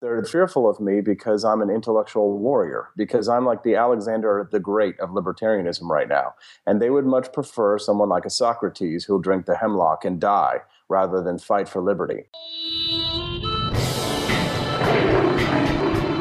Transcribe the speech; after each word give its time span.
They're 0.00 0.22
fearful 0.22 0.70
of 0.70 0.78
me 0.78 1.00
because 1.00 1.44
I'm 1.44 1.60
an 1.60 1.70
intellectual 1.70 2.38
warrior, 2.38 2.90
because 2.96 3.28
I'm 3.28 3.44
like 3.44 3.64
the 3.64 3.74
Alexander 3.74 4.48
the 4.52 4.60
Great 4.60 4.98
of 5.00 5.10
libertarianism 5.10 5.88
right 5.88 6.08
now. 6.08 6.34
And 6.64 6.80
they 6.80 6.88
would 6.88 7.04
much 7.04 7.32
prefer 7.32 7.80
someone 7.80 8.08
like 8.08 8.24
a 8.24 8.30
Socrates 8.30 9.04
who'll 9.04 9.18
drink 9.18 9.46
the 9.46 9.56
hemlock 9.56 10.04
and 10.04 10.20
die 10.20 10.58
rather 10.88 11.20
than 11.20 11.40
fight 11.40 11.68
for 11.68 11.82
liberty. 11.82 12.26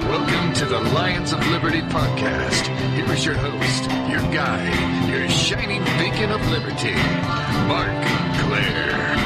Welcome 0.09 0.53
to 0.55 0.65
the 0.65 0.79
Lions 0.95 1.31
of 1.31 1.47
Liberty 1.49 1.81
podcast. 1.81 2.65
Here 2.95 3.13
is 3.13 3.23
your 3.23 3.35
host, 3.35 3.83
your 4.09 4.21
guide, 4.33 5.07
your 5.07 5.29
shining 5.29 5.83
beacon 5.99 6.31
of 6.31 6.41
liberty, 6.49 6.95
Marc 7.67 8.07
Clair. 8.39 9.16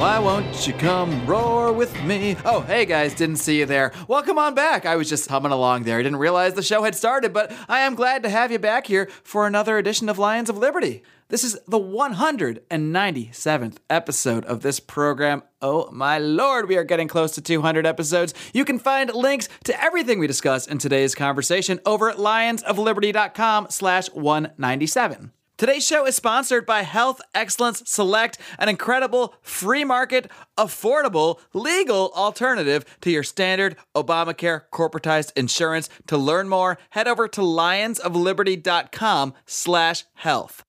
Why 0.00 0.18
won't 0.18 0.66
you 0.66 0.72
come 0.72 1.26
roar 1.26 1.74
with 1.74 1.94
me? 2.04 2.34
Oh, 2.46 2.62
hey 2.62 2.86
guys, 2.86 3.12
didn't 3.12 3.36
see 3.36 3.58
you 3.58 3.66
there. 3.66 3.92
Welcome 4.08 4.38
on 4.38 4.54
back. 4.54 4.86
I 4.86 4.96
was 4.96 5.10
just 5.10 5.28
humming 5.28 5.52
along 5.52 5.82
there. 5.82 5.98
I 5.98 6.02
didn't 6.02 6.20
realize 6.20 6.54
the 6.54 6.62
show 6.62 6.84
had 6.84 6.94
started, 6.94 7.34
but 7.34 7.52
I 7.68 7.80
am 7.80 7.94
glad 7.96 8.22
to 8.22 8.30
have 8.30 8.50
you 8.50 8.58
back 8.58 8.86
here 8.86 9.10
for 9.22 9.46
another 9.46 9.76
edition 9.76 10.08
of 10.08 10.18
Lions 10.18 10.48
of 10.48 10.56
Liberty. 10.56 11.02
This 11.28 11.44
is 11.44 11.58
the 11.68 11.78
197th 11.78 13.76
episode 13.90 14.46
of 14.46 14.62
this 14.62 14.80
program. 14.80 15.42
Oh 15.60 15.90
my 15.92 16.16
lord, 16.16 16.66
we 16.66 16.78
are 16.78 16.84
getting 16.84 17.06
close 17.06 17.32
to 17.32 17.42
200 17.42 17.84
episodes. 17.84 18.32
You 18.54 18.64
can 18.64 18.78
find 18.78 19.12
links 19.12 19.50
to 19.64 19.84
everything 19.84 20.18
we 20.18 20.26
discuss 20.26 20.66
in 20.66 20.78
today's 20.78 21.14
conversation 21.14 21.78
over 21.84 22.08
at 22.08 22.16
lionsofliberty.com 22.16 23.66
slash 23.68 24.08
197. 24.12 25.32
Today's 25.60 25.86
show 25.86 26.06
is 26.06 26.16
sponsored 26.16 26.64
by 26.64 26.80
Health 26.80 27.20
Excellence 27.34 27.82
Select, 27.84 28.38
an 28.58 28.70
incredible 28.70 29.34
free 29.42 29.84
market, 29.84 30.30
affordable, 30.56 31.38
legal 31.52 32.10
alternative 32.16 32.86
to 33.02 33.10
your 33.10 33.22
standard 33.22 33.76
Obamacare 33.94 34.62
corporatized 34.72 35.32
insurance. 35.36 35.90
To 36.06 36.16
learn 36.16 36.48
more, 36.48 36.78
head 36.88 37.06
over 37.06 37.28
to 37.28 37.42
lionsofliberty.com 37.42 39.34
slash 39.44 40.04
health. 40.14 40.64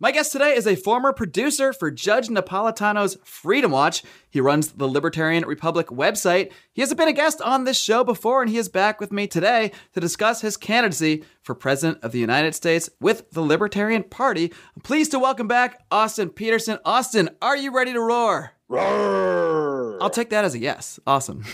My 0.00 0.12
guest 0.12 0.30
today 0.30 0.54
is 0.54 0.68
a 0.68 0.76
former 0.76 1.12
producer 1.12 1.72
for 1.72 1.90
Judge 1.90 2.28
Napolitano's 2.28 3.18
Freedom 3.24 3.72
Watch. 3.72 4.04
He 4.30 4.40
runs 4.40 4.70
the 4.70 4.86
Libertarian 4.86 5.44
Republic 5.44 5.88
website. 5.88 6.52
He 6.72 6.82
has 6.82 6.94
been 6.94 7.08
a 7.08 7.12
guest 7.12 7.42
on 7.42 7.64
this 7.64 7.76
show 7.76 8.04
before, 8.04 8.40
and 8.40 8.48
he 8.48 8.58
is 8.58 8.68
back 8.68 9.00
with 9.00 9.10
me 9.10 9.26
today 9.26 9.72
to 9.94 10.00
discuss 10.00 10.40
his 10.40 10.56
candidacy 10.56 11.24
for 11.42 11.56
President 11.56 11.98
of 12.04 12.12
the 12.12 12.20
United 12.20 12.54
States 12.54 12.88
with 13.00 13.28
the 13.32 13.42
Libertarian 13.42 14.04
Party. 14.04 14.52
I'm 14.76 14.82
pleased 14.82 15.10
to 15.10 15.18
welcome 15.18 15.48
back 15.48 15.84
Austin 15.90 16.30
Petersen. 16.30 16.78
Austin, 16.84 17.30
are 17.42 17.56
you 17.56 17.74
ready 17.74 17.92
to 17.92 18.00
roar? 18.00 18.52
Roar! 18.68 19.96
I'll 20.00 20.10
take 20.10 20.30
that 20.30 20.44
as 20.44 20.54
a 20.54 20.58
yes. 20.58 21.00
Awesome. 21.06 21.44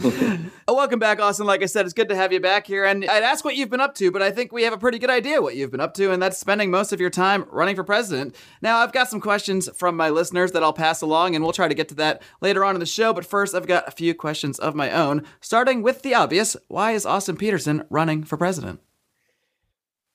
Welcome 0.68 0.98
back, 0.98 1.20
Austin. 1.20 1.46
Like 1.46 1.62
I 1.62 1.66
said, 1.66 1.84
it's 1.84 1.94
good 1.94 2.08
to 2.08 2.16
have 2.16 2.32
you 2.32 2.40
back 2.40 2.66
here. 2.66 2.84
And 2.84 3.04
I'd 3.04 3.22
ask 3.22 3.44
what 3.44 3.56
you've 3.56 3.70
been 3.70 3.80
up 3.80 3.94
to, 3.96 4.10
but 4.10 4.22
I 4.22 4.30
think 4.30 4.52
we 4.52 4.62
have 4.62 4.72
a 4.72 4.78
pretty 4.78 4.98
good 4.98 5.10
idea 5.10 5.42
what 5.42 5.54
you've 5.54 5.70
been 5.70 5.80
up 5.80 5.94
to, 5.94 6.12
and 6.12 6.22
that's 6.22 6.38
spending 6.38 6.70
most 6.70 6.92
of 6.92 7.00
your 7.00 7.10
time 7.10 7.44
running 7.50 7.76
for 7.76 7.84
president. 7.84 8.34
Now, 8.62 8.78
I've 8.78 8.92
got 8.92 9.08
some 9.08 9.20
questions 9.20 9.68
from 9.74 9.96
my 9.96 10.10
listeners 10.10 10.52
that 10.52 10.62
I'll 10.62 10.72
pass 10.72 11.02
along, 11.02 11.34
and 11.34 11.44
we'll 11.44 11.52
try 11.52 11.68
to 11.68 11.74
get 11.74 11.88
to 11.88 11.94
that 11.96 12.22
later 12.40 12.64
on 12.64 12.74
in 12.74 12.80
the 12.80 12.86
show. 12.86 13.12
But 13.12 13.26
first, 13.26 13.54
I've 13.54 13.66
got 13.66 13.86
a 13.86 13.92
few 13.92 14.14
questions 14.14 14.58
of 14.58 14.74
my 14.74 14.90
own, 14.90 15.24
starting 15.40 15.82
with 15.82 16.02
the 16.02 16.14
obvious 16.14 16.56
why 16.68 16.92
is 16.92 17.04
Austin 17.06 17.36
Petersen 17.36 17.84
running 17.90 18.24
for 18.24 18.36
president? 18.36 18.80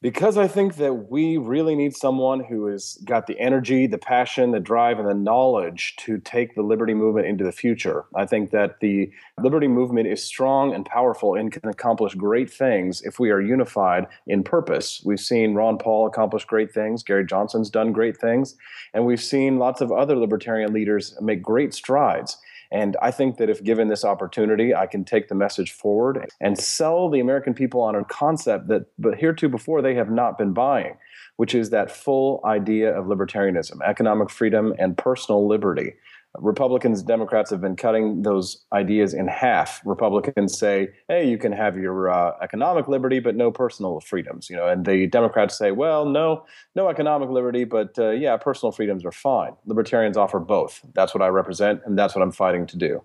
Because 0.02 0.36
I 0.36 0.48
think 0.48 0.78
that 0.78 1.12
we 1.12 1.38
really 1.38 1.76
need 1.76 1.96
someone 1.96 2.40
who 2.44 2.66
has 2.66 2.98
got 3.06 3.28
the 3.28 3.40
energy, 3.40 3.86
the 3.86 4.00
passion, 4.00 4.50
the 4.50 4.60
drive, 4.60 4.98
and 4.98 5.08
the 5.08 5.14
knowledge 5.14 5.96
to 5.98 6.18
take 6.18 6.56
the 6.56 6.64
liberty 6.64 6.96
movement 6.96 7.28
into 7.28 7.44
the 7.44 7.52
future. 7.52 8.06
I 8.16 8.26
think 8.26 8.50
that 8.50 8.80
the 8.80 9.12
liberty 9.40 9.68
movement 9.68 10.08
is 10.08 10.24
strong 10.24 10.74
and 10.74 10.88
powerful 10.88 11.36
and 11.36 11.52
can 11.52 11.70
accomplish 11.70 12.16
great 12.16 12.52
things 12.52 13.04
if 13.04 13.20
we 13.20 13.30
are 13.30 13.40
unified 13.40 14.08
in 14.26 14.44
purpose. 14.44 15.04
We've 15.06 15.20
seen 15.20 15.54
Ron 15.54 15.78
Paul 15.78 16.08
accomplish 16.08 16.46
great 16.46 16.74
things, 16.74 17.04
Gary 17.04 17.26
Johnson's 17.28 17.70
done 17.70 17.92
great 17.92 18.18
things, 18.18 18.56
and 18.96 19.06
we've 19.06 19.22
seen 19.22 19.60
lots 19.60 19.82
of 19.82 19.92
other 19.92 20.16
libertarian 20.16 20.74
leaders 20.74 21.16
make 21.22 21.44
great 21.44 21.76
strides. 21.76 22.38
And 22.72 22.96
I 23.02 23.12
think 23.12 23.38
that 23.38 23.50
if 23.50 23.64
given 23.64 23.90
this 23.90 24.06
opportunity, 24.06 24.74
I 24.74 24.88
can 24.88 25.04
take 25.04 25.28
the 25.28 25.36
message 25.36 25.74
forward 25.74 26.32
and 26.40 26.58
sell 26.58 27.10
the 27.10 27.20
American 27.20 27.54
people 27.54 27.82
on 27.82 27.96
a 27.96 28.06
concept 28.06 28.68
that, 28.70 28.86
but 28.98 29.16
heretofore, 29.16 29.82
they 29.82 29.96
have 29.96 30.10
not 30.10 30.38
been 30.38 30.54
buying, 30.54 30.96
which 31.36 31.54
is 31.54 31.70
that 31.72 31.92
full 31.92 32.40
idea 32.46 32.98
of 32.98 33.06
libertarianism, 33.06 33.80
economic 33.86 34.30
freedom, 34.30 34.74
and 34.80 34.98
personal 34.98 35.48
liberty. 35.48 35.96
Republicans, 36.38 37.00
and 37.00 37.08
Democrats 37.08 37.50
have 37.52 37.62
been 37.62 37.76
cutting 37.76 38.22
those 38.22 38.66
ideas 38.72 39.14
in 39.14 39.28
half. 39.28 39.82
Republicans 39.86 40.58
say, 40.58 40.90
"Hey, 41.08 41.30
you 41.30 41.38
can 41.38 41.52
have 41.52 41.78
your 41.78 42.10
uh, 42.10 42.34
economic 42.42 42.88
liberty, 42.88 43.20
but 43.20 43.36
no 43.36 43.52
personal 43.52 44.00
freedoms," 44.00 44.50
you 44.50 44.56
know, 44.56 44.68
and 44.68 44.86
the 44.86 45.08
Democrats 45.08 45.58
say, 45.58 45.72
"Well, 45.72 46.06
no, 46.06 46.46
no 46.76 46.90
economic 46.90 47.30
liberty, 47.30 47.66
but 47.66 47.98
uh, 48.00 48.12
yeah, 48.12 48.38
personal 48.38 48.72
freedoms 48.72 49.04
are 49.06 49.12
fine." 49.12 49.54
Libertarians 49.66 50.18
offer 50.18 50.40
both. 50.40 50.82
That's 50.94 51.14
what 51.14 51.22
I 51.22 51.28
represent, 51.28 51.82
and 51.86 51.98
that's 51.98 52.16
what 52.16 52.22
I'm 52.22 52.32
fighting 52.32 52.66
to 52.68 52.78
do. 52.78 53.04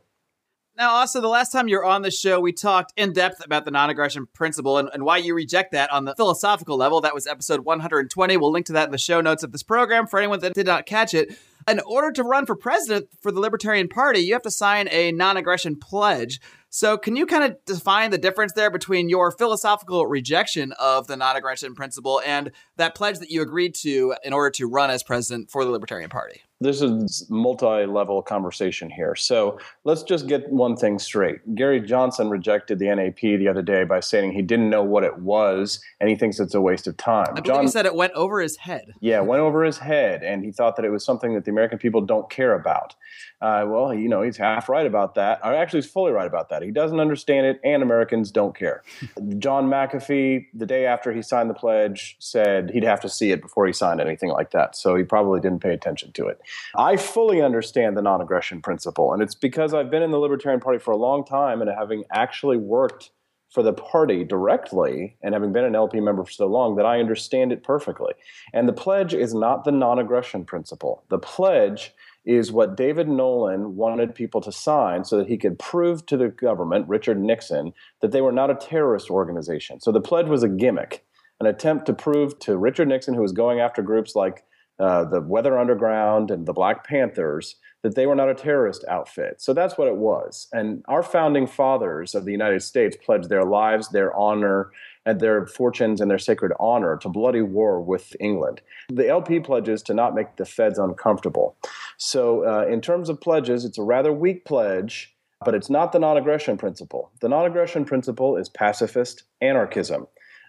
Now, 0.76 0.91
also, 0.91 1.22
the 1.22 1.28
last 1.28 1.53
time 1.53 1.69
you 1.69 1.78
were 1.78 1.86
on 1.86 2.03
the 2.03 2.10
show, 2.10 2.38
we 2.38 2.53
talked 2.53 2.92
in 2.97 3.15
depth 3.15 3.42
about 3.42 3.65
the 3.65 3.70
non 3.70 3.88
aggression 3.88 4.26
principle 4.34 4.76
and, 4.76 4.91
and, 4.92 5.04
why 5.04 5.16
you 5.16 5.34
reject 5.34 5.72
that 5.72 5.91
on 5.91 6.04
the 6.04 6.15
philosophical 6.15 6.76
level. 6.76 7.00
That 7.00 7.15
was 7.15 7.26
episode 7.26 7.60
120. 7.60 8.36
We'll 8.36 8.53
link 8.53 8.66
to 8.66 8.75
that 8.75 8.84
in 8.84 8.92
the 8.92 8.98
show 8.98 9.22
notes 9.22 9.42
of 9.42 9.53
this 9.53 9.62
program 9.62 10.06
for 10.06 10.19
anyone 10.19 10.41
that 10.41 10.53
did 10.53 10.66
not 10.66 10.84
catch 10.84 11.15
it. 11.15 11.34
In 11.69 11.81
order 11.81 12.12
to 12.12 12.22
run 12.22 12.47
for 12.47 12.54
president 12.54 13.09
for 13.21 13.32
the 13.32 13.41
Libertarian 13.41 13.88
Party, 13.88 14.21
you 14.21 14.34
have 14.34 14.43
to 14.43 14.50
sign 14.53 14.88
a 14.91 15.10
non 15.10 15.37
aggression 15.37 15.77
pledge. 15.77 16.41
So, 16.71 16.99
can 16.99 17.16
you 17.16 17.27
kind 17.27 17.44
of 17.44 17.56
define 17.65 18.10
the 18.10 18.19
difference 18.19 18.53
there 18.53 18.71
between 18.71 19.09
your 19.09 19.31
philosophical 19.31 20.06
rejection 20.06 20.72
of 20.78 21.06
the 21.06 21.16
non 21.16 21.37
aggression 21.37 21.75
principle 21.75 22.21
and 22.25 22.50
that 22.77 22.94
pledge 22.94 23.19
that 23.19 23.31
you 23.31 23.43
agreed 23.43 23.75
to 23.77 24.15
in 24.25 24.32
order 24.32 24.50
to 24.50 24.69
run 24.69 24.91
as 24.91 25.03
president 25.03 25.50
for 25.50 25.65
the 25.65 25.71
Libertarian 25.71 26.10
Party? 26.10 26.43
this 26.60 26.81
is 26.81 27.27
multi-level 27.28 28.22
conversation 28.22 28.88
here. 28.88 29.15
So 29.15 29.59
let's 29.84 30.03
just 30.03 30.27
get 30.27 30.49
one 30.50 30.75
thing 30.75 30.99
straight. 30.99 31.54
Gary 31.54 31.81
Johnson 31.81 32.31
rejected 32.31 32.78
the 32.78 32.87
NAP 32.94 33.21
the 33.21 33.47
other 33.48 33.60
day 33.60 33.84
by 33.84 34.00
saying 34.00 34.33
he 34.33 34.41
didn't 34.41 34.71
know 34.71 34.83
what 34.83 35.04
it 35.04 35.19
was 35.19 35.81
and 36.00 36.09
he 36.09 36.16
thinks 36.16 36.41
it's 36.41 36.54
a 36.54 36.60
waste 36.60 36.87
of 36.87 36.97
time. 36.97 37.27
I 37.28 37.41
believe 37.41 37.44
John, 37.44 37.62
he 37.62 37.69
said 37.69 37.84
it 37.84 37.94
went 37.94 38.15
over 38.15 38.41
his 38.41 38.56
head. 38.56 38.94
Yeah, 39.00 39.21
went 39.21 39.41
over 39.41 39.65
his 39.65 39.78
head, 39.78 40.22
and 40.22 40.44
he 40.44 40.50
thought 40.50 40.77
that 40.77 40.84
it 40.84 40.91
was 40.91 41.04
something 41.04 41.34
that 41.34 41.44
the 41.44 41.50
American 41.50 41.78
people 41.78 42.00
don't 42.00 42.28
care 42.31 42.54
about. 42.54 42.94
Uh, 43.41 43.66
well, 43.69 43.93
you 43.93 44.09
know, 44.09 44.22
he's 44.22 44.37
half 44.37 44.69
right 44.69 44.87
about 44.87 45.15
that. 45.16 45.41
Or 45.44 45.54
actually, 45.54 45.83
he's 45.83 45.91
fully 45.91 46.12
right 46.12 46.27
about 46.27 46.48
that. 46.48 46.55
He 46.62 46.70
doesn't 46.70 47.00
understand 47.00 47.46
it, 47.46 47.60
and 47.64 47.82
Americans 47.82 48.30
don't 48.30 48.56
care. 48.56 48.82
John 49.38 49.66
McAfee, 49.66 50.46
the 50.54 50.66
day 50.66 50.86
after 50.86 51.12
he 51.12 51.22
signed 51.22 51.50
the 51.50 51.54
pledge, 51.54 52.16
said 52.18 52.70
he'd 52.70 52.84
have 52.84 53.00
to 53.00 53.08
see 53.08 53.30
it 53.30 53.42
before 53.42 53.66
he 53.66 53.72
signed 53.72 54.00
anything 54.00 54.30
like 54.30 54.50
that. 54.50 54.76
So 54.76 54.96
he 54.96 55.04
probably 55.04 55.40
didn't 55.40 55.60
pay 55.60 55.72
attention 55.72 56.12
to 56.12 56.26
it. 56.26 56.40
I 56.76 56.96
fully 56.96 57.40
understand 57.40 57.96
the 57.96 58.02
non 58.02 58.20
aggression 58.20 58.62
principle, 58.62 59.12
and 59.12 59.22
it's 59.22 59.34
because 59.34 59.74
I've 59.74 59.90
been 59.90 60.02
in 60.02 60.10
the 60.10 60.18
Libertarian 60.18 60.60
Party 60.60 60.78
for 60.78 60.90
a 60.90 60.96
long 60.96 61.24
time 61.24 61.60
and 61.60 61.70
having 61.70 62.04
actually 62.12 62.56
worked 62.56 63.10
for 63.50 63.62
the 63.62 63.72
party 63.72 64.24
directly 64.24 65.16
and 65.22 65.32
having 65.32 65.52
been 65.52 65.64
an 65.64 65.74
LP 65.74 66.00
member 66.00 66.24
for 66.24 66.30
so 66.30 66.46
long 66.46 66.76
that 66.76 66.84
I 66.84 67.00
understand 67.00 67.52
it 67.52 67.62
perfectly. 67.62 68.12
And 68.52 68.68
the 68.68 68.72
pledge 68.72 69.14
is 69.14 69.34
not 69.34 69.64
the 69.64 69.72
non 69.72 69.98
aggression 69.98 70.44
principle. 70.44 71.04
The 71.08 71.18
pledge 71.18 71.94
is 72.26 72.50
what 72.50 72.76
David 72.76 73.09
Nolan 73.09 73.76
wanted 73.76 74.14
people 74.14 74.41
to 74.41 74.50
sign 74.50 75.04
so 75.04 75.16
that 75.16 75.28
he 75.28 75.38
could 75.38 75.59
prove 75.59 76.04
to 76.06 76.16
the 76.16 76.28
government, 76.28 76.88
Richard 76.88 77.20
Nixon, 77.20 77.72
that 78.03 78.10
they 78.10 78.20
were 78.20 78.32
not 78.32 78.50
a 78.50 78.56
terrorist 78.56 79.10
organization. 79.10 79.81
So 79.81 79.92
the 79.92 80.00
pledge 80.00 80.26
was 80.26 80.42
a 80.42 80.48
gimmick, 80.48 81.04
an 81.38 81.47
attempt 81.47 81.86
to 81.86 81.94
prove 81.94 82.38
to 82.41 82.56
Richard 82.56 82.88
Nixon, 82.88 83.15
who 83.15 83.22
was 83.22 83.32
going 83.32 83.60
after 83.60 83.81
groups 83.81 84.16
like 84.16 84.44
uh, 84.81 85.04
the 85.04 85.20
Weather 85.20 85.56
Underground 85.56 86.31
and 86.32 86.47
the 86.47 86.53
Black 86.53 86.84
Panthers, 86.86 87.56
that 87.82 87.94
they 87.94 88.06
were 88.06 88.16
not 88.16 88.28
a 88.28 88.34
terrorist 88.34 88.84
outfit. 88.88 89.41
So 89.41 89.54
that's 89.54 89.78
what 89.78 89.86
it 89.86 89.97
was. 89.97 90.48
And 90.53 90.83
our 90.89 91.04
founding 91.04 91.47
fathers 91.47 92.16
of 92.16 92.24
the 92.24 92.33
United 92.33 92.62
States 92.62 92.97
pledged 93.00 93.28
their 93.28 93.45
lives, 93.45 93.91
their 93.91 94.15
honor, 94.16 94.72
and 95.06 95.20
their 95.20 95.47
fortunes 95.47 96.00
and 96.00 96.10
their 96.10 96.18
sacred 96.18 96.53
honor 96.58 96.98
to 96.98 97.08
bloody 97.08 97.41
war 97.41 97.80
with 97.80 98.14
England. 98.20 98.60
The 98.88 99.08
LP 99.08 99.41
pledges 99.41 99.82
to 99.84 99.94
not 99.94 100.14
make 100.14 100.36
the 100.36 100.44
feds 100.44 100.78
uncomfortable. 100.78 101.56
So, 101.97 102.44
uh, 102.47 102.66
in 102.66 102.80
terms 102.80 103.08
of 103.08 103.20
pledges, 103.20 103.64
it's 103.64 103.78
a 103.78 103.82
rather 103.82 104.12
weak 104.12 104.44
pledge, 104.44 105.16
but 105.44 105.54
it's 105.54 105.70
not 105.70 105.92
the 105.92 106.00
non 106.00 106.16
aggression 106.16 106.58
principle. 106.58 107.10
The 107.20 107.28
non 107.28 107.47
aggression 107.47 107.84
principle 107.84 108.36
is 108.36 108.48
pacifist 108.48 109.22
anarchism. 109.41 110.08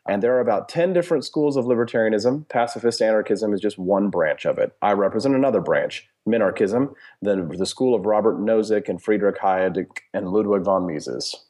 And 0.10 0.24
there 0.24 0.36
are 0.38 0.40
about 0.40 0.70
10 0.70 0.94
different 0.94 1.26
schools 1.26 1.58
of 1.58 1.66
libertarianism. 1.66 2.48
Pacifist 2.48 3.02
anarchism 3.02 3.54
is 3.54 3.60
just 3.60 3.78
one 3.78 4.10
branch 4.10 4.46
of 4.46 4.58
it. 4.58 4.74
I 4.82 4.94
represent 4.94 5.36
another 5.36 5.60
branch, 5.60 6.08
minarchism, 6.28 6.94
the, 7.22 7.36
the 7.58 7.66
school 7.66 7.94
of 7.94 8.06
Robert 8.06 8.40
Nozick 8.40 8.88
and 8.88 9.02
Friedrich 9.02 9.38
Hayek 9.40 9.86
and 10.14 10.30
Ludwig 10.30 10.64
von 10.64 10.88
Mises. 10.88 11.47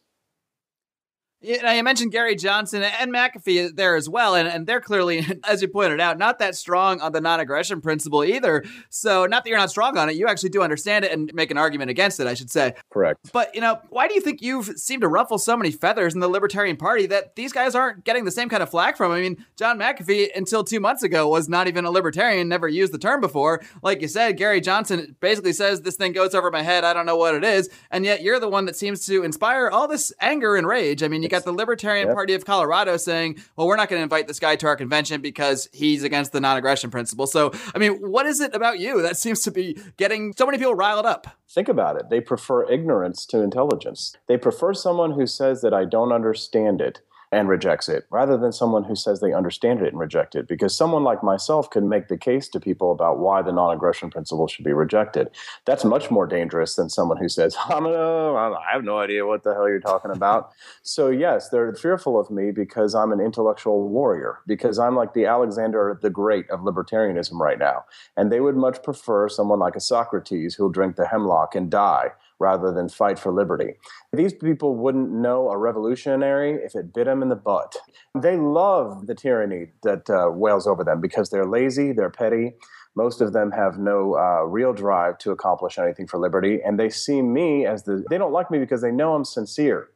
You 1.39 1.83
mentioned 1.83 2.11
Gary 2.11 2.35
Johnson 2.35 2.81
and 2.81 3.13
McAfee 3.13 3.75
there 3.75 3.95
as 3.95 4.09
well, 4.09 4.33
and, 4.33 4.47
and 4.47 4.65
they're 4.65 4.81
clearly, 4.81 5.23
as 5.47 5.61
you 5.61 5.67
pointed 5.67 6.01
out, 6.01 6.17
not 6.17 6.39
that 6.39 6.55
strong 6.55 6.99
on 6.99 7.11
the 7.11 7.21
non-aggression 7.21 7.79
principle 7.79 8.23
either. 8.23 8.63
So, 8.89 9.27
not 9.27 9.43
that 9.43 9.49
you're 9.49 9.59
not 9.59 9.69
strong 9.69 9.97
on 9.99 10.09
it, 10.09 10.15
you 10.15 10.27
actually 10.27 10.49
do 10.49 10.63
understand 10.63 11.05
it 11.05 11.11
and 11.11 11.31
make 11.35 11.51
an 11.51 11.57
argument 11.59 11.91
against 11.91 12.19
it, 12.19 12.25
I 12.25 12.33
should 12.33 12.49
say. 12.49 12.73
Correct. 12.89 13.31
But 13.33 13.53
you 13.53 13.61
know, 13.61 13.79
why 13.89 14.07
do 14.07 14.15
you 14.15 14.21
think 14.21 14.41
you've 14.41 14.65
seemed 14.79 15.03
to 15.03 15.07
ruffle 15.07 15.37
so 15.37 15.55
many 15.55 15.69
feathers 15.69 16.15
in 16.15 16.21
the 16.21 16.27
Libertarian 16.27 16.75
Party 16.75 17.05
that 17.05 17.35
these 17.35 17.53
guys 17.53 17.75
aren't 17.75 18.03
getting 18.03 18.25
the 18.25 18.31
same 18.31 18.49
kind 18.49 18.63
of 18.63 18.71
flack 18.71 18.97
from? 18.97 19.11
I 19.11 19.21
mean, 19.21 19.45
John 19.57 19.77
McAfee 19.77 20.29
until 20.35 20.63
two 20.63 20.79
months 20.79 21.03
ago 21.03 21.27
was 21.27 21.47
not 21.47 21.67
even 21.67 21.85
a 21.85 21.91
libertarian, 21.91 22.47
never 22.47 22.67
used 22.67 22.93
the 22.93 22.97
term 22.97 23.21
before. 23.21 23.61
Like 23.83 24.01
you 24.01 24.07
said, 24.07 24.37
Gary 24.37 24.59
Johnson 24.59 25.15
basically 25.19 25.53
says 25.53 25.81
this 25.81 25.97
thing 25.97 26.13
goes 26.13 26.33
over 26.33 26.49
my 26.49 26.63
head. 26.63 26.83
I 26.83 26.93
don't 26.93 27.05
know 27.05 27.17
what 27.17 27.35
it 27.35 27.43
is, 27.43 27.69
and 27.91 28.03
yet 28.03 28.23
you're 28.23 28.39
the 28.39 28.49
one 28.49 28.65
that 28.65 28.75
seems 28.75 29.05
to 29.05 29.23
inspire 29.23 29.69
all 29.69 29.87
this 29.87 30.11
anger 30.19 30.55
and 30.55 30.65
rage. 30.65 31.03
I 31.03 31.07
mean, 31.07 31.26
you 31.31 31.37
got 31.37 31.45
the 31.45 31.51
Libertarian 31.51 32.07
Yep. 32.07 32.15
Party 32.15 32.33
of 32.33 32.45
Colorado 32.45 32.97
saying, 32.97 33.37
well, 33.55 33.67
we're 33.67 33.75
not 33.75 33.89
going 33.89 33.99
to 33.99 34.03
invite 34.03 34.27
this 34.27 34.39
guy 34.39 34.55
to 34.57 34.67
our 34.67 34.75
convention 34.75 35.21
because 35.21 35.69
he's 35.73 36.03
against 36.03 36.31
the 36.31 36.39
non 36.39 36.57
aggression 36.57 36.89
principle. 36.89 37.27
So, 37.27 37.51
I 37.73 37.77
mean, 37.77 37.93
what 37.93 38.25
is 38.25 38.39
it 38.39 38.53
about 38.55 38.79
you 38.79 39.01
that 39.01 39.17
seems 39.17 39.41
to 39.41 39.51
be 39.51 39.77
getting 39.97 40.33
so 40.37 40.45
many 40.45 40.57
people 40.57 40.75
riled 40.75 41.05
up? 41.05 41.27
Think 41.49 41.69
about 41.69 41.97
it. 41.97 42.09
They 42.09 42.21
prefer 42.21 42.69
ignorance 42.69 43.25
to 43.27 43.41
intelligence. 43.41 44.15
They 44.27 44.37
prefer 44.37 44.73
someone 44.73 45.11
who 45.11 45.27
says 45.27 45.61
that 45.61 45.73
I 45.73 45.85
don't 45.85 46.11
understand 46.11 46.81
it 46.81 47.01
and 47.31 47.49
rejects 47.49 47.89
it 47.89 48.05
rather 48.09 48.37
than 48.37 48.53
someone 48.53 48.85
who 48.85 48.95
says 48.95 49.19
they 49.19 49.33
understand 49.33 49.81
it 49.81 49.89
and 49.89 49.99
reject 49.99 50.35
it. 50.35 50.47
Because 50.47 50.75
someone 50.75 51.03
like 51.03 51.23
myself 51.23 51.69
can 51.69 51.89
make 51.89 52.07
the 52.07 52.17
case 52.17 52.47
to 52.49 52.59
people 52.59 52.91
about 52.91 53.19
why 53.19 53.41
the 53.41 53.51
non 53.51 53.75
aggression 53.75 54.09
principle 54.09 54.47
should 54.47 54.63
be 54.63 54.73
rejected. 54.73 55.29
That's 55.65 55.83
much 55.83 56.09
more 56.09 56.25
dangerous 56.25 56.75
than 56.75 56.89
someone 56.89 57.17
who 57.17 57.27
says, 57.27 57.55
I'm 57.69 57.85
a, 57.85 58.33
I 58.33 58.71
have 58.71 58.83
no 58.83 58.99
idea 58.99 59.25
what 59.25 59.43
the 59.43 59.53
hell 59.53 59.67
you're 59.67 59.79
talking 59.79 60.11
about. 60.11 60.51
so, 60.83 61.09
yes, 61.09 61.49
they're 61.49 61.73
fearful 61.73 62.19
of 62.19 62.31
me 62.31 62.51
because 62.51 62.95
I'm 62.95 63.11
an 63.11 63.19
intellectual 63.19 63.89
warrior, 63.89 64.39
because 64.47 64.79
I'm 64.79 64.95
like 64.95 65.13
the 65.13 65.25
Alexander 65.25 65.99
the 66.01 66.09
Great 66.09 66.49
of 66.49 66.61
libertarianism 66.61 67.39
right 67.39 67.59
now. 67.59 67.83
And 68.15 68.31
they 68.31 68.39
would 68.39 68.55
much 68.55 68.81
prefer 68.83 69.27
someone 69.27 69.59
like 69.59 69.75
a 69.75 69.81
Socrates 69.81 70.55
who'll 70.55 70.69
drink 70.69 70.95
the 70.95 71.07
hemlock 71.07 71.55
and 71.55 71.69
die 71.69 72.11
rather 72.39 72.71
than 72.71 72.89
fight 72.89 73.17
for 73.17 73.31
liberty. 73.31 73.73
These 74.13 74.33
people 74.33 74.75
wouldn't 74.75 75.11
know 75.11 75.49
a 75.49 75.57
revolutionary 75.57 76.53
if 76.63 76.75
it 76.75 76.93
bit 76.93 77.05
them 77.05 77.21
in 77.21 77.29
the 77.29 77.35
butt. 77.35 77.75
They 78.15 78.37
love 78.37 79.07
the 79.07 79.15
tyranny 79.15 79.67
that 79.83 80.09
uh, 80.09 80.31
wails 80.31 80.67
over 80.67 80.83
them 80.83 81.01
because 81.01 81.29
they're 81.29 81.45
lazy, 81.45 81.91
they're 81.91 82.09
petty. 82.09 82.53
Most 82.95 83.21
of 83.21 83.31
them 83.33 83.51
have 83.51 83.77
no 83.77 84.15
uh, 84.15 84.43
real 84.43 84.73
drive 84.73 85.19
to 85.19 85.31
accomplish 85.31 85.77
anything 85.77 86.07
for 86.07 86.17
liberty, 86.19 86.59
and 86.65 86.79
they 86.79 86.89
see 86.89 87.21
me 87.21 87.65
as 87.65 87.83
the. 87.83 88.03
They 88.09 88.17
don't 88.17 88.33
like 88.33 88.49
me 88.49 88.57
because 88.57 88.81
they 88.81 88.91
know 88.91 89.13
I'm 89.13 89.23
sincere. 89.23 89.89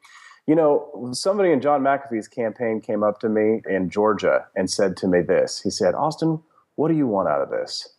You 0.48 0.56
know, 0.56 1.10
somebody 1.14 1.52
in 1.52 1.62
John 1.62 1.82
McAfee's 1.82 2.28
campaign 2.28 2.82
came 2.82 3.04
up 3.04 3.20
to 3.20 3.30
me 3.30 3.62
in 3.68 3.90
Georgia 3.90 4.46
and 4.56 4.70
said 4.70 4.98
to 4.98 5.08
me 5.08 5.22
this. 5.22 5.62
He 5.62 5.70
said, 5.70 5.96
Austin, 5.96 6.42
what 6.76 6.90
do 6.90 6.96
you 6.96 7.08
want 7.08 7.30
out 7.30 7.42
of 7.42 7.50
this? 7.50 7.96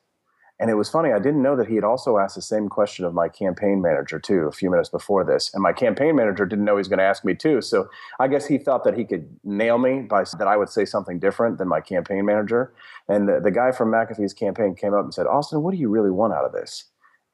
And 0.61 0.71
it 0.71 0.75
was 0.75 0.89
funny, 0.89 1.13
I 1.13 1.19
didn't 1.19 1.43
know 1.43 1.57
that 1.57 1.67
he 1.67 1.75
had 1.75 1.83
also 1.83 2.19
asked 2.19 2.37
the 2.37 2.43
same 2.43 2.69
question 2.69 3.05
of 3.05 3.15
my 3.15 3.29
campaign 3.29 3.83
manager, 3.83 4.21
too, 4.21 4.43
a 4.43 4.53
few 4.53 4.71
minutes 4.71 4.89
before 4.89 5.25
this. 5.25 5.53
And 5.53 5.63
my 5.63 5.73
campaign 5.73 6.15
manager 6.15 6.47
didn't 6.47 6.65
know 6.65 6.75
he 6.75 6.79
was 6.79 6.89
going 6.89 7.01
to 7.01 7.05
ask 7.05 7.25
me, 7.25 7.35
too. 7.35 7.61
So 7.61 7.89
I 8.21 8.29
guess 8.29 8.47
he 8.47 8.59
thought 8.59 8.85
that 8.85 8.97
he 8.97 9.05
could 9.05 9.29
nail 9.43 9.79
me 9.79 10.03
by 10.03 10.25
that 10.39 10.47
I 10.47 10.57
would 10.57 10.69
say 10.69 10.85
something 10.85 11.19
different 11.19 11.59
than 11.59 11.67
my 11.67 11.81
campaign 11.81 12.25
manager. 12.25 12.73
And 13.09 13.29
the, 13.29 13.41
the 13.41 13.51
guy 13.51 13.73
from 13.73 13.91
McAfee's 13.91 14.35
campaign 14.35 14.77
came 14.77 14.95
up 14.95 15.03
and 15.03 15.13
said, 15.13 15.27
Austin, 15.27 15.63
what 15.63 15.73
do 15.73 15.79
you 15.79 15.89
really 15.89 16.11
want 16.11 16.33
out 16.33 16.45
of 16.45 16.53
this? 16.53 16.85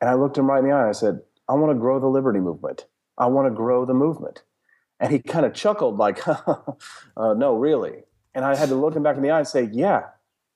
And 0.00 0.08
I 0.08 0.14
looked 0.14 0.38
him 0.38 0.48
right 0.48 0.60
in 0.60 0.68
the 0.68 0.74
eye 0.74 0.80
and 0.80 0.88
I 0.88 0.92
said, 0.92 1.20
I 1.48 1.54
want 1.54 1.70
to 1.70 1.78
grow 1.78 1.98
the 1.98 2.06
liberty 2.06 2.40
movement. 2.40 2.86
I 3.18 3.26
want 3.26 3.46
to 3.46 3.54
grow 3.54 3.84
the 3.84 3.94
movement. 3.94 4.42
And 5.00 5.12
he 5.12 5.18
kind 5.18 5.44
of 5.44 5.54
chuckled, 5.54 5.96
like, 5.96 6.26
uh, 6.28 6.54
no, 7.16 7.54
really. 7.54 8.04
And 8.34 8.44
I 8.44 8.56
had 8.56 8.68
to 8.68 8.74
look 8.74 8.94
him 8.94 9.02
back 9.02 9.16
in 9.16 9.22
the 9.22 9.30
eye 9.30 9.38
and 9.38 9.48
say, 9.48 9.68
yeah, 9.72 10.02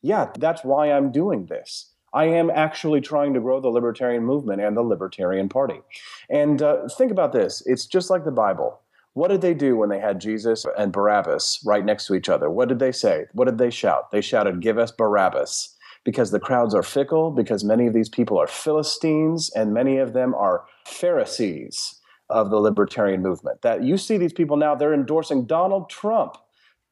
yeah, 0.02 0.30
that's 0.38 0.64
why 0.64 0.90
I'm 0.92 1.12
doing 1.12 1.46
this. 1.46 1.91
I 2.14 2.26
am 2.26 2.50
actually 2.50 3.00
trying 3.00 3.34
to 3.34 3.40
grow 3.40 3.60
the 3.60 3.68
libertarian 3.68 4.24
movement 4.24 4.60
and 4.60 4.76
the 4.76 4.82
Libertarian 4.82 5.48
Party. 5.48 5.80
And 6.28 6.60
uh, 6.62 6.88
think 6.96 7.10
about 7.10 7.32
this 7.32 7.62
it's 7.66 7.86
just 7.86 8.10
like 8.10 8.24
the 8.24 8.30
Bible. 8.30 8.80
What 9.14 9.28
did 9.28 9.42
they 9.42 9.54
do 9.54 9.76
when 9.76 9.90
they 9.90 10.00
had 10.00 10.20
Jesus 10.20 10.64
and 10.78 10.92
Barabbas 10.92 11.60
right 11.66 11.84
next 11.84 12.06
to 12.06 12.14
each 12.14 12.30
other? 12.30 12.48
What 12.48 12.68
did 12.68 12.78
they 12.78 12.92
say? 12.92 13.26
What 13.32 13.44
did 13.44 13.58
they 13.58 13.70
shout? 13.70 14.10
They 14.10 14.22
shouted, 14.22 14.62
Give 14.62 14.78
us 14.78 14.90
Barabbas. 14.90 15.76
Because 16.04 16.32
the 16.32 16.40
crowds 16.40 16.74
are 16.74 16.82
fickle, 16.82 17.30
because 17.30 17.62
many 17.62 17.86
of 17.86 17.94
these 17.94 18.08
people 18.08 18.36
are 18.36 18.48
Philistines, 18.48 19.52
and 19.54 19.72
many 19.72 19.98
of 19.98 20.14
them 20.14 20.34
are 20.34 20.64
Pharisees 20.84 22.00
of 22.28 22.50
the 22.50 22.56
libertarian 22.56 23.22
movement. 23.22 23.62
That 23.62 23.84
you 23.84 23.96
see 23.96 24.16
these 24.16 24.32
people 24.32 24.56
now, 24.56 24.74
they're 24.74 24.94
endorsing 24.94 25.44
Donald 25.46 25.88
Trump. 25.88 26.38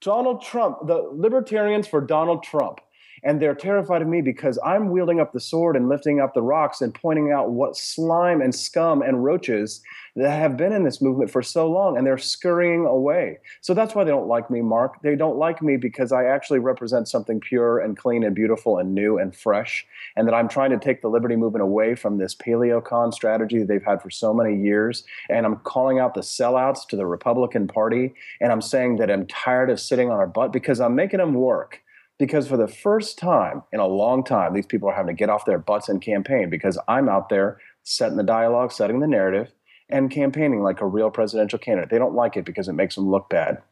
Donald 0.00 0.42
Trump, 0.42 0.86
the 0.86 1.10
libertarians 1.12 1.88
for 1.88 2.00
Donald 2.00 2.44
Trump 2.44 2.80
and 3.22 3.40
they're 3.40 3.54
terrified 3.54 4.02
of 4.02 4.08
me 4.08 4.20
because 4.22 4.58
I'm 4.64 4.90
wielding 4.90 5.20
up 5.20 5.32
the 5.32 5.40
sword 5.40 5.76
and 5.76 5.88
lifting 5.88 6.20
up 6.20 6.34
the 6.34 6.42
rocks 6.42 6.80
and 6.80 6.94
pointing 6.94 7.32
out 7.32 7.50
what 7.50 7.76
slime 7.76 8.40
and 8.40 8.54
scum 8.54 9.02
and 9.02 9.24
roaches 9.24 9.82
that 10.16 10.30
have 10.30 10.56
been 10.56 10.72
in 10.72 10.84
this 10.84 11.00
movement 11.00 11.30
for 11.30 11.42
so 11.42 11.70
long 11.70 11.96
and 11.96 12.06
they're 12.06 12.18
scurrying 12.18 12.84
away. 12.84 13.38
So 13.60 13.74
that's 13.74 13.94
why 13.94 14.04
they 14.04 14.10
don't 14.10 14.26
like 14.26 14.50
me, 14.50 14.60
Marc. 14.60 15.00
They 15.02 15.14
don't 15.14 15.38
like 15.38 15.62
me 15.62 15.76
because 15.76 16.12
I 16.12 16.24
actually 16.24 16.58
represent 16.58 17.08
something 17.08 17.40
pure 17.40 17.78
and 17.78 17.96
clean 17.96 18.24
and 18.24 18.34
beautiful 18.34 18.78
and 18.78 18.94
new 18.94 19.18
and 19.18 19.34
fresh, 19.34 19.86
and 20.16 20.26
that 20.26 20.34
I'm 20.34 20.48
trying 20.48 20.70
to 20.70 20.78
take 20.78 21.02
the 21.02 21.08
liberty 21.08 21.36
movement 21.36 21.62
away 21.62 21.94
from 21.94 22.18
this 22.18 22.34
paleocon 22.34 23.12
strategy 23.12 23.58
that 23.58 23.68
they've 23.68 23.84
had 23.84 24.02
for 24.02 24.10
so 24.10 24.34
many 24.34 24.56
years. 24.60 25.04
And 25.28 25.46
I'm 25.46 25.56
calling 25.56 25.98
out 25.98 26.14
the 26.14 26.20
sellouts 26.20 26.86
to 26.88 26.96
the 26.96 27.06
Republican 27.06 27.68
Party, 27.68 28.14
and 28.40 28.50
I'm 28.52 28.62
saying 28.62 28.96
that 28.96 29.10
I'm 29.10 29.26
tired 29.26 29.70
of 29.70 29.80
sitting 29.80 30.10
on 30.10 30.18
our 30.18 30.26
butt 30.26 30.52
because 30.52 30.80
I'm 30.80 30.94
making 30.94 31.18
them 31.18 31.34
work 31.34 31.82
because 32.20 32.46
for 32.46 32.58
the 32.58 32.68
first 32.68 33.18
time 33.18 33.62
in 33.72 33.80
a 33.80 33.86
long 33.86 34.22
time, 34.22 34.52
these 34.52 34.66
people 34.66 34.90
are 34.90 34.94
having 34.94 35.16
to 35.16 35.18
get 35.18 35.30
off 35.30 35.46
their 35.46 35.58
butts 35.58 35.88
and 35.88 36.02
campaign 36.02 36.50
because 36.50 36.78
I'm 36.86 37.08
out 37.08 37.30
there 37.30 37.58
setting 37.82 38.18
the 38.18 38.22
dialogue, 38.22 38.72
setting 38.72 39.00
the 39.00 39.06
narrative, 39.06 39.52
and 39.88 40.10
campaigning 40.10 40.62
like 40.62 40.82
a 40.82 40.86
real 40.86 41.10
presidential 41.10 41.58
candidate. 41.58 41.88
They 41.88 41.98
don't 41.98 42.14
like 42.14 42.36
it 42.36 42.44
because 42.44 42.68
it 42.68 42.74
makes 42.74 42.94
them 42.94 43.10
look 43.10 43.30
bad. 43.30 43.62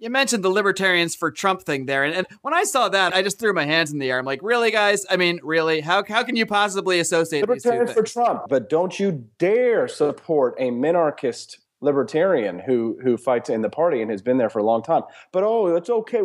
You 0.00 0.10
mentioned 0.10 0.42
the 0.42 0.50
libertarians 0.50 1.14
for 1.14 1.30
Trump 1.30 1.62
thing 1.62 1.86
there. 1.86 2.02
And, 2.02 2.12
and, 2.12 2.26
when 2.42 2.52
I 2.52 2.64
saw 2.64 2.88
that, 2.88 3.14
I 3.14 3.22
just 3.22 3.38
threw 3.38 3.52
my 3.52 3.64
hands 3.64 3.92
in 3.92 4.00
the 4.00 4.10
air. 4.10 4.18
I'm 4.18 4.24
like, 4.24 4.40
really, 4.42 4.72
guys? 4.72 5.06
I 5.08 5.16
mean, 5.16 5.38
really? 5.44 5.80
How, 5.80 6.02
how 6.06 6.24
can 6.24 6.34
you 6.34 6.46
possibly 6.46 6.98
associate 6.98 7.42
with 7.42 7.64
libertarians 7.64 7.92
for 7.92 8.02
Trump? 8.02 8.42
But 8.48 8.68
don't 8.68 8.98
you 8.98 9.28
dare 9.38 9.86
support 9.86 10.56
a 10.58 10.70
minarchist 10.70 11.58
libertarian 11.84 12.58
who 12.58 12.98
who 13.02 13.16
fights 13.16 13.50
in 13.50 13.62
the 13.62 13.68
party 13.68 14.00
and 14.00 14.10
has 14.10 14.22
been 14.22 14.38
there 14.38 14.50
for 14.50 14.58
a 14.58 14.64
long 14.64 14.82
time. 14.82 15.02
But 15.32 15.44
oh, 15.44 15.76
it's 15.76 15.90
okay 15.90 16.22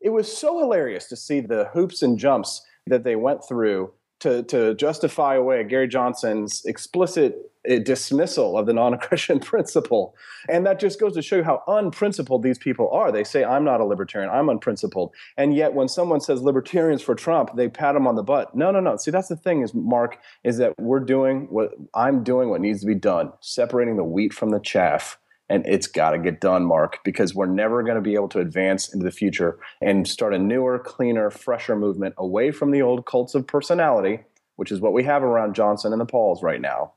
it 0.00 0.10
was 0.10 0.34
so 0.34 0.58
hilarious 0.58 1.06
to 1.06 1.16
see 1.16 1.40
the 1.40 1.66
hoops 1.72 2.02
and 2.02 2.18
jumps 2.18 2.62
that 2.86 3.04
they 3.04 3.16
went 3.16 3.46
through 3.46 3.92
to, 4.20 4.42
to 4.44 4.74
justify 4.74 5.36
away 5.36 5.62
Gary 5.64 5.86
Johnson's 5.86 6.64
explicit 6.64 7.52
uh, 7.70 7.78
dismissal 7.78 8.58
of 8.58 8.66
the 8.66 8.72
non 8.72 8.94
aggression 8.94 9.38
principle. 9.40 10.16
And 10.48 10.66
that 10.66 10.80
just 10.80 10.98
goes 10.98 11.14
to 11.14 11.22
show 11.22 11.36
you 11.36 11.44
how 11.44 11.62
unprincipled 11.66 12.42
these 12.42 12.58
people 12.58 12.90
are. 12.90 13.12
They 13.12 13.24
say, 13.24 13.44
I'm 13.44 13.64
not 13.64 13.80
a 13.80 13.84
libertarian, 13.84 14.30
I'm 14.30 14.48
unprincipled. 14.48 15.12
And 15.36 15.54
yet, 15.54 15.74
when 15.74 15.88
someone 15.88 16.20
says 16.20 16.42
libertarians 16.42 17.02
for 17.02 17.14
Trump, 17.14 17.54
they 17.56 17.68
pat 17.68 17.94
them 17.94 18.06
on 18.06 18.16
the 18.16 18.22
butt. 18.22 18.54
No, 18.56 18.70
no, 18.70 18.80
no. 18.80 18.96
See, 18.96 19.10
that's 19.10 19.28
the 19.28 19.36
thing, 19.36 19.62
is 19.62 19.74
Marc, 19.74 20.18
is 20.44 20.58
that 20.58 20.74
we're 20.78 21.00
doing 21.00 21.46
what 21.50 21.74
I'm 21.94 22.24
doing 22.24 22.48
what 22.48 22.60
needs 22.60 22.80
to 22.80 22.86
be 22.86 22.94
done, 22.94 23.32
separating 23.40 23.96
the 23.96 24.04
wheat 24.04 24.32
from 24.32 24.50
the 24.50 24.60
chaff 24.60 25.18
and 25.48 25.66
it's 25.66 25.86
got 25.86 26.10
to 26.10 26.18
get 26.18 26.40
done, 26.40 26.64
Marc, 26.64 27.02
because 27.04 27.34
we're 27.34 27.46
never 27.46 27.82
going 27.82 27.94
to 27.94 28.02
be 28.02 28.14
able 28.14 28.28
to 28.28 28.40
advance 28.40 28.92
into 28.92 29.04
the 29.04 29.10
future 29.10 29.58
and 29.80 30.06
start 30.06 30.34
a 30.34 30.38
newer, 30.38 30.78
cleaner, 30.78 31.30
fresher 31.30 31.74
movement 31.74 32.14
away 32.18 32.50
from 32.50 32.70
the 32.70 32.82
old 32.82 33.06
cults 33.06 33.34
of 33.34 33.46
personality, 33.46 34.20
which 34.56 34.70
is 34.70 34.80
what 34.80 34.92
we 34.92 35.04
have 35.04 35.22
around 35.22 35.54
Johnson 35.54 35.92
and 35.92 36.00
the 36.00 36.06
Pauls 36.06 36.42
right 36.42 36.60
now, 36.60 36.92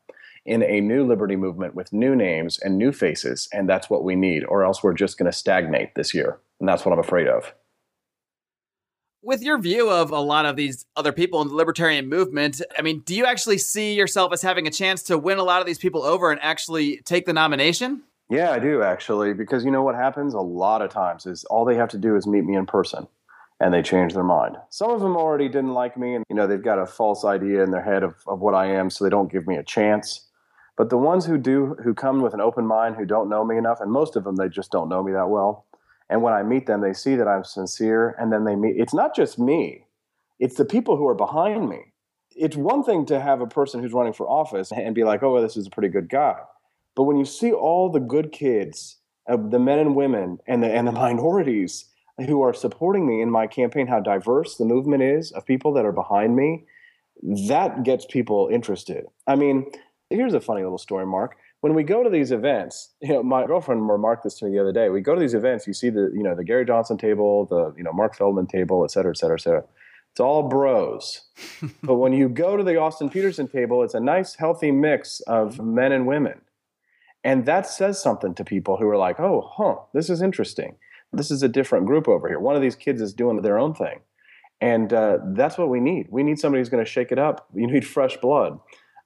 in 0.46 0.64
a 0.64 0.82
new 0.82 1.06
liberty 1.06 1.36
movement 1.36 1.76
with 1.76 1.94
new 1.94 2.16
names 2.16 2.60
and 2.60 2.78
new 2.78 2.92
faces. 2.92 3.48
And 3.54 3.70
that's 3.70 3.90
what 3.90 4.04
we 4.04 4.16
need, 4.16 4.44
or 4.46 4.64
else 4.64 4.84
we're 4.84 4.94
just 4.94 5.18
going 5.18 5.32
to 5.32 5.38
stagnate 5.38 5.96
this 5.96 6.14
year. 6.14 6.40
And 6.60 6.68
that's 6.68 6.84
what 6.84 6.92
I'm 6.92 7.00
afraid 7.00 7.28
of. 7.28 7.54
With 9.24 9.44
your 9.44 9.60
view 9.60 9.88
of 9.88 10.10
a 10.10 10.20
lot 10.20 10.48
of 10.48 10.56
these 10.56 10.88
other 10.96 11.12
people 11.12 11.44
in 11.44 11.50
the 11.50 11.54
libertarian 11.54 12.10
movement, 12.10 12.60
I 12.76 12.82
mean, 12.82 13.02
do 13.02 13.14
you 13.14 13.26
actually 13.26 13.60
see 13.60 13.94
yourself 13.94 14.34
as 14.34 14.42
having 14.42 14.66
a 14.66 14.72
chance 14.72 15.04
to 15.04 15.18
win 15.18 15.38
a 15.38 15.44
lot 15.44 15.62
of 15.62 15.68
these 15.68 15.78
people 15.78 16.02
over 16.02 16.32
and 16.32 16.42
actually 16.42 16.98
take 17.06 17.28
the 17.28 17.34
nomination? 17.34 18.02
Yeah, 18.32 18.52
I 18.52 18.60
do 18.60 18.82
actually, 18.82 19.34
because 19.34 19.66
you 19.66 19.72
know 19.72 19.84
what 19.84 19.96
happens 19.96 20.34
a 20.34 20.40
lot 20.40 20.82
of 20.82 20.90
times 20.90 21.26
is 21.26 21.44
all 21.44 21.66
they 21.66 21.76
have 21.76 21.90
to 21.90 21.98
do 21.98 22.16
is 22.16 22.26
meet 22.26 22.46
me 22.46 22.56
in 22.56 22.66
person 22.66 23.10
and 23.60 23.74
they 23.74 23.82
change 23.82 24.14
their 24.14 24.24
mind. 24.24 24.56
Some 24.70 24.90
of 24.90 25.02
them 25.02 25.18
already 25.18 25.50
didn't 25.50 25.74
like 25.74 25.98
me 25.98 26.16
and 26.16 26.24
you 26.30 26.36
know 26.38 26.48
they've 26.48 26.64
got 26.64 26.80
a 26.80 26.86
false 26.86 27.26
idea 27.26 27.62
in 27.62 27.72
their 27.72 27.84
head 27.84 28.04
of, 28.04 28.16
of 28.28 28.40
what 28.40 28.56
I 28.56 28.68
am, 28.68 28.90
so 28.90 29.04
they 29.04 29.10
don't 29.10 29.30
give 29.30 29.48
me 29.48 29.58
a 29.58 29.64
chance. 29.64 30.30
But 30.78 30.90
the 30.90 30.98
ones 30.98 31.26
who 31.26 31.38
do 31.38 31.76
who 31.84 31.94
come 31.94 32.22
with 32.22 32.34
an 32.34 32.40
open 32.40 32.66
mind 32.66 32.96
who 32.96 33.04
don't 33.04 33.28
know 33.28 33.44
me 33.44 33.58
enough, 33.58 33.82
and 33.82 33.92
most 33.92 34.16
of 34.16 34.24
them 34.24 34.38
they 34.38 34.48
just 34.48 34.72
don't 34.72 34.88
know 34.88 35.04
me 35.04 35.12
that 35.12 35.30
well. 35.30 35.66
And 36.10 36.22
when 36.22 36.32
I 36.34 36.42
meet 36.42 36.68
them, 36.68 36.80
they 36.80 36.94
see 36.94 37.18
that 37.18 37.28
I'm 37.28 37.44
sincere, 37.44 38.16
and 38.18 38.32
then 38.32 38.46
they 38.46 38.56
meet 38.56 38.78
it's 38.78 38.94
not 38.94 39.14
just 39.14 39.40
me, 39.40 39.88
it's 40.40 40.56
the 40.56 40.64
people 40.64 40.96
who 40.96 41.06
are 41.06 41.16
behind 41.16 41.68
me. 41.68 41.92
It's 42.34 42.56
one 42.56 42.82
thing 42.86 43.06
to 43.08 43.20
have 43.20 43.42
a 43.42 43.46
person 43.46 43.82
who's 43.82 43.92
running 43.92 44.14
for 44.14 44.26
office 44.26 44.72
and 44.72 44.96
be 44.96 45.04
like, 45.04 45.22
oh, 45.22 45.34
well, 45.34 45.42
this 45.42 45.58
is 45.58 45.68
a 45.68 45.70
pretty 45.70 45.90
good 45.90 46.08
guy. 46.08 46.38
But 46.96 47.04
when 47.04 47.18
you 47.18 47.26
see 47.26 47.52
all 47.52 47.90
the 47.90 48.00
good 48.00 48.32
kids 48.32 48.98
of 49.28 49.52
the 49.52 49.60
men 49.60 49.80
and 49.80 49.96
women 49.96 50.40
and 50.48 50.62
the 50.64 50.68
and 50.68 50.88
the 50.88 50.92
minorities 50.92 51.86
who 52.26 52.42
are 52.42 52.54
supporting 52.54 53.08
me 53.08 53.22
in 53.22 53.30
my 53.30 53.48
campaign, 53.48 53.88
how 53.88 54.00
diverse 54.00 54.58
the 54.58 54.66
movement 54.66 55.04
is 55.04 55.32
of 55.32 55.46
people 55.46 55.74
that 55.74 55.86
are 55.86 55.92
behind 55.92 56.36
me, 56.36 56.66
that 57.48 57.84
gets 57.84 58.06
people 58.06 58.50
interested. 58.52 59.06
I 59.28 59.36
mean, 59.36 59.72
here's 60.10 60.34
a 60.34 60.42
funny 60.42 60.64
little 60.64 60.78
story, 60.78 61.06
Marc. 61.06 61.38
When 61.62 61.74
we 61.76 61.84
go 61.84 62.04
to 62.04 62.10
these 62.10 62.32
events, 62.32 62.90
you 63.02 63.14
know, 63.14 63.24
my 63.24 63.46
girlfriend 63.46 63.88
remarked 63.88 64.24
this 64.24 64.36
to 64.40 64.46
me 64.46 64.52
the 64.52 64.60
other 64.60 64.72
day. 64.72 64.90
We 64.90 65.02
go 65.02 65.14
to 65.14 65.22
these 65.22 65.36
events, 65.36 65.68
you 65.68 65.74
see 65.74 65.90
the, 65.90 66.12
you 66.14 66.24
know, 66.24 66.36
the 66.36 66.44
Gary 66.44 66.66
Johnson 66.66 66.98
table, 66.98 67.46
the, 67.46 67.74
you 67.78 67.84
know, 67.84 67.94
Marc 67.94 68.16
Feldman 68.16 68.48
table, 68.48 68.84
et 68.84 68.92
cetera, 68.92 69.12
et 69.12 69.18
cetera, 69.18 69.38
et 69.38 69.42
cetera. 69.42 69.64
It's 70.12 70.20
all 70.20 70.50
bros. 70.50 71.22
but 71.84 71.96
when 71.96 72.14
you 72.14 72.30
go 72.30 72.58
to 72.58 72.64
the 72.64 72.78
Austin 72.78 73.10
Petersen 73.10 73.48
table, 73.48 73.84
it's 73.84 73.94
a 73.94 74.00
nice, 74.00 74.36
healthy 74.36 74.72
mix 74.72 75.22
of 75.22 75.60
men 75.64 75.92
and 75.92 76.08
women. 76.08 76.42
And 77.24 77.46
that 77.46 77.68
says 77.68 78.02
something 78.02 78.34
to 78.36 78.44
people 78.44 78.78
who 78.78 78.88
are 78.88 78.98
like, 78.98 79.20
oh, 79.20 79.50
huh, 79.54 79.76
this 79.94 80.10
is 80.10 80.22
interesting. 80.22 80.76
This 81.14 81.30
is 81.30 81.44
a 81.44 81.50
different 81.50 81.86
group 81.86 82.08
over 82.08 82.28
here. 82.28 82.40
One 82.40 82.56
of 82.56 82.62
these 82.62 82.76
kids 82.76 83.02
is 83.02 83.14
doing 83.14 83.42
their 83.42 83.60
own 83.60 83.74
thing. 83.74 84.00
And 84.60 84.94
uh, 84.94 85.18
that's 85.34 85.58
what 85.58 85.70
we 85.70 85.80
need. 85.80 86.08
We 86.10 86.24
need 86.24 86.40
somebody 86.40 86.62
who's 86.62 86.70
going 86.70 86.84
to 86.84 86.90
shake 86.90 87.12
it 87.12 87.20
up. 87.20 87.48
You 87.54 87.68
need 87.72 87.86
fresh 87.86 88.18
blood. 88.18 88.60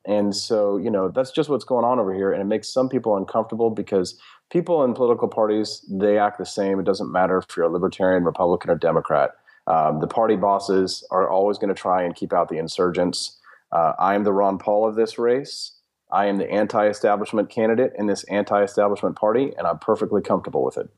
And 0.08 0.36
so, 0.36 0.78
you 0.78 0.92
know, 0.92 1.10
that's 1.10 1.32
just 1.32 1.50
what's 1.50 1.66
going 1.66 1.84
on 1.84 2.00
over 2.00 2.14
here. 2.14 2.32
And 2.32 2.42
it 2.42 2.46
makes 2.46 2.68
some 2.68 2.90
people 2.90 3.18
uncomfortable 3.18 3.72
because 3.72 4.20
people 4.52 4.84
in 4.84 4.94
political 4.94 5.28
parties, 5.28 5.84
they 5.90 6.20
act 6.20 6.38
the 6.38 6.46
same. 6.46 6.80
It 6.80 6.86
doesn't 6.86 7.12
matter 7.12 7.40
if 7.40 7.58
you're 7.58 7.66
a 7.66 7.72
libertarian, 7.72 8.24
Republican, 8.24 8.70
or 8.70 8.76
Democrat. 8.76 9.32
Um, 9.68 10.00
the 10.00 10.08
party 10.08 10.36
bosses 10.36 11.04
are 11.10 11.28
always 11.28 11.58
going 11.58 11.74
to 11.74 11.82
try 11.82 12.04
and 12.04 12.16
keep 12.16 12.34
out 12.34 12.50
the 12.50 12.60
insurgents. 12.60 13.40
Uh, 13.72 13.94
I 13.98 14.14
am 14.14 14.24
the 14.24 14.34
Ron 14.34 14.60
Paul 14.60 14.88
of 14.88 14.96
this 14.96 15.18
race. 15.18 15.72
I 16.12 16.26
am 16.28 16.38
the 16.38 16.50
anti 16.50 16.88
establishment 16.88 17.50
candidate 17.50 17.94
in 17.98 18.08
this 18.08 18.24
anti 18.26 18.62
establishment 18.64 19.16
party, 19.16 19.54
and 19.58 19.68
I'm 19.68 19.80
perfectly 19.80 20.22
comfortable 20.22 20.64
with 20.64 20.78
it. 20.78 20.90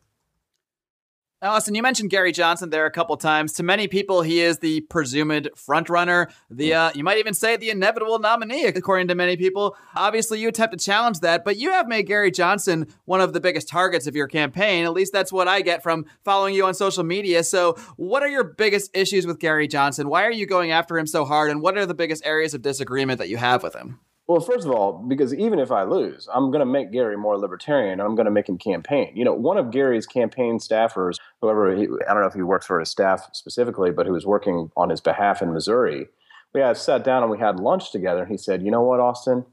Austin, 1.39 1.75
you 1.75 1.83
mentioned 1.83 2.09
Gary 2.09 2.31
Johnson 2.31 2.71
there 2.71 2.87
a 2.87 2.91
couple 2.91 3.15
times. 3.15 3.53
To 3.53 3.63
many 3.63 3.87
people, 3.87 4.23
he 4.23 4.41
is 4.41 4.57
the 4.57 4.81
presumed 4.81 5.51
frontrunner, 5.55 6.31
the 6.49 6.73
uh, 6.73 6.91
you 6.95 7.03
might 7.03 7.19
even 7.19 7.35
say 7.35 7.55
the 7.55 7.69
inevitable 7.69 8.17
nominee, 8.17 8.65
according 8.65 9.07
to 9.09 9.15
many 9.15 9.37
people. 9.37 9.77
Obviously, 9.95 10.39
you 10.39 10.47
attempt 10.47 10.75
to 10.75 10.83
challenge 10.83 11.19
that, 11.19 11.45
but 11.45 11.57
you 11.57 11.69
have 11.71 11.87
made 11.87 12.07
Gary 12.07 12.31
Johnson 12.31 12.87
one 13.05 13.21
of 13.21 13.33
the 13.33 13.39
biggest 13.39 13.69
targets 13.69 14.07
of 14.07 14.15
your 14.15 14.27
campaign. 14.27 14.85
At 14.85 14.93
least 14.93 15.13
that's 15.13 15.31
what 15.31 15.47
I 15.47 15.61
get 15.61 15.83
from 15.83 16.05
following 16.25 16.55
you 16.55 16.65
on 16.65 16.73
social 16.73 17.03
media. 17.03 17.43
So, 17.43 17.73
what 17.97 18.23
are 18.23 18.29
your 18.29 18.43
biggest 18.43 18.89
issues 18.97 19.27
with 19.27 19.37
Gary 19.37 19.67
Johnson? 19.67 20.09
Why 20.09 20.25
are 20.25 20.31
you 20.31 20.47
going 20.47 20.71
after 20.71 20.97
him 20.97 21.05
so 21.05 21.23
hard, 21.23 21.51
and 21.51 21.61
what 21.61 21.77
are 21.77 21.85
the 21.85 21.93
biggest 21.93 22.25
areas 22.25 22.55
of 22.55 22.63
disagreement 22.63 23.19
that 23.19 23.29
you 23.29 23.37
have 23.37 23.61
with 23.61 23.75
him? 23.75 23.99
Well, 24.27 24.41
first 24.41 24.65
of 24.65 24.72
all, 24.72 24.91
because 25.07 25.34
even 25.34 25.57
if 25.57 25.72
I 25.72 25.84
lose, 25.84 26.27
I'm 26.34 26.51
going 26.51 26.60
to 26.60 26.65
make 26.65 26.91
Gary 26.91 27.15
more 27.15 27.38
libertarian. 27.38 28.01
I'm 28.01 28.13
going 28.15 28.25
to 28.25 28.31
make 28.31 28.50
him 28.50 28.57
campaign. 28.57 29.13
You 29.15 29.24
know, 29.24 29.34
one 29.34 29.57
of 29.57 29.72
Gary's 29.72 30.05
campaign 30.05 30.60
staffers, 30.60 31.15
whoever, 31.41 31.74
he, 31.74 31.84
I 31.84 32.13
don't 32.13 32.22
know 32.22 32.27
if 32.27 32.34
he 32.34 32.41
works 32.41 32.65
for 32.65 32.77
his 32.79 32.89
staff 32.89 33.29
specifically, 33.31 33.89
but 33.89 34.05
who 34.05 34.12
was 34.12 34.25
working 34.25 34.69
on 34.75 34.89
his 34.89 35.00
behalf 35.00 35.41
in 35.41 35.53
Missouri, 35.53 36.07
we 36.53 36.60
had 36.60 36.75
sat 36.75 37.05
down 37.05 37.24
and 37.24 37.31
we 37.31 37.39
had 37.39 37.62
lunch 37.62 37.91
together. 37.91 38.24
And 38.24 38.31
he 38.31 38.38
said, 38.38 38.63
You 38.63 38.72
know 38.72 38.81
what, 38.81 39.00
Austin? 39.00 39.46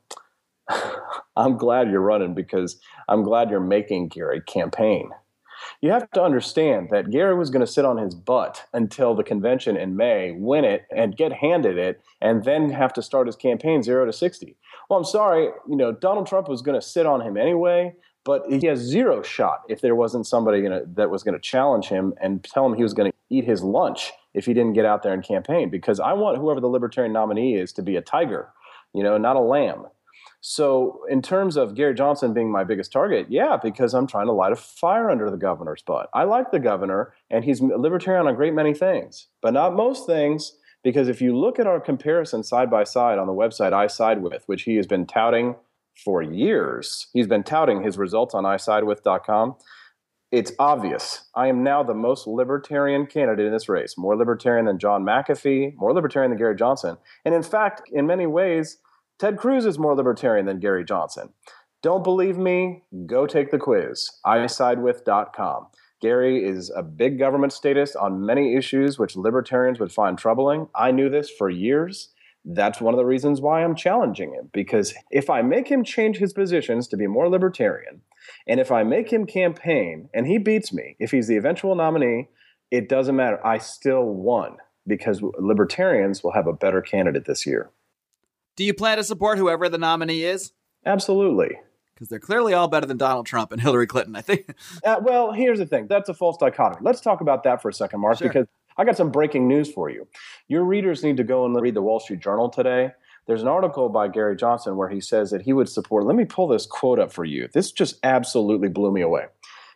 I'm 1.37 1.57
glad 1.57 1.89
you're 1.89 2.01
running 2.01 2.35
because 2.35 2.81
I'm 3.09 3.23
glad 3.23 3.51
you're 3.51 3.61
making 3.61 4.09
Gary 4.09 4.41
campaign 4.41 5.11
you 5.81 5.91
have 5.91 6.11
to 6.13 6.23
understand 6.23 6.89
that 6.91 7.11
Gary 7.11 7.35
was 7.35 7.51
going 7.51 7.65
to 7.65 7.71
sit 7.71 7.85
on 7.85 7.99
his 7.99 8.15
butt 8.15 8.65
until 8.73 9.15
the 9.15 9.23
convention 9.23 9.77
in 9.77 9.97
May, 9.97 10.33
win 10.33 10.65
it, 10.65 10.87
and 10.95 11.17
get 11.17 11.33
handed 11.33 11.79
it, 11.79 12.01
and 12.21 12.45
then 12.45 12.71
have 12.71 12.93
to 12.95 13.03
start 13.03 13.27
his 13.27 13.37
campaign 13.37 13.83
zero 13.83 14.07
to 14.07 14.13
60. 14.13 14.57
Well, 14.89 14.99
I'm 14.99 15.05
sorry, 15.05 15.49
you 15.69 15.77
know, 15.77 15.93
Donald 15.93 16.27
Trump 16.27 16.49
was 16.49 16.63
going 16.63 16.79
to 16.79 16.87
sit 16.87 17.07
on 17.07 17.21
him 17.21 17.37
anyway, 17.37 17.95
but 18.25 18.45
he 18.49 18.67
has 18.67 18.79
zero 18.79 19.23
shot 19.23 19.61
if 19.69 19.81
there 19.81 19.95
wasn't 19.95 20.27
somebody 20.27 20.63
gonna, 20.63 20.83
that 20.95 21.11
was 21.11 21.23
going 21.23 21.35
to 21.35 21.41
challenge 21.41 21.87
him 21.87 22.15
and 22.21 22.43
tell 22.45 22.67
him 22.67 22.75
he 22.75 22.83
was 22.83 22.95
going 22.95 23.11
to 23.11 23.17
eat 23.31 23.45
his 23.45 23.63
lunch 23.63 24.13
if 24.35 24.47
he 24.47 24.55
didn't 24.55 24.75
get 24.75 24.85
out 24.85 25.03
there 25.03 25.13
and 25.13 25.23
campaign. 25.23 25.71
Because 25.71 26.01
I 26.01 26.13
want 26.13 26.39
whoever 26.39 26.61
the 26.61 26.69
Libertarian 26.69 27.13
nominee 27.13 27.57
is 27.57 27.73
to 27.75 27.83
be 27.83 27.97
a 27.97 28.03
tiger, 28.03 28.49
you 28.93 29.03
know, 29.03 29.19
not 29.19 29.37
a 29.37 29.41
lamb. 29.41 29.87
So, 30.47 31.01
in 31.09 31.23
terms 31.23 31.57
of 31.57 31.75
Gary 31.75 31.95
Johnson 31.95 32.35
being 32.35 32.53
my 32.53 32.65
biggest 32.65 32.93
target, 32.93 33.29
yeah, 33.31 33.57
because 33.63 33.95
I'm 33.95 34.07
trying 34.07 34.27
to 34.27 34.33
light 34.33 34.53
a 34.53 34.57
fire 34.57 35.09
under 35.09 35.31
the 35.31 35.39
governor's 35.39 35.81
butt. 35.81 36.11
I 36.13 36.25
like 36.25 36.51
the 36.51 36.59
governor, 36.59 37.15
and 37.31 37.43
he's 37.43 37.61
a 37.61 37.65
libertarian 37.65 38.27
on 38.27 38.33
a 38.35 38.37
great 38.37 38.53
many 38.53 38.75
things, 38.75 39.29
but 39.41 39.55
not 39.55 39.75
most 39.75 40.07
things. 40.07 40.53
Because 40.85 41.09
if 41.09 41.21
you 41.21 41.37
look 41.37 41.59
at 41.59 41.67
our 41.67 41.81
comparison 41.81 42.45
side 42.45 42.71
by 42.71 42.85
side 42.85 43.19
on 43.19 43.27
the 43.27 43.33
website 43.33 43.73
I 43.73 43.89
Side 43.89 44.23
With, 44.23 44.45
which 44.47 44.63
he 44.63 44.77
has 44.77 44.87
been 44.87 45.07
touting 45.07 45.57
for 46.05 46.23
years, 46.23 47.09
he's 47.13 47.27
been 47.27 47.43
touting 47.43 47.83
his 47.83 47.99
results 47.99 48.35
on 48.35 48.45
isidewith.com. 48.45 49.57
It's 50.31 50.53
obvious. 50.59 51.31
I 51.35 51.47
am 51.47 51.63
now 51.63 51.83
the 51.83 51.95
most 51.95 52.27
libertarian 52.27 53.07
candidate 53.07 53.47
in 53.47 53.53
this 53.53 53.69
race, 53.69 53.97
more 53.97 54.17
libertarian 54.17 54.67
than 54.67 54.79
John 54.79 55.05
McAfee, 55.05 55.75
more 55.77 55.95
libertarian 55.95 56.31
than 56.31 56.39
Gary 56.39 56.57
Johnson. 56.57 56.99
And 57.25 57.35
in 57.35 57.43
fact, 57.43 57.83
in 57.91 58.07
many 58.07 58.27
ways, 58.27 58.79
Ted 59.19 59.39
Cruz 59.39 59.65
is 59.65 59.79
more 59.79 59.95
libertarian 59.95 60.45
than 60.45 60.61
Gary 60.61 60.85
Johnson. 60.85 61.31
Don't 61.83 62.03
believe 62.03 62.37
me? 62.37 62.83
Go 63.07 63.27
take 63.27 63.51
the 63.51 63.59
quiz. 63.59 64.11
isidewith.com. 64.27 65.67
Gary 66.05 66.45
is 66.45 66.71
a 66.77 66.83
big 66.83 67.19
government 67.19 67.51
statist 67.51 67.97
on 67.97 68.27
many 68.27 68.57
issues 68.57 68.99
which 68.99 69.17
libertarians 69.17 69.81
would 69.81 69.91
find 69.91 70.19
troubling. 70.19 70.69
I 70.75 70.91
knew 70.91 71.09
this 71.09 71.31
for 71.31 71.49
years. 71.49 72.11
That's 72.45 72.79
one 72.79 72.93
of 72.93 72.99
the 72.99 73.07
reasons 73.07 73.41
why 73.41 73.65
I'm 73.65 73.75
challenging 73.75 74.35
him 74.35 74.51
because 74.53 74.93
if 75.11 75.31
I 75.31 75.41
make 75.41 75.67
him 75.67 75.83
change 75.83 76.19
his 76.19 76.35
positions 76.35 76.89
to 76.89 76.99
be 76.99 77.07
more 77.07 77.31
libertarian, 77.31 78.03
and 78.47 78.61
if 78.61 78.71
I 78.71 78.83
make 78.83 79.11
him 79.11 79.25
campaign 79.25 80.11
and 80.13 80.27
he 80.27 80.37
beats 80.37 80.75
me, 80.75 80.95
if 80.99 81.11
he's 81.11 81.27
the 81.27 81.39
eventual 81.39 81.75
nominee, 81.75 82.29
it 82.71 82.87
doesn't 82.87 83.17
matter. 83.17 83.45
I 83.45 83.57
still 83.57 84.05
won 84.05 84.59
because 84.87 85.23
libertarians 85.39 86.23
will 86.23 86.33
have 86.33 86.47
a 86.47 86.53
better 86.53 86.83
candidate 86.83 87.25
this 87.25 87.47
year. 87.47 87.71
Do 88.57 88.65
you 88.65 88.75
plan 88.75 88.99
to 88.99 89.05
support 89.05 89.39
whoever 89.39 89.71
the 89.71 89.79
nominee 89.79 90.25
is? 90.25 90.53
Absolutely. 90.85 91.61
Because 91.95 92.09
they're 92.09 92.19
clearly 92.19 92.55
all 92.55 92.67
better 92.67 92.87
than 92.87 92.97
Donald 92.97 93.27
Trump 93.27 93.53
and 93.53 93.61
Hillary 93.61 93.87
Clinton, 93.87 94.17
I 94.17 94.21
think. 94.21 94.55
uh, 94.85 94.97
well, 95.01 95.33
here's 95.33 95.59
the 95.59 95.67
thing 95.67 95.87
that's 95.87 96.09
a 96.09 96.15
false 96.15 96.37
dichotomy. 96.37 96.81
Let's 96.83 97.01
talk 97.01 97.21
about 97.21 97.45
that 97.45 97.63
for 97.63 97.69
a 97.69 97.73
second, 97.73 98.01
Marc, 98.01 98.19
sure. 98.19 98.29
because 98.29 98.47
I 98.77 98.85
got 98.85 98.97
some 98.97 99.11
breaking 99.11 99.47
news 99.47 99.71
for 99.71 99.89
you. 99.91 100.09
Your 100.49 100.65
readers 100.65 101.05
need 101.05 101.17
to 101.19 101.25
go 101.25 101.45
and 101.45 101.61
read 101.61 101.75
the 101.75 101.83
Wall 101.83 102.01
Street 102.01 102.21
Journal 102.21 102.49
today. 102.49 102.91
There's 103.27 103.43
an 103.43 103.49
article 103.49 103.89
by 103.89 104.09
Gary 104.09 104.37
Johnson 104.37 104.77
where 104.77 104.89
he 104.89 105.01
says 105.01 105.31
that 105.31 105.43
he 105.43 105.53
would 105.53 105.69
support. 105.69 106.05
Let 106.05 106.17
me 106.17 106.25
pull 106.25 106.49
this 106.49 106.67
quote 106.67 106.99
up 106.99 107.13
for 107.13 107.25
you. 107.25 107.49
This 107.53 107.73
just 107.73 107.99
absolutely 108.03 108.69
blew 108.69 108.93
me 108.93 109.01
away. 109.01 109.27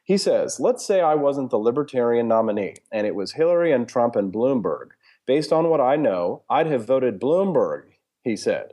He 0.04 0.18
says, 0.18 0.58
Let's 0.58 0.84
say 0.84 1.00
I 1.00 1.14
wasn't 1.14 1.50
the 1.50 1.58
Libertarian 1.58 2.28
nominee 2.28 2.74
and 2.90 3.06
it 3.06 3.14
was 3.14 3.32
Hillary 3.32 3.72
and 3.72 3.88
Trump 3.88 4.16
and 4.16 4.32
Bloomberg. 4.32 4.88
Based 5.26 5.52
on 5.52 5.68
what 5.68 5.80
I 5.80 5.96
know, 5.96 6.42
I'd 6.48 6.66
have 6.66 6.86
voted 6.86 7.20
Bloomberg, 7.20 7.84
he 8.22 8.34
said, 8.34 8.72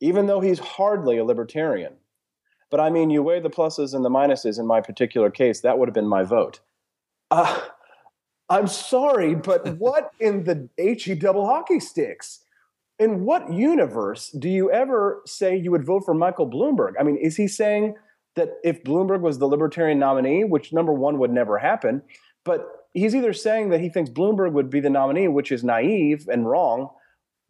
even 0.00 0.26
though 0.26 0.40
he's 0.40 0.58
hardly 0.58 1.18
a 1.18 1.24
libertarian. 1.24 1.94
But 2.70 2.80
I 2.80 2.90
mean, 2.90 3.10
you 3.10 3.22
weigh 3.22 3.40
the 3.40 3.50
pluses 3.50 3.94
and 3.94 4.04
the 4.04 4.10
minuses 4.10 4.58
in 4.58 4.66
my 4.66 4.80
particular 4.80 5.30
case, 5.30 5.60
that 5.60 5.78
would 5.78 5.88
have 5.88 5.94
been 5.94 6.08
my 6.08 6.22
vote. 6.22 6.60
Uh, 7.30 7.60
I'm 8.48 8.66
sorry, 8.66 9.34
but 9.34 9.76
what 9.78 10.10
in 10.20 10.44
the 10.44 10.68
HE 10.78 11.16
double 11.16 11.46
hockey 11.46 11.80
sticks? 11.80 12.40
In 12.98 13.24
what 13.24 13.52
universe 13.52 14.30
do 14.30 14.48
you 14.48 14.70
ever 14.70 15.22
say 15.26 15.56
you 15.56 15.72
would 15.72 15.84
vote 15.84 16.04
for 16.04 16.14
Michael 16.14 16.48
Bloomberg? 16.48 16.92
I 16.98 17.02
mean, 17.02 17.16
is 17.16 17.36
he 17.36 17.48
saying 17.48 17.96
that 18.36 18.50
if 18.62 18.84
Bloomberg 18.84 19.20
was 19.20 19.38
the 19.38 19.46
libertarian 19.46 19.98
nominee, 19.98 20.44
which 20.44 20.72
number 20.72 20.92
one 20.92 21.18
would 21.18 21.32
never 21.32 21.58
happen, 21.58 22.02
but 22.44 22.86
he's 22.92 23.14
either 23.14 23.32
saying 23.32 23.70
that 23.70 23.80
he 23.80 23.88
thinks 23.88 24.10
Bloomberg 24.10 24.52
would 24.52 24.70
be 24.70 24.80
the 24.80 24.90
nominee, 24.90 25.28
which 25.28 25.50
is 25.50 25.64
naive 25.64 26.28
and 26.30 26.48
wrong, 26.48 26.88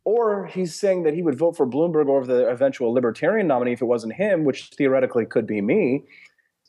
or 0.05 0.47
he's 0.47 0.75
saying 0.75 1.03
that 1.05 1.15
he 1.15 1.23
would 1.23 1.39
vote 1.39 1.57
for 1.57 1.67
Bloomberg 1.67 2.09
over 2.09 2.27
the 2.27 2.47
eventual 2.49 2.93
libertarian 2.93 3.47
nominee 3.47 3.73
if 3.73 3.81
it 3.81 3.87
wasn't 3.87 4.15
him, 4.15 4.45
which 4.45 4.71
theoretically 4.77 5.25
could 5.25 5.47
be 5.47 5.61
me. 5.61 6.05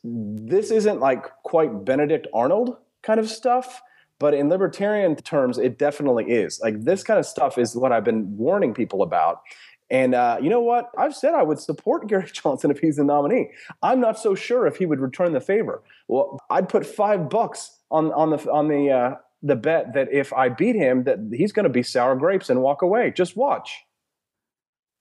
This 0.02 0.70
isn't 0.70 1.00
like 1.00 1.26
quite 1.42 1.84
Benedict 1.84 2.26
Arnold 2.32 2.76
kind 3.02 3.20
of 3.20 3.28
stuff, 3.28 3.82
but 4.18 4.32
in 4.32 4.48
libertarian 4.48 5.16
terms, 5.16 5.58
it 5.58 5.78
definitely 5.78 6.24
is. 6.24 6.60
Like 6.62 6.82
this 6.82 7.02
kind 7.02 7.18
of 7.18 7.26
stuff 7.26 7.58
is 7.58 7.76
what 7.76 7.92
I've 7.92 8.04
been 8.04 8.36
warning 8.36 8.72
people 8.72 9.02
about. 9.02 9.42
And 9.90 10.14
uh, 10.14 10.38
you 10.40 10.48
know 10.48 10.60
what? 10.60 10.90
I've 10.98 11.14
said 11.14 11.34
I 11.34 11.42
would 11.42 11.60
support 11.60 12.06
Gary 12.08 12.30
Johnson 12.32 12.70
if 12.70 12.78
he's 12.78 12.96
the 12.96 13.04
nominee. 13.04 13.50
I'm 13.82 14.00
not 14.00 14.18
so 14.18 14.34
sure 14.34 14.66
if 14.66 14.76
he 14.76 14.86
would 14.86 15.00
return 15.00 15.32
the 15.32 15.40
favor. 15.40 15.82
Well, 16.08 16.40
I'd 16.50 16.68
put 16.68 16.86
five 16.86 17.28
bucks 17.28 17.78
on 17.90 18.12
on 18.12 18.30
the 18.30 18.50
on 18.50 18.68
the 18.68 18.90
uh, 18.90 19.14
the 19.46 19.56
bet 19.56 19.94
that 19.94 20.08
if 20.12 20.32
I 20.32 20.48
beat 20.48 20.76
him, 20.76 21.04
that 21.04 21.18
he's 21.32 21.52
going 21.52 21.64
to 21.64 21.70
be 21.70 21.82
sour 21.82 22.16
grapes 22.16 22.50
and 22.50 22.62
walk 22.62 22.82
away. 22.82 23.12
Just 23.14 23.36
watch. 23.36 23.82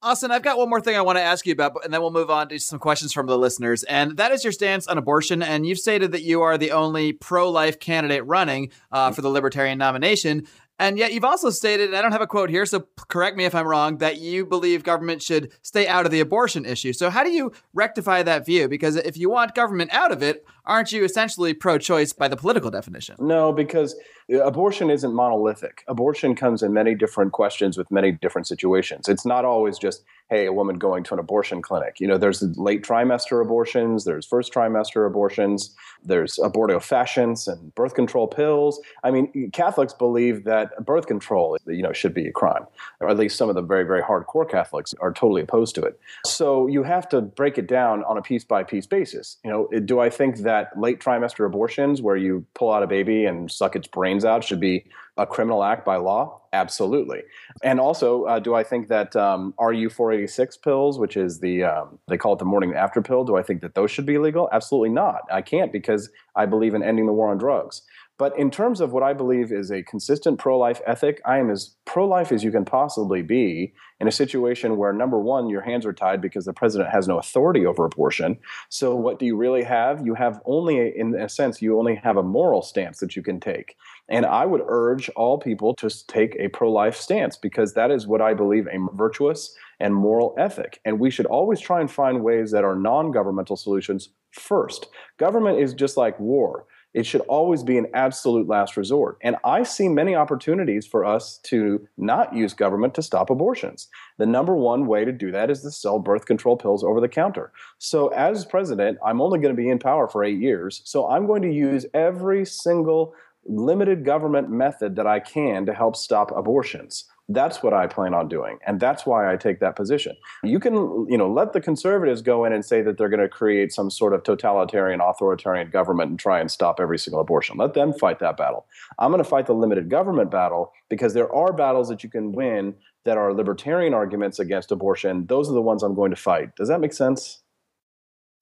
Austin, 0.01 0.29
I've 0.29 0.43
got 0.43 0.59
one 0.59 0.69
more 0.69 0.81
thing 0.81 0.95
I 0.95 1.01
want 1.01 1.17
to 1.17 1.21
ask 1.23 1.47
you 1.47 1.53
about, 1.53 1.83
and 1.83 1.91
then 1.91 1.99
we'll 1.99 2.11
move 2.11 2.29
on 2.29 2.49
to 2.49 2.59
some 2.59 2.77
questions 2.77 3.11
from 3.11 3.25
the 3.25 3.39
listeners. 3.39 3.83
And 3.85 4.17
that 4.17 4.31
is 4.31 4.43
your 4.43 4.53
stance 4.53 4.85
on 4.85 4.99
abortion. 4.99 5.41
And 5.41 5.65
you've 5.65 5.79
stated 5.79 6.11
that 6.11 6.21
you 6.21 6.43
are 6.43 6.59
the 6.59 6.73
only 6.73 7.11
pro 7.11 7.49
life 7.49 7.79
candidate 7.79 8.23
running 8.27 8.71
uh, 8.91 9.11
for 9.11 9.23
the 9.23 9.29
Libertarian 9.29 9.79
nomination. 9.79 10.45
And 10.77 10.99
yet, 10.99 11.13
you've 11.13 11.23
also 11.23 11.49
stated, 11.49 11.87
and 11.87 11.95
I 11.95 12.01
don't 12.01 12.11
have 12.11 12.21
a 12.21 12.27
quote 12.27 12.49
here, 12.49 12.65
so 12.65 12.85
correct 13.07 13.37
me 13.37 13.45
if 13.45 13.55
I'm 13.55 13.65
wrong, 13.65 13.97
that 13.99 14.19
you 14.19 14.45
believe 14.45 14.83
government 14.83 15.23
should 15.23 15.53
stay 15.61 15.87
out 15.87 16.05
of 16.05 16.11
the 16.11 16.19
abortion 16.19 16.65
issue. 16.65 16.91
So, 16.91 17.09
how 17.09 17.23
do 17.23 17.31
you 17.31 17.53
rectify 17.73 18.23
that 18.23 18.45
view? 18.45 18.67
Because 18.67 18.97
if 18.97 19.17
you 19.17 19.29
want 19.29 19.55
government 19.55 19.91
out 19.93 20.11
of 20.11 20.21
it, 20.21 20.45
aren't 20.65 20.91
you 20.91 21.03
essentially 21.03 21.53
pro 21.53 21.77
choice 21.77 22.13
by 22.13 22.27
the 22.27 22.37
political 22.37 22.71
definition? 22.71 23.15
No, 23.19 23.51
because 23.51 23.95
uh, 24.31 24.43
abortion 24.43 24.89
isn't 24.89 25.13
monolithic. 25.13 25.83
Abortion 25.87 26.35
comes 26.35 26.63
in 26.63 26.73
many 26.73 26.95
different 26.95 27.31
questions 27.31 27.77
with 27.77 27.91
many 27.91 28.11
different 28.11 28.47
situations. 28.47 29.07
It's 29.07 29.25
not 29.25 29.45
always 29.45 29.77
just, 29.77 30.03
hey, 30.29 30.45
a 30.45 30.53
woman 30.53 30.77
going 30.77 31.03
to 31.05 31.13
an 31.13 31.19
abortion 31.19 31.61
clinic. 31.61 31.99
You 31.99 32.07
know, 32.07 32.17
there's 32.17 32.41
late 32.57 32.83
trimester 32.83 33.41
abortions, 33.41 34.05
there's 34.05 34.25
first 34.25 34.53
trimester 34.53 35.05
abortions, 35.05 35.75
there's 36.03 36.37
abortifacients 36.37 37.47
and 37.47 37.73
birth 37.75 37.93
control 37.93 38.27
pills. 38.27 38.79
I 39.03 39.11
mean, 39.11 39.51
Catholics 39.51 39.93
believe 39.93 40.43
that 40.45 40.85
birth 40.85 41.07
control, 41.07 41.57
you 41.67 41.83
know, 41.83 41.93
should 41.93 42.13
be 42.13 42.27
a 42.27 42.31
crime, 42.31 42.65
or 42.99 43.09
at 43.09 43.17
least 43.17 43.37
some 43.37 43.49
of 43.49 43.55
the 43.55 43.61
very, 43.61 43.83
very 43.83 44.01
hardcore 44.01 44.49
Catholics 44.49 44.93
are 44.99 45.13
totally 45.13 45.41
opposed 45.41 45.75
to 45.75 45.83
it. 45.83 45.99
So 46.25 46.67
you 46.67 46.83
have 46.83 47.07
to 47.09 47.21
break 47.21 47.57
it 47.57 47.67
down 47.67 48.03
on 48.05 48.17
a 48.17 48.21
piece 48.21 48.43
by 48.43 48.63
piece 48.63 48.87
basis. 48.87 49.37
You 49.43 49.51
know, 49.51 49.79
do 49.81 49.99
I 49.99 50.09
think 50.09 50.37
that 50.37 50.54
late 50.77 50.99
trimester 50.99 51.45
abortions, 51.45 52.01
where 52.01 52.15
you 52.15 52.45
pull 52.53 52.71
out 52.71 52.83
a 52.83 52.87
baby 52.87 53.25
and 53.25 53.51
suck 53.51 53.75
its 53.75 53.87
brains 53.87 54.25
out 54.25 54.43
should 54.43 54.59
be 54.59 54.85
a 55.17 55.25
criminal 55.25 55.63
act 55.63 55.85
by 55.85 55.95
law? 55.95 56.41
Absolutely. 56.51 57.23
And 57.63 57.79
also, 57.79 58.23
uh, 58.23 58.39
do 58.39 58.53
I 58.55 58.63
think 58.63 58.87
that 58.89 59.15
um, 59.15 59.53
RU 59.59 59.89
486 59.89 60.57
pills, 60.57 60.99
which 60.99 61.17
is 61.17 61.39
the, 61.39 61.63
um, 61.63 61.99
they 62.07 62.17
call 62.17 62.33
it 62.33 62.39
the 62.39 62.45
morning 62.45 62.73
after 62.73 63.01
pill, 63.01 63.23
do 63.23 63.35
I 63.35 63.43
think 63.43 63.61
that 63.61 63.75
those 63.75 63.91
should 63.91 64.05
be 64.05 64.15
illegal? 64.15 64.49
Absolutely 64.51 64.89
not. 64.89 65.21
I 65.31 65.41
can't 65.41 65.71
because 65.71 66.09
I 66.35 66.45
believe 66.45 66.73
in 66.73 66.83
ending 66.83 67.05
the 67.05 67.13
war 67.13 67.29
on 67.29 67.37
drugs. 67.37 67.81
But 68.17 68.37
in 68.39 68.49
terms 68.49 68.79
of 68.79 68.93
what 68.93 69.03
I 69.03 69.11
believe 69.11 69.51
is 69.51 69.71
a 69.71 69.83
consistent 69.83 70.39
pro 70.39 70.57
life 70.57 70.81
ethic, 70.87 71.21
I 71.25 71.37
am 71.37 71.49
as 71.49 71.75
pro 71.83 72.07
life 72.07 72.31
as 72.31 72.45
you 72.45 72.51
can 72.51 72.63
possibly 72.63 73.21
be 73.21 73.73
in 73.99 74.07
a 74.07 74.11
situation 74.11 74.77
where, 74.77 74.93
number 74.93 75.19
one, 75.19 75.49
your 75.49 75.61
hands 75.61 75.85
are 75.85 75.91
tied 75.91 76.21
because 76.21 76.45
the 76.45 76.53
president 76.53 76.91
has 76.91 77.09
no 77.09 77.17
authority 77.17 77.65
over 77.65 77.83
abortion. 77.83 78.37
So, 78.69 78.95
what 78.95 79.19
do 79.19 79.25
you 79.25 79.35
really 79.35 79.63
have? 79.63 80.05
You 80.05 80.13
have 80.15 80.39
only, 80.45 80.97
in 80.97 81.13
a 81.15 81.27
sense, 81.27 81.61
you 81.61 81.77
only 81.77 81.95
have 81.95 82.15
a 82.15 82.23
moral 82.23 82.61
stance 82.61 82.99
that 82.99 83.17
you 83.17 83.21
can 83.21 83.41
take. 83.41 83.75
And 84.07 84.25
I 84.25 84.45
would 84.45 84.61
urge 84.65 85.09
all 85.09 85.37
people 85.37 85.73
to 85.75 85.89
take 86.07 86.37
a 86.39 86.47
pro 86.47 86.71
life 86.71 86.95
stance 86.95 87.35
because 87.35 87.73
that 87.73 87.91
is 87.91 88.07
what 88.07 88.21
I 88.21 88.33
believe 88.33 88.67
a 88.67 88.77
virtuous 88.93 89.53
and 89.81 89.93
moral 89.93 90.33
ethic. 90.37 90.79
And 90.85 91.01
we 91.01 91.11
should 91.11 91.25
always 91.25 91.59
try 91.59 91.81
and 91.81 91.91
find 91.91 92.23
ways 92.23 92.51
that 92.51 92.63
are 92.63 92.75
non 92.75 93.11
governmental 93.11 93.57
solutions 93.57 94.09
first. 94.31 94.87
Government 95.17 95.59
is 95.59 95.73
just 95.73 95.97
like 95.97 96.17
war 96.17 96.65
it 96.95 97.05
should 97.05 97.21
always 97.21 97.61
be 97.61 97.77
an 97.77 97.87
absolute 97.93 98.47
last 98.47 98.77
resort. 98.77 99.17
And 99.21 99.35
I 99.43 99.63
see 99.63 99.89
many 99.89 100.15
opportunities 100.15 100.87
for 100.87 101.03
us 101.03 101.39
to 101.43 101.85
not 101.97 102.33
use 102.33 102.53
government 102.53 102.95
to 102.95 103.03
stop 103.03 103.29
abortions. 103.29 103.89
The 104.17 104.25
number 104.25 104.55
one 104.55 104.87
way 104.87 105.03
to 105.03 105.11
do 105.11 105.29
that 105.31 105.51
is 105.51 105.61
to 105.63 105.71
sell 105.71 105.99
birth 105.99 106.25
control 106.25 106.55
pills 106.55 106.85
over 106.85 107.01
the 107.01 107.09
counter. 107.09 107.51
So, 107.79 108.07
as 108.07 108.45
president, 108.45 108.97
I'm 109.05 109.21
only 109.21 109.39
going 109.39 109.53
to 109.53 109.61
be 109.61 109.69
in 109.69 109.77
power 109.77 110.07
for 110.07 110.23
eight 110.23 110.39
years. 110.39 110.81
So, 110.85 111.09
I'm 111.09 111.27
going 111.27 111.41
to 111.41 111.51
use 111.51 111.85
every 111.93 112.45
single 112.45 113.13
limited 113.45 114.03
government 114.05 114.49
method 114.49 114.95
that 114.95 115.07
I 115.07 115.19
can 115.19 115.65
to 115.65 115.73
help 115.73 115.95
stop 115.95 116.31
abortions. 116.35 117.05
That's 117.27 117.63
what 117.63 117.73
I 117.73 117.87
plan 117.87 118.13
on 118.13 118.27
doing. 118.27 118.59
And 118.67 118.79
that's 118.79 119.05
why 119.05 119.31
I 119.31 119.35
take 119.35 119.59
that 119.59 119.75
position. 119.75 120.15
You 120.43 120.59
can, 120.59 121.07
you 121.09 121.17
know, 121.17 121.31
let 121.31 121.53
the 121.53 121.61
conservatives 121.61 122.21
go 122.21 122.45
in 122.45 122.53
and 122.53 122.63
say 122.63 122.83
that 122.83 122.97
they're 122.97 123.09
going 123.09 123.19
to 123.19 123.27
create 123.27 123.73
some 123.73 123.89
sort 123.89 124.13
of 124.13 124.23
totalitarian, 124.23 125.01
authoritarian 125.01 125.71
government 125.71 126.11
and 126.11 126.19
try 126.19 126.39
and 126.39 126.51
stop 126.51 126.79
every 126.79 126.99
single 126.99 127.19
abortion. 127.19 127.57
Let 127.57 127.73
them 127.73 127.93
fight 127.93 128.19
that 128.19 128.37
battle. 128.37 128.67
I'm 128.99 129.09
going 129.09 129.23
to 129.23 129.29
fight 129.29 129.47
the 129.47 129.55
limited 129.55 129.89
government 129.89 130.29
battle 130.29 130.71
because 130.87 131.15
there 131.15 131.33
are 131.33 131.51
battles 131.51 131.89
that 131.89 132.03
you 132.03 132.09
can 132.09 132.31
win 132.31 132.75
that 133.05 133.17
are 133.17 133.33
libertarian 133.33 133.95
arguments 133.95 134.37
against 134.37 134.71
abortion. 134.71 135.25
Those 135.25 135.49
are 135.49 135.53
the 135.53 135.61
ones 135.61 135.81
I'm 135.81 135.95
going 135.95 136.11
to 136.11 136.17
fight. 136.17 136.55
Does 136.55 136.67
that 136.67 136.79
make 136.79 136.93
sense? 136.93 137.41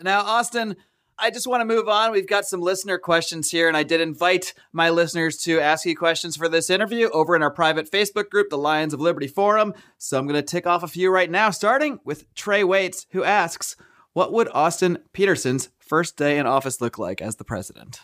Now, 0.00 0.20
Austin, 0.20 0.76
I 1.18 1.30
just 1.30 1.46
want 1.46 1.60
to 1.60 1.64
move 1.64 1.88
on. 1.88 2.10
We've 2.10 2.26
got 2.26 2.44
some 2.44 2.60
listener 2.60 2.98
questions 2.98 3.50
here, 3.50 3.68
and 3.68 3.76
I 3.76 3.84
did 3.84 4.00
invite 4.00 4.52
my 4.72 4.90
listeners 4.90 5.36
to 5.42 5.60
ask 5.60 5.86
you 5.86 5.96
questions 5.96 6.36
for 6.36 6.48
this 6.48 6.70
interview 6.70 7.08
over 7.10 7.36
in 7.36 7.42
our 7.42 7.52
private 7.52 7.90
Facebook 7.90 8.30
group, 8.30 8.50
the 8.50 8.58
Lions 8.58 8.92
of 8.92 9.00
Liberty 9.00 9.28
Forum. 9.28 9.74
So 9.96 10.18
I'm 10.18 10.26
going 10.26 10.40
to 10.40 10.42
tick 10.42 10.66
off 10.66 10.82
a 10.82 10.88
few 10.88 11.10
right 11.10 11.30
now, 11.30 11.50
starting 11.50 12.00
with 12.04 12.32
Trey 12.34 12.64
Waits, 12.64 13.06
who 13.10 13.22
asks, 13.22 13.76
What 14.12 14.32
would 14.32 14.48
Austin 14.52 14.98
Petersen's 15.12 15.70
first 15.78 16.16
day 16.16 16.36
in 16.36 16.46
office 16.46 16.80
look 16.80 16.98
like 16.98 17.22
as 17.22 17.36
the 17.36 17.44
president? 17.44 18.00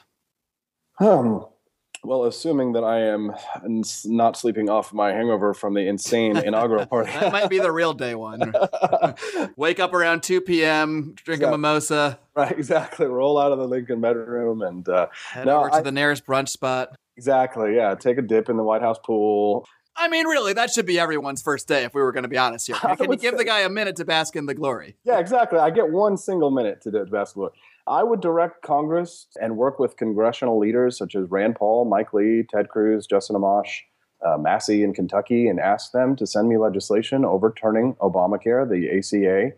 Um, 1.00 1.46
well, 2.02 2.24
assuming 2.24 2.72
that 2.72 2.84
I 2.84 3.00
am 3.00 3.34
not 4.04 4.36
sleeping 4.36 4.70
off 4.70 4.92
my 4.92 5.12
hangover 5.12 5.52
from 5.52 5.74
the 5.74 5.86
insane 5.86 6.36
inaugural 6.44 6.86
party. 6.86 7.12
that 7.12 7.32
might 7.32 7.50
be 7.50 7.58
the 7.58 7.72
real 7.72 7.92
day 7.92 8.14
one. 8.14 8.54
Wake 9.56 9.80
up 9.80 9.92
around 9.92 10.22
2 10.22 10.40
p.m., 10.40 11.14
drink 11.16 11.42
a 11.42 11.50
mimosa. 11.50 12.18
Right, 12.34 12.52
exactly. 12.52 13.06
Roll 13.06 13.38
out 13.38 13.52
of 13.52 13.58
the 13.58 13.66
Lincoln 13.66 14.00
bedroom 14.00 14.62
and 14.62 14.88
uh, 14.88 15.08
head 15.30 15.46
no, 15.46 15.60
over 15.60 15.70
to 15.70 15.76
I, 15.76 15.80
the 15.82 15.92
nearest 15.92 16.24
brunch 16.24 16.48
spot. 16.48 16.96
Exactly, 17.16 17.76
yeah. 17.76 17.94
Take 17.94 18.16
a 18.16 18.22
dip 18.22 18.48
in 18.48 18.56
the 18.56 18.62
White 18.62 18.82
House 18.82 18.98
pool. 19.04 19.66
I 19.96 20.08
mean, 20.08 20.26
really, 20.26 20.54
that 20.54 20.70
should 20.70 20.86
be 20.86 20.98
everyone's 20.98 21.42
first 21.42 21.68
day 21.68 21.84
if 21.84 21.94
we 21.94 22.00
were 22.00 22.12
going 22.12 22.22
to 22.22 22.28
be 22.28 22.38
honest 22.38 22.66
here. 22.66 22.76
Can, 22.96 23.10
you 23.10 23.16
give 23.18 23.32
say, 23.32 23.38
the 23.38 23.44
guy 23.44 23.60
a 23.60 23.68
minute 23.68 23.96
to 23.96 24.06
bask 24.06 24.34
in 24.34 24.46
the 24.46 24.54
glory? 24.54 24.96
Yeah, 25.04 25.18
exactly. 25.18 25.58
I 25.58 25.68
get 25.68 25.90
one 25.90 26.16
single 26.16 26.50
minute 26.50 26.80
to 26.82 26.90
bask 26.90 27.36
in 27.36 27.42
the 27.42 27.48
glory. 27.48 27.52
I 27.90 28.04
would 28.04 28.20
direct 28.20 28.62
Congress 28.62 29.26
and 29.42 29.56
work 29.56 29.80
with 29.80 29.96
congressional 29.96 30.60
leaders 30.60 30.96
such 30.96 31.16
as 31.16 31.28
Rand 31.28 31.56
Paul, 31.56 31.86
Mike 31.86 32.14
Lee, 32.14 32.44
Ted 32.48 32.68
Cruz, 32.68 33.04
Justin 33.04 33.34
Amash, 33.34 33.80
uh, 34.24 34.38
Massie 34.38 34.84
in 34.84 34.94
Kentucky, 34.94 35.48
and 35.48 35.58
ask 35.58 35.90
them 35.90 36.14
to 36.14 36.24
send 36.24 36.48
me 36.48 36.56
legislation 36.56 37.24
overturning 37.24 37.94
Obamacare, 37.94 38.68
the 38.68 38.96
ACA, 38.96 39.50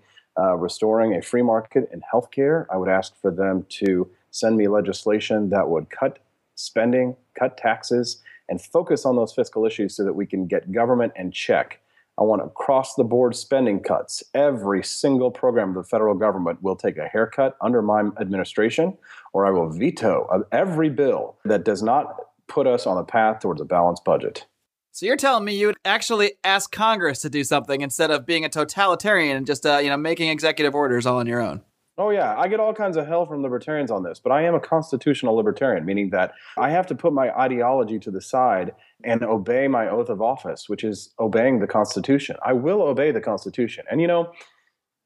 uh, 0.43 0.57
restoring 0.57 1.15
a 1.15 1.21
free 1.21 1.43
market 1.43 1.91
in 1.93 2.01
healthcare. 2.11 2.65
I 2.73 2.79
would 2.79 2.89
ask 2.89 3.15
for 3.21 3.31
them 3.31 3.67
to 3.69 4.11
send 4.31 4.57
me 4.57 4.67
legislation 4.67 5.51
that 5.51 5.69
would 5.69 5.91
cut 5.91 6.19
spending, 6.55 7.15
cut 7.39 7.59
taxes, 7.59 8.23
and 8.49 8.63
focus 8.63 9.05
on 9.05 9.15
those 9.15 9.35
fiscal 9.35 9.67
issues 9.67 9.95
so 9.95 10.05
that 10.05 10.15
we 10.15 10.25
can 10.25 10.47
get 10.47 10.73
government 10.73 11.13
in 11.17 11.33
check. 11.33 11.82
I 12.19 12.25
want 12.25 12.43
across 12.43 12.95
the 12.95 13.05
board 13.05 13.35
spending 13.35 13.81
cuts. 13.81 14.23
Every 14.35 14.85
single 14.85 15.31
program 15.31 15.71
of 15.71 15.75
the 15.77 15.85
federal 15.85 16.15
government 16.15 16.63
will 16.63 16.77
take 16.77 16.99
a 16.99 17.09
haircut 17.09 17.57
under 17.61 17.83
my 17.83 18.01
administration, 18.21 18.97
or 19.33 19.47
I 19.47 19.51
will 19.51 19.71
veto 19.71 20.45
every 20.53 20.91
bill 20.91 21.37
that 21.45 21.65
does 21.65 21.83
not 21.83 22.15
put 22.49 22.67
us 22.67 22.87
on 22.87 22.99
a 22.99 23.05
path 23.05 23.41
towards 23.41 23.61
a 23.61 23.65
balanced 23.65 24.05
budget. 24.05 24.47
So 24.95 25.07
you're 25.07 25.17
telling 25.17 25.47
me 25.47 25.57
you 25.57 25.69
would 25.69 25.79
actually 25.87 26.35
ask 26.45 26.71
Congress 26.71 27.23
to 27.23 27.31
do 27.31 27.45
something 27.45 27.81
instead 27.81 28.11
of 28.11 28.27
being 28.27 28.45
a 28.45 28.51
totalitarian 28.51 29.39
and 29.39 29.47
just 29.47 29.65
uh, 29.65 29.79
you 29.79 29.89
know 29.89 29.97
making 29.97 30.29
executive 30.29 30.75
orders 30.75 31.07
all 31.07 31.19
on 31.19 31.27
your 31.27 31.41
own? 31.41 31.63
Oh 31.99 32.09
yeah, 32.09 32.35
I 32.39 32.49
get 32.49 32.59
all 32.59 32.73
kinds 32.73 32.97
of 32.97 33.07
hell 33.07 33.27
from 33.27 33.43
libertarians 33.43 33.91
on 33.91 34.03
this, 34.03 34.19
but 34.19 34.33
I 34.33 34.43
am 34.43 34.55
a 34.55 34.61
constitutional 34.61 35.35
libertarian, 35.35 35.85
meaning 35.85 36.09
that 36.11 36.33
I 36.57 36.71
have 36.71 36.87
to 36.87 36.95
put 36.95 37.13
my 37.13 37.31
ideology 37.39 37.99
to 37.99 38.11
the 38.11 38.21
side 38.21 38.73
and 39.05 39.23
obey 39.23 39.69
my 39.69 39.89
oath 39.89 40.09
of 40.09 40.23
office, 40.23 40.69
which 40.69 40.85
is 40.85 41.13
obeying 41.21 41.61
the 41.61 41.67
Constitution. 41.67 42.37
I 42.45 42.55
will 42.55 42.81
obey 42.81 43.11
the 43.11 43.21
Constitution. 43.21 43.85
And 43.91 44.01
you 44.01 44.07
know, 44.07 44.33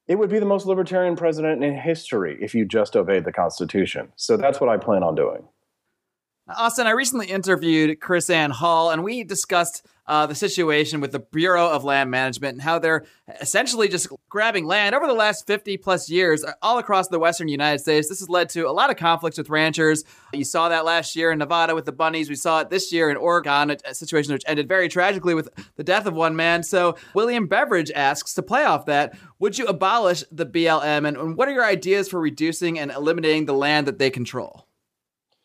it 0.07 0.17
would 0.17 0.29
be 0.29 0.39
the 0.39 0.45
most 0.45 0.65
libertarian 0.65 1.17
president 1.17 1.61
in 1.61 1.75
history 1.75 2.37
if 2.39 2.55
you 2.55 2.63
just 2.63 2.95
obeyed 2.95 3.25
the 3.25 3.33
Constitution. 3.33 4.13
So 4.15 4.37
that's 4.37 4.61
what 4.61 4.69
I 4.69 4.77
plan 4.77 5.03
on 5.03 5.15
doing. 5.15 5.43
Austin, 6.55 6.87
I 6.87 6.91
recently 6.91 7.27
interviewed 7.27 7.99
KrisAnne 7.99 8.51
Hall, 8.51 8.89
and 8.89 9.03
we 9.03 9.25
discussed 9.25 9.85
uh, 10.07 10.25
the 10.25 10.35
situation 10.35 11.01
with 11.01 11.11
the 11.11 11.19
Bureau 11.19 11.67
of 11.67 11.83
Land 11.83 12.09
Management 12.09 12.53
and 12.53 12.61
how 12.61 12.79
they're 12.79 13.03
essentially 13.41 13.89
just 13.89 14.07
grabbing 14.29 14.65
land 14.65 14.95
over 14.95 15.05
the 15.05 15.13
last 15.13 15.45
50 15.45 15.75
plus 15.75 16.09
years 16.09 16.45
uh, 16.45 16.53
all 16.61 16.77
across 16.77 17.09
the 17.09 17.19
western 17.19 17.49
United 17.49 17.79
States. 17.79 18.07
This 18.07 18.19
has 18.19 18.29
led 18.29 18.47
to 18.51 18.69
a 18.69 18.71
lot 18.71 18.89
of 18.89 18.95
conflicts 18.95 19.37
with 19.37 19.49
ranchers. 19.49 20.05
You 20.31 20.45
saw 20.45 20.69
that 20.69 20.85
last 20.85 21.17
year 21.17 21.33
in 21.33 21.39
Nevada 21.39 21.75
with 21.75 21.83
the 21.83 21.91
Bundys. 21.91 22.29
We 22.29 22.35
saw 22.35 22.61
it 22.61 22.69
this 22.69 22.93
year 22.93 23.09
in 23.09 23.17
Oregon, 23.17 23.75
a 23.83 23.93
situation 23.93 24.31
which 24.31 24.45
ended 24.47 24.69
very 24.69 24.87
tragically 24.87 25.33
with 25.33 25.49
the 25.75 25.83
death 25.83 26.05
of 26.05 26.13
one 26.13 26.37
man. 26.37 26.63
So, 26.63 26.95
William 27.13 27.47
Beveridge 27.47 27.91
asks 27.91 28.33
to 28.35 28.41
play 28.41 28.63
off 28.63 28.85
that 28.85 29.17
Would 29.39 29.57
you 29.57 29.65
abolish 29.65 30.23
the 30.31 30.45
BLM, 30.45 31.05
and, 31.05 31.17
and 31.17 31.35
what 31.35 31.49
are 31.49 31.53
your 31.53 31.65
ideas 31.65 32.07
for 32.07 32.21
reducing 32.21 32.79
and 32.79 32.91
eliminating 32.91 33.45
the 33.45 33.53
land 33.53 33.87
that 33.87 33.99
they 33.99 34.09
control? 34.09 34.66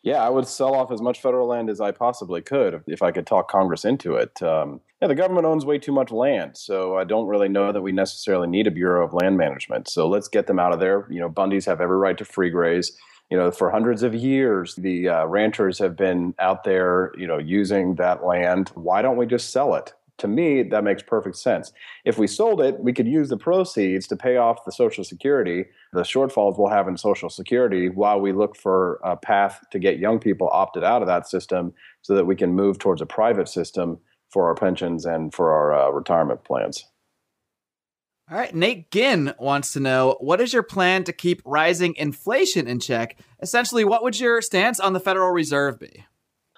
Yeah, 0.03 0.21
I 0.21 0.29
would 0.29 0.47
sell 0.47 0.75
off 0.75 0.91
as 0.91 1.01
much 1.01 1.21
federal 1.21 1.47
land 1.47 1.69
as 1.69 1.79
I 1.79 1.91
possibly 1.91 2.41
could 2.41 2.83
if 2.87 3.01
I 3.01 3.11
could 3.11 3.25
talk 3.25 3.49
Congress 3.49 3.85
into 3.85 4.15
it. 4.15 4.43
Um, 4.43 4.81
yeah, 5.01 5.07
the 5.07 5.15
government 5.15 5.45
owns 5.45 5.65
way 5.65 5.79
too 5.79 5.93
much 5.93 6.11
land, 6.11 6.57
so 6.57 6.97
I 6.97 7.05
don't 7.05 7.27
really 7.27 7.47
know 7.47 7.71
that 7.71 7.81
we 7.81 7.93
necessarily 7.93 8.47
need 8.47 8.67
a 8.67 8.71
Bureau 8.71 9.05
of 9.05 9.13
Land 9.13 9.37
Management. 9.37 9.89
So 9.89 10.07
let's 10.09 10.27
get 10.27 10.47
them 10.47 10.59
out 10.59 10.73
of 10.73 10.81
there. 10.81 11.07
You 11.09 11.21
know, 11.21 11.29
Bundys 11.29 11.65
have 11.65 11.79
every 11.79 11.97
right 11.97 12.17
to 12.17 12.25
free 12.25 12.49
graze. 12.49 12.91
You 13.29 13.37
know, 13.37 13.49
for 13.49 13.71
hundreds 13.71 14.03
of 14.03 14.13
years, 14.13 14.75
the 14.75 15.07
uh, 15.07 15.25
ranchers 15.25 15.79
have 15.79 15.95
been 15.95 16.35
out 16.37 16.65
there, 16.65 17.13
you 17.17 17.25
know, 17.25 17.37
using 17.37 17.95
that 17.95 18.25
land. 18.25 18.71
Why 18.75 19.01
don't 19.01 19.17
we 19.17 19.25
just 19.25 19.51
sell 19.51 19.73
it? 19.75 19.93
To 20.19 20.27
me, 20.27 20.63
that 20.63 20.83
makes 20.83 21.01
perfect 21.01 21.37
sense. 21.37 21.71
If 22.05 22.17
we 22.17 22.27
sold 22.27 22.61
it, 22.61 22.79
we 22.79 22.93
could 22.93 23.07
use 23.07 23.29
the 23.29 23.37
proceeds 23.37 24.07
to 24.07 24.15
pay 24.15 24.37
off 24.37 24.65
the 24.65 24.71
Social 24.71 25.03
Security, 25.03 25.65
the 25.91 26.01
shortfalls 26.01 26.57
we'll 26.57 26.69
have 26.69 26.87
in 26.87 26.97
Social 26.97 27.29
Security, 27.29 27.89
while 27.89 28.19
we 28.19 28.31
look 28.31 28.55
for 28.55 28.99
a 29.03 29.17
path 29.17 29.63
to 29.71 29.79
get 29.79 29.99
young 29.99 30.19
people 30.19 30.49
opted 30.51 30.83
out 30.83 31.01
of 31.01 31.07
that 31.07 31.27
system 31.27 31.73
so 32.01 32.15
that 32.15 32.25
we 32.25 32.35
can 32.35 32.53
move 32.53 32.79
towards 32.79 33.01
a 33.01 33.05
private 33.05 33.49
system 33.49 33.99
for 34.29 34.47
our 34.47 34.55
pensions 34.55 35.05
and 35.05 35.33
for 35.33 35.51
our 35.51 35.73
uh, 35.73 35.89
retirement 35.89 36.43
plans. 36.43 36.85
All 38.31 38.37
right, 38.37 38.55
Nate 38.55 38.89
Ginn 38.89 39.33
wants 39.37 39.73
to 39.73 39.79
know 39.79 40.15
what 40.19 40.39
is 40.39 40.53
your 40.53 40.63
plan 40.63 41.03
to 41.03 41.13
keep 41.13 41.41
rising 41.45 41.93
inflation 41.97 42.67
in 42.67 42.79
check? 42.79 43.19
Essentially, 43.41 43.83
what 43.83 44.01
would 44.01 44.19
your 44.19 44.41
stance 44.41 44.79
on 44.79 44.93
the 44.93 44.99
Federal 44.99 45.31
Reserve 45.31 45.79
be? 45.79 46.05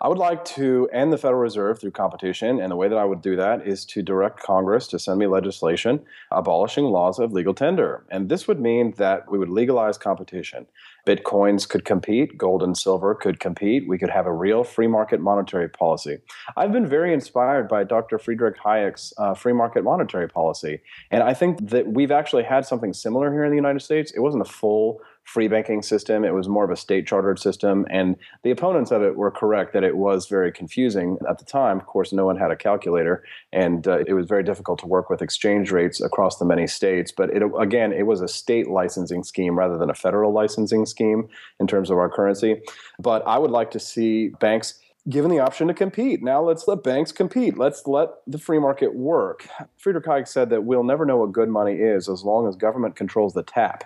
I 0.01 0.10
would 0.10 0.17
like 0.17 0.43
to 0.45 0.89
end 0.91 1.13
the 1.13 1.17
Federal 1.17 1.39
Reserve 1.39 1.79
through 1.79 1.91
competition, 1.91 2.60
and 2.60 2.69
the 2.69 2.75
way 2.75 2.89
that 2.89 2.97
I 2.97 3.05
would 3.05 3.21
do 3.21 3.38
that 3.38 3.65
is 3.65 3.86
to 3.86 4.01
direct 4.01 4.43
Congress 4.43 4.88
to 4.88 4.99
send 4.99 5.19
me 5.19 5.27
legislation 5.27 6.01
abolishing 6.31 6.84
laws 6.84 7.17
of 7.17 7.31
legal 7.31 7.53
tender. 7.53 8.03
And 8.12 8.27
this 8.27 8.45
would 8.45 8.60
mean 8.60 8.91
that 8.97 9.31
we 9.31 9.39
would 9.39 9.47
legalize 9.47 9.97
competition. 9.97 10.65
Bitcoins 11.08 11.69
could 11.69 11.86
compete, 11.86 12.38
gold 12.38 12.62
and 12.62 12.77
silver 12.77 13.15
could 13.15 13.39
compete. 13.39 13.88
We 13.88 13.97
could 13.97 14.10
have 14.10 14.25
a 14.25 14.34
real 14.34 14.65
free 14.65 14.88
market 14.88 15.21
monetary 15.21 15.69
policy. 15.69 16.17
I've 16.58 16.73
been 16.73 16.88
very 16.88 17.13
inspired 17.13 17.69
by 17.69 17.86
Dr. 17.86 18.19
Friedrich 18.19 18.58
Hayek's 18.58 19.13
uh, 19.17 19.34
free 19.34 19.53
market 19.53 19.86
monetary 19.86 20.27
policy, 20.27 20.81
and 21.10 21.23
I 21.23 21.34
think 21.34 21.69
that 21.69 21.88
we've 21.88 22.12
actually 22.12 22.43
had 22.43 22.65
something 22.65 22.91
similar 22.91 23.31
here 23.31 23.45
in 23.45 23.49
the 23.49 23.55
United 23.55 23.81
States. 23.81 24.12
It 24.12 24.19
wasn't 24.19 24.41
a 24.41 24.51
full 24.51 24.99
free 25.26 25.48
banking 25.48 25.82
system. 25.82 26.24
It 26.24 26.34
was 26.34 26.48
more 26.48 26.64
of 26.64 26.70
a 26.70 26.76
state 26.76 27.08
chartered 27.08 27.40
system. 27.40 27.86
And 27.90 28.16
the 28.44 28.52
opponents 28.52 28.92
of 28.92 29.02
it 29.02 29.18
were 29.18 29.32
correct 29.32 29.74
that 29.74 29.84
it 29.84 29.98
was 29.98 30.28
very 30.28 30.52
confusing 30.52 31.18
at 31.28 31.40
the 31.40 31.46
time. 31.46 31.78
Of 31.80 31.88
course, 31.88 32.14
no 32.14 32.26
one 32.26 32.38
had 32.38 32.52
a 32.52 32.56
calculator, 32.56 33.24
and 33.52 33.88
uh, 33.88 34.04
it 34.08 34.14
was 34.14 34.28
very 34.28 34.44
difficult 34.44 34.80
to 34.80 34.88
work 34.88 35.10
with 35.10 35.22
exchange 35.22 35.72
rates 35.72 36.00
across 36.00 36.38
the 36.38 36.46
many 36.46 36.68
states. 36.68 37.12
But 37.12 37.32
it, 37.32 37.42
again, 37.60 37.92
it 37.92 38.06
was 38.06 38.22
a 38.22 38.28
state 38.28 38.70
licensing 38.70 39.24
scheme 39.24 39.58
rather 39.58 39.78
than 39.78 39.90
a 39.90 39.96
federal 39.96 40.32
licensing 40.32 40.86
scheme 40.86 41.28
in 41.60 41.66
terms 41.66 41.90
of 41.90 41.98
our 41.98 42.10
currency. 42.10 42.62
But 43.00 43.26
I 43.28 43.40
would 43.40 43.52
like 43.52 43.72
to 43.72 43.80
see 43.80 44.30
banks 44.40 44.80
given 45.10 45.30
the 45.30 45.40
option 45.40 45.68
to 45.68 45.74
compete. 45.74 46.24
Now 46.24 46.42
let's 46.42 46.68
let 46.68 46.84
banks 46.84 47.12
compete. 47.12 47.58
Let's 47.58 47.86
let 47.86 48.10
the 48.26 48.40
free 48.40 48.60
market 48.60 48.96
work. 48.96 49.48
Friedrich 49.78 50.06
Hayek 50.06 50.28
said 50.28 50.50
that 50.50 50.64
we'll 50.64 50.84
never 50.84 51.06
know 51.06 51.18
what 51.18 51.32
good 51.32 51.50
money 51.50 51.76
is 51.76 52.10
as 52.10 52.24
long 52.24 52.48
as 52.48 52.56
government 52.56 52.96
controls 52.96 53.34
the 53.34 53.44
tap. 53.44 53.84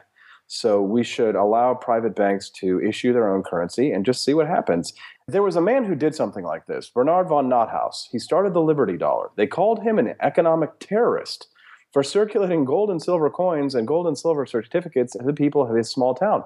So 0.52 0.82
we 0.82 1.04
should 1.04 1.36
allow 1.36 1.76
private 1.76 2.16
banks 2.16 2.50
to 2.62 2.82
issue 2.82 3.14
their 3.14 3.32
own 3.32 3.44
currency 3.44 3.92
and 3.92 4.04
just 4.04 4.26
see 4.26 4.34
what 4.34 4.48
happens. 4.48 4.94
There 5.28 5.44
was 5.44 5.56
a 5.56 5.62
man 5.62 5.86
who 5.86 5.94
did 5.94 6.16
something 6.16 6.44
like 6.44 6.66
this, 6.66 6.90
Bernard 6.90 7.28
von 7.28 7.48
Nothaus. 7.48 8.10
He 8.12 8.18
started 8.18 8.56
the 8.56 8.62
Liberty 8.62 8.98
Dollar. 8.98 9.30
They 9.36 9.46
called 9.46 9.84
him 9.84 10.00
an 10.00 10.16
economic 10.22 10.72
terrorist 10.80 11.46
for 11.94 12.02
circulating 12.02 12.66
gold 12.66 12.90
and 12.90 13.00
silver 13.00 13.30
coins 13.30 13.76
and 13.76 13.88
gold 13.88 14.08
and 14.08 14.18
silver 14.18 14.48
certificates 14.48 15.14
to 15.14 15.24
the 15.24 15.34
people 15.34 15.62
of 15.62 15.76
his 15.76 15.88
small 15.88 16.16
town. 16.16 16.44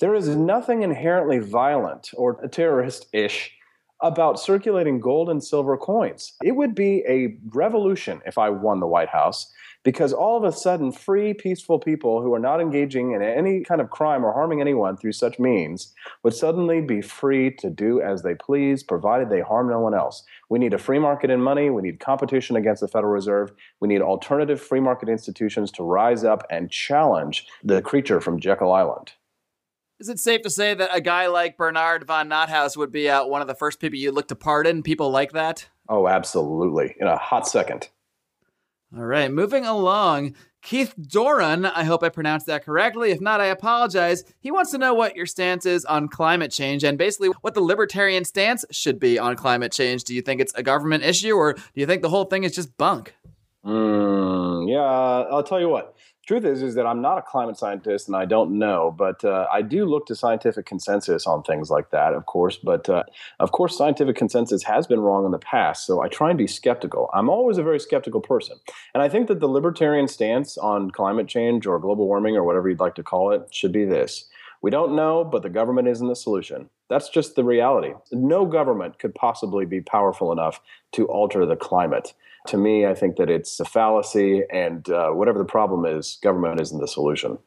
There 0.00 0.16
is 0.16 0.26
nothing 0.28 0.82
inherently 0.82 1.38
violent 1.38 2.10
or 2.16 2.44
terrorist 2.48 3.06
ish 3.12 3.52
about 4.02 4.40
circulating 4.40 4.98
gold 4.98 5.30
and 5.30 5.42
silver 5.44 5.76
coins. 5.76 6.32
It 6.42 6.56
would 6.56 6.74
be 6.74 7.04
a 7.08 7.38
revolution 7.54 8.20
if 8.26 8.36
I 8.36 8.50
won 8.50 8.80
the 8.80 8.86
White 8.88 9.10
House 9.10 9.52
because 9.84 10.12
all 10.12 10.36
of 10.36 10.44
a 10.44 10.52
sudden, 10.52 10.92
free, 10.92 11.32
peaceful 11.34 11.78
people 11.78 12.20
who 12.22 12.34
are 12.34 12.38
not 12.38 12.60
engaging 12.60 13.12
in 13.12 13.22
any 13.22 13.62
kind 13.62 13.80
of 13.80 13.90
crime 13.90 14.24
or 14.24 14.32
harming 14.32 14.60
anyone 14.60 14.96
through 14.96 15.12
such 15.12 15.38
means 15.38 15.94
would 16.22 16.34
suddenly 16.34 16.80
be 16.80 17.00
free 17.00 17.54
to 17.56 17.70
do 17.70 18.00
as 18.00 18.22
they 18.22 18.34
please, 18.34 18.82
provided 18.82 19.30
they 19.30 19.40
harm 19.40 19.68
no 19.68 19.80
one 19.80 19.94
else. 19.94 20.24
We 20.50 20.58
need 20.58 20.74
a 20.74 20.78
free 20.78 20.98
market 20.98 21.30
in 21.30 21.40
money. 21.40 21.70
We 21.70 21.82
need 21.82 22.00
competition 22.00 22.56
against 22.56 22.80
the 22.80 22.88
Federal 22.88 23.12
Reserve. 23.12 23.52
We 23.80 23.88
need 23.88 24.02
alternative 24.02 24.60
free 24.60 24.80
market 24.80 25.08
institutions 25.08 25.70
to 25.72 25.82
rise 25.82 26.24
up 26.24 26.44
and 26.50 26.70
challenge 26.70 27.46
the 27.62 27.80
creature 27.80 28.20
from 28.20 28.40
Jekyll 28.40 28.72
Island. 28.72 29.12
Is 30.00 30.08
it 30.08 30.20
safe 30.20 30.42
to 30.42 30.50
say 30.50 30.74
that 30.74 30.90
a 30.92 31.00
guy 31.00 31.26
like 31.26 31.56
Bernard 31.56 32.06
von 32.06 32.28
Nothaus 32.28 32.76
would 32.76 32.92
be 32.92 33.08
uh, 33.08 33.26
one 33.26 33.42
of 33.42 33.48
the 33.48 33.54
first 33.54 33.80
people 33.80 33.98
you 33.98 34.12
look 34.12 34.28
to 34.28 34.36
pardon? 34.36 34.82
People 34.84 35.10
like 35.10 35.32
that? 35.32 35.68
Oh, 35.88 36.06
absolutely. 36.06 36.94
In 37.00 37.08
a 37.08 37.16
hot 37.16 37.48
second. 37.48 37.88
All 38.96 39.04
right, 39.04 39.30
moving 39.30 39.66
along. 39.66 40.34
Keith 40.62 40.94
Doran, 41.00 41.66
I 41.66 41.84
hope 41.84 42.02
I 42.02 42.08
pronounced 42.08 42.46
that 42.46 42.64
correctly. 42.64 43.10
If 43.10 43.20
not, 43.20 43.40
I 43.40 43.46
apologize. 43.46 44.24
He 44.40 44.50
wants 44.50 44.70
to 44.72 44.78
know 44.78 44.92
what 44.92 45.14
your 45.14 45.26
stance 45.26 45.66
is 45.66 45.84
on 45.84 46.08
climate 46.08 46.50
change 46.50 46.84
and 46.84 46.98
basically 46.98 47.28
what 47.42 47.54
the 47.54 47.60
libertarian 47.60 48.24
stance 48.24 48.64
should 48.70 48.98
be 48.98 49.18
on 49.18 49.36
climate 49.36 49.72
change. 49.72 50.04
Do 50.04 50.14
you 50.14 50.22
think 50.22 50.40
it's 50.40 50.54
a 50.54 50.62
government 50.62 51.04
issue 51.04 51.32
or 51.32 51.52
do 51.52 51.62
you 51.74 51.86
think 51.86 52.02
the 52.02 52.08
whole 52.08 52.24
thing 52.24 52.44
is 52.44 52.54
just 52.54 52.76
bunk? 52.76 53.14
Mm, 53.64 54.70
yeah, 54.70 54.80
I'll 54.80 55.42
tell 55.42 55.60
you 55.60 55.68
what 55.68 55.94
truth 56.28 56.44
is 56.44 56.62
is 56.62 56.74
that 56.74 56.86
I'm 56.86 57.00
not 57.00 57.16
a 57.16 57.22
climate 57.22 57.56
scientist 57.56 58.06
and 58.06 58.14
I 58.14 58.26
don't 58.26 58.58
know, 58.58 58.94
but 58.96 59.24
uh, 59.24 59.46
I 59.50 59.62
do 59.62 59.86
look 59.86 60.04
to 60.06 60.14
scientific 60.14 60.66
consensus 60.66 61.26
on 61.26 61.42
things 61.42 61.70
like 61.70 61.90
that, 61.90 62.12
of 62.12 62.26
course. 62.26 62.58
But 62.58 62.86
uh, 62.88 63.04
of 63.40 63.52
course, 63.52 63.78
scientific 63.78 64.14
consensus 64.14 64.62
has 64.64 64.86
been 64.86 65.00
wrong 65.00 65.24
in 65.24 65.32
the 65.32 65.38
past, 65.38 65.86
so 65.86 66.02
I 66.02 66.08
try 66.08 66.28
and 66.28 66.36
be 66.36 66.46
skeptical. 66.46 67.08
I'm 67.14 67.30
always 67.30 67.56
a 67.56 67.62
very 67.62 67.80
skeptical 67.80 68.20
person, 68.20 68.58
and 68.92 69.02
I 69.02 69.08
think 69.08 69.26
that 69.28 69.40
the 69.40 69.48
libertarian 69.48 70.06
stance 70.06 70.58
on 70.58 70.90
climate 70.90 71.28
change 71.28 71.66
or 71.66 71.78
global 71.78 72.06
warming 72.06 72.36
or 72.36 72.44
whatever 72.44 72.68
you'd 72.68 72.78
like 72.78 72.96
to 72.96 73.02
call 73.02 73.32
it 73.32 73.48
should 73.50 73.72
be 73.72 73.86
this. 73.86 74.28
We 74.60 74.70
don't 74.70 74.96
know, 74.96 75.24
but 75.24 75.42
the 75.42 75.48
government 75.48 75.88
isn't 75.88 76.08
the 76.08 76.16
solution. 76.16 76.68
That's 76.90 77.08
just 77.08 77.36
the 77.36 77.44
reality. 77.44 77.94
No 78.12 78.44
government 78.44 78.98
could 78.98 79.14
possibly 79.14 79.64
be 79.64 79.80
powerful 79.80 80.32
enough 80.32 80.60
to 80.92 81.06
alter 81.06 81.46
the 81.46 81.56
climate 81.56 82.12
to 82.46 82.56
me, 82.56 82.86
I 82.86 82.94
think 82.94 83.16
that 83.16 83.28
it's 83.30 83.60
a 83.60 83.64
fallacy, 83.64 84.42
and 84.52 84.88
uh, 84.88 85.10
whatever 85.10 85.38
the 85.38 85.44
problem 85.44 85.84
is, 85.84 86.18
government 86.22 86.60
isn't 86.60 86.80
the 86.80 86.88
solution. 86.88 87.38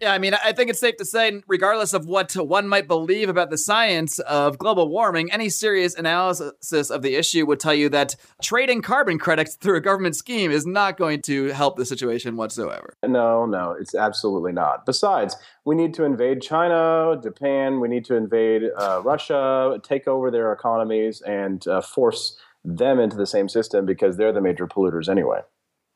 Yeah, 0.00 0.14
I 0.14 0.18
mean, 0.18 0.32
I 0.32 0.52
think 0.52 0.70
it's 0.70 0.80
safe 0.80 0.96
to 0.96 1.04
say, 1.04 1.42
regardless 1.46 1.92
of 1.92 2.06
what 2.06 2.32
one 2.32 2.66
might 2.66 2.88
believe 2.88 3.28
about 3.28 3.50
the 3.50 3.58
science 3.58 4.18
of 4.20 4.56
global 4.56 4.88
warming, 4.88 5.30
any 5.30 5.50
serious 5.50 5.94
analysis 5.94 6.88
of 6.88 7.02
the 7.02 7.16
issue 7.16 7.44
would 7.44 7.60
tell 7.60 7.74
you 7.74 7.90
that 7.90 8.16
trading 8.40 8.80
carbon 8.80 9.18
credits 9.18 9.56
through 9.56 9.76
a 9.76 9.80
government 9.82 10.16
scheme 10.16 10.50
is 10.50 10.64
not 10.64 10.96
going 10.96 11.20
to 11.22 11.48
help 11.48 11.76
the 11.76 11.84
situation 11.84 12.36
whatsoever. 12.36 12.94
No, 13.06 13.44
no, 13.44 13.76
it's 13.78 13.94
absolutely 13.94 14.52
not. 14.52 14.86
Besides, 14.86 15.36
we 15.66 15.74
need 15.74 15.92
to 15.94 16.04
invade 16.04 16.40
China, 16.40 17.20
Japan, 17.22 17.78
we 17.78 17.88
need 17.88 18.06
to 18.06 18.14
invade 18.14 18.62
uh, 18.78 19.02
Russia, 19.04 19.78
take 19.82 20.08
over 20.08 20.30
their 20.30 20.50
economies, 20.50 21.20
and 21.20 21.68
uh, 21.68 21.82
force 21.82 22.38
them 22.64 23.00
into 23.00 23.16
the 23.16 23.26
same 23.26 23.48
system 23.48 23.86
because 23.86 24.16
they're 24.16 24.32
the 24.32 24.40
major 24.40 24.66
polluters 24.66 25.08
anyway. 25.08 25.40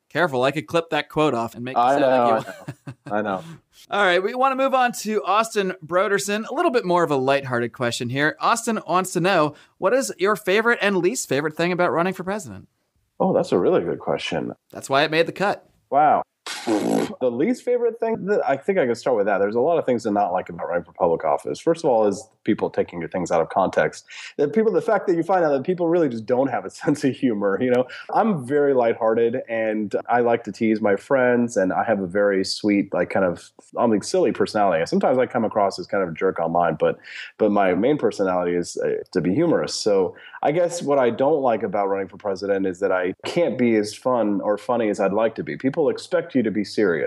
Careful, 0.09 0.45
I 0.45 0.53
could 0.53 0.69
clip 0.69 0.91
that 0.91 1.09
quote 1.09 1.35
off 1.35 1.57
and 1.57 1.65
make 1.65 1.77
it 1.77 1.81
I 1.81 1.99
know, 1.99 2.29
like 2.29 2.47
I 2.47 2.51
know. 3.11 3.19
I 3.19 3.23
know. 3.23 3.45
All 3.91 4.05
right, 4.05 4.23
we 4.23 4.35
want 4.35 4.53
to 4.53 4.57
move 4.57 4.73
on 4.73 4.93
to 4.93 5.25
Austin 5.25 5.75
Broderson. 5.85 6.47
A 6.49 6.55
little 6.55 6.71
bit 6.71 6.85
more 6.85 7.03
of 7.03 7.11
a 7.11 7.17
lighthearted 7.17 7.73
question 7.73 8.09
here. 8.09 8.37
Austin 8.39 8.79
wants 8.87 9.13
to 9.15 9.21
know 9.21 9.55
what 9.79 9.93
is 9.93 10.15
your 10.19 10.37
favorite 10.37 10.79
and 10.81 10.99
least 10.99 11.29
favorite 11.29 11.57
thing 11.57 11.73
about 11.73 11.91
running 11.93 12.15
for 12.15 12.23
president? 12.23 12.69
Oh, 13.19 13.33
that's 13.33 13.53
a 13.53 13.59
really 13.59 13.83
good 13.83 13.99
question. 13.99 14.53
That's 14.71 14.89
why 14.89 15.03
it 15.03 15.11
made 15.11 15.27
the 15.27 15.33
cut. 15.33 15.69
Wow. 15.91 16.23
The 17.21 17.31
least 17.31 17.63
favorite 17.63 17.99
thing, 18.01 18.27
that 18.27 18.43
I 18.49 18.57
think 18.57 18.79
I 18.79 18.87
can 18.87 18.95
start 18.95 19.17
with 19.17 19.27
that. 19.27 19.39
There's 19.39 19.55
a 19.55 19.61
lot 19.61 19.79
of 19.79 19.87
things 19.87 20.05
to 20.05 20.11
not 20.11 20.33
like 20.33 20.49
about 20.49 20.69
running 20.69 20.85
for 20.85 20.93
public 20.93 21.25
office. 21.25 21.59
First 21.59 21.85
of 21.85 21.91
all, 21.91 22.07
is 22.07 22.29
people 22.45 22.71
taking 22.71 23.01
your 23.01 23.09
things 23.09 23.31
out 23.31 23.41
of 23.41 23.49
context. 23.49 24.05
The 24.37 24.49
people, 24.49 24.73
the 24.73 24.83
fact 24.83 25.07
that 25.07 25.17
you 25.17 25.23
find 25.23 25.45
out 25.45 25.51
that 25.53 25.65
people 25.65 25.89
really 25.89 26.09
just 26.09 26.27
don't 26.27 26.49
have 26.49 26.65
a 26.65 26.71
sense 26.85 27.05
of 27.05 27.15
humor. 27.15 27.59
You 27.61 27.71
know, 27.71 27.87
I'm 28.13 28.47
very 28.47 28.75
lighthearted 28.75 29.43
and 29.49 29.95
I 30.09 30.21
like 30.21 30.45
to 30.45 30.53
tease 30.53 30.81
my 30.81 30.97
friends, 30.97 31.57
and 31.57 31.73
I 31.73 31.85
have 31.85 32.01
a 32.01 32.07
very 32.07 32.45
sweet, 32.45 32.93
like 32.93 33.11
kind 33.11 33.25
of, 33.25 33.51
I 33.79 33.87
mean, 33.87 34.03
silly 34.03 34.33
personality. 34.33 34.85
Sometimes 34.87 35.19
I 35.19 35.27
come 35.27 35.45
across 35.45 35.79
as 35.79 35.87
kind 35.87 36.03
of 36.03 36.11
a 36.11 36.13
jerk 36.13 36.39
online, 36.39 36.77
but 36.79 36.99
but 37.39 37.51
my 37.51 37.75
main 37.75 37.99
personality 37.99 38.57
is 38.57 38.77
uh, 38.77 39.03
to 39.13 39.21
be 39.21 39.35
humorous. 39.35 39.75
So 39.75 40.17
I 40.43 40.53
guess 40.53 40.83
what 40.83 40.99
I 40.99 41.11
don't 41.11 41.41
like 41.41 41.63
about 41.63 41.89
running 41.89 42.09
for 42.09 42.19
president 42.19 42.67
is 42.67 42.81
that 42.81 42.93
I 42.93 43.15
can't 43.25 43.57
be 43.57 43.77
as 43.77 43.95
fun 43.95 44.41
or 44.43 44.59
funny 44.59 44.89
as 44.91 45.01
I'd 45.01 45.13
like 45.13 45.35
to 45.37 45.43
be. 45.43 45.57
People 45.57 45.89
expect 45.89 46.35
you 46.35 46.43
to 46.43 46.51
be 46.51 46.65
serious. 46.65 47.04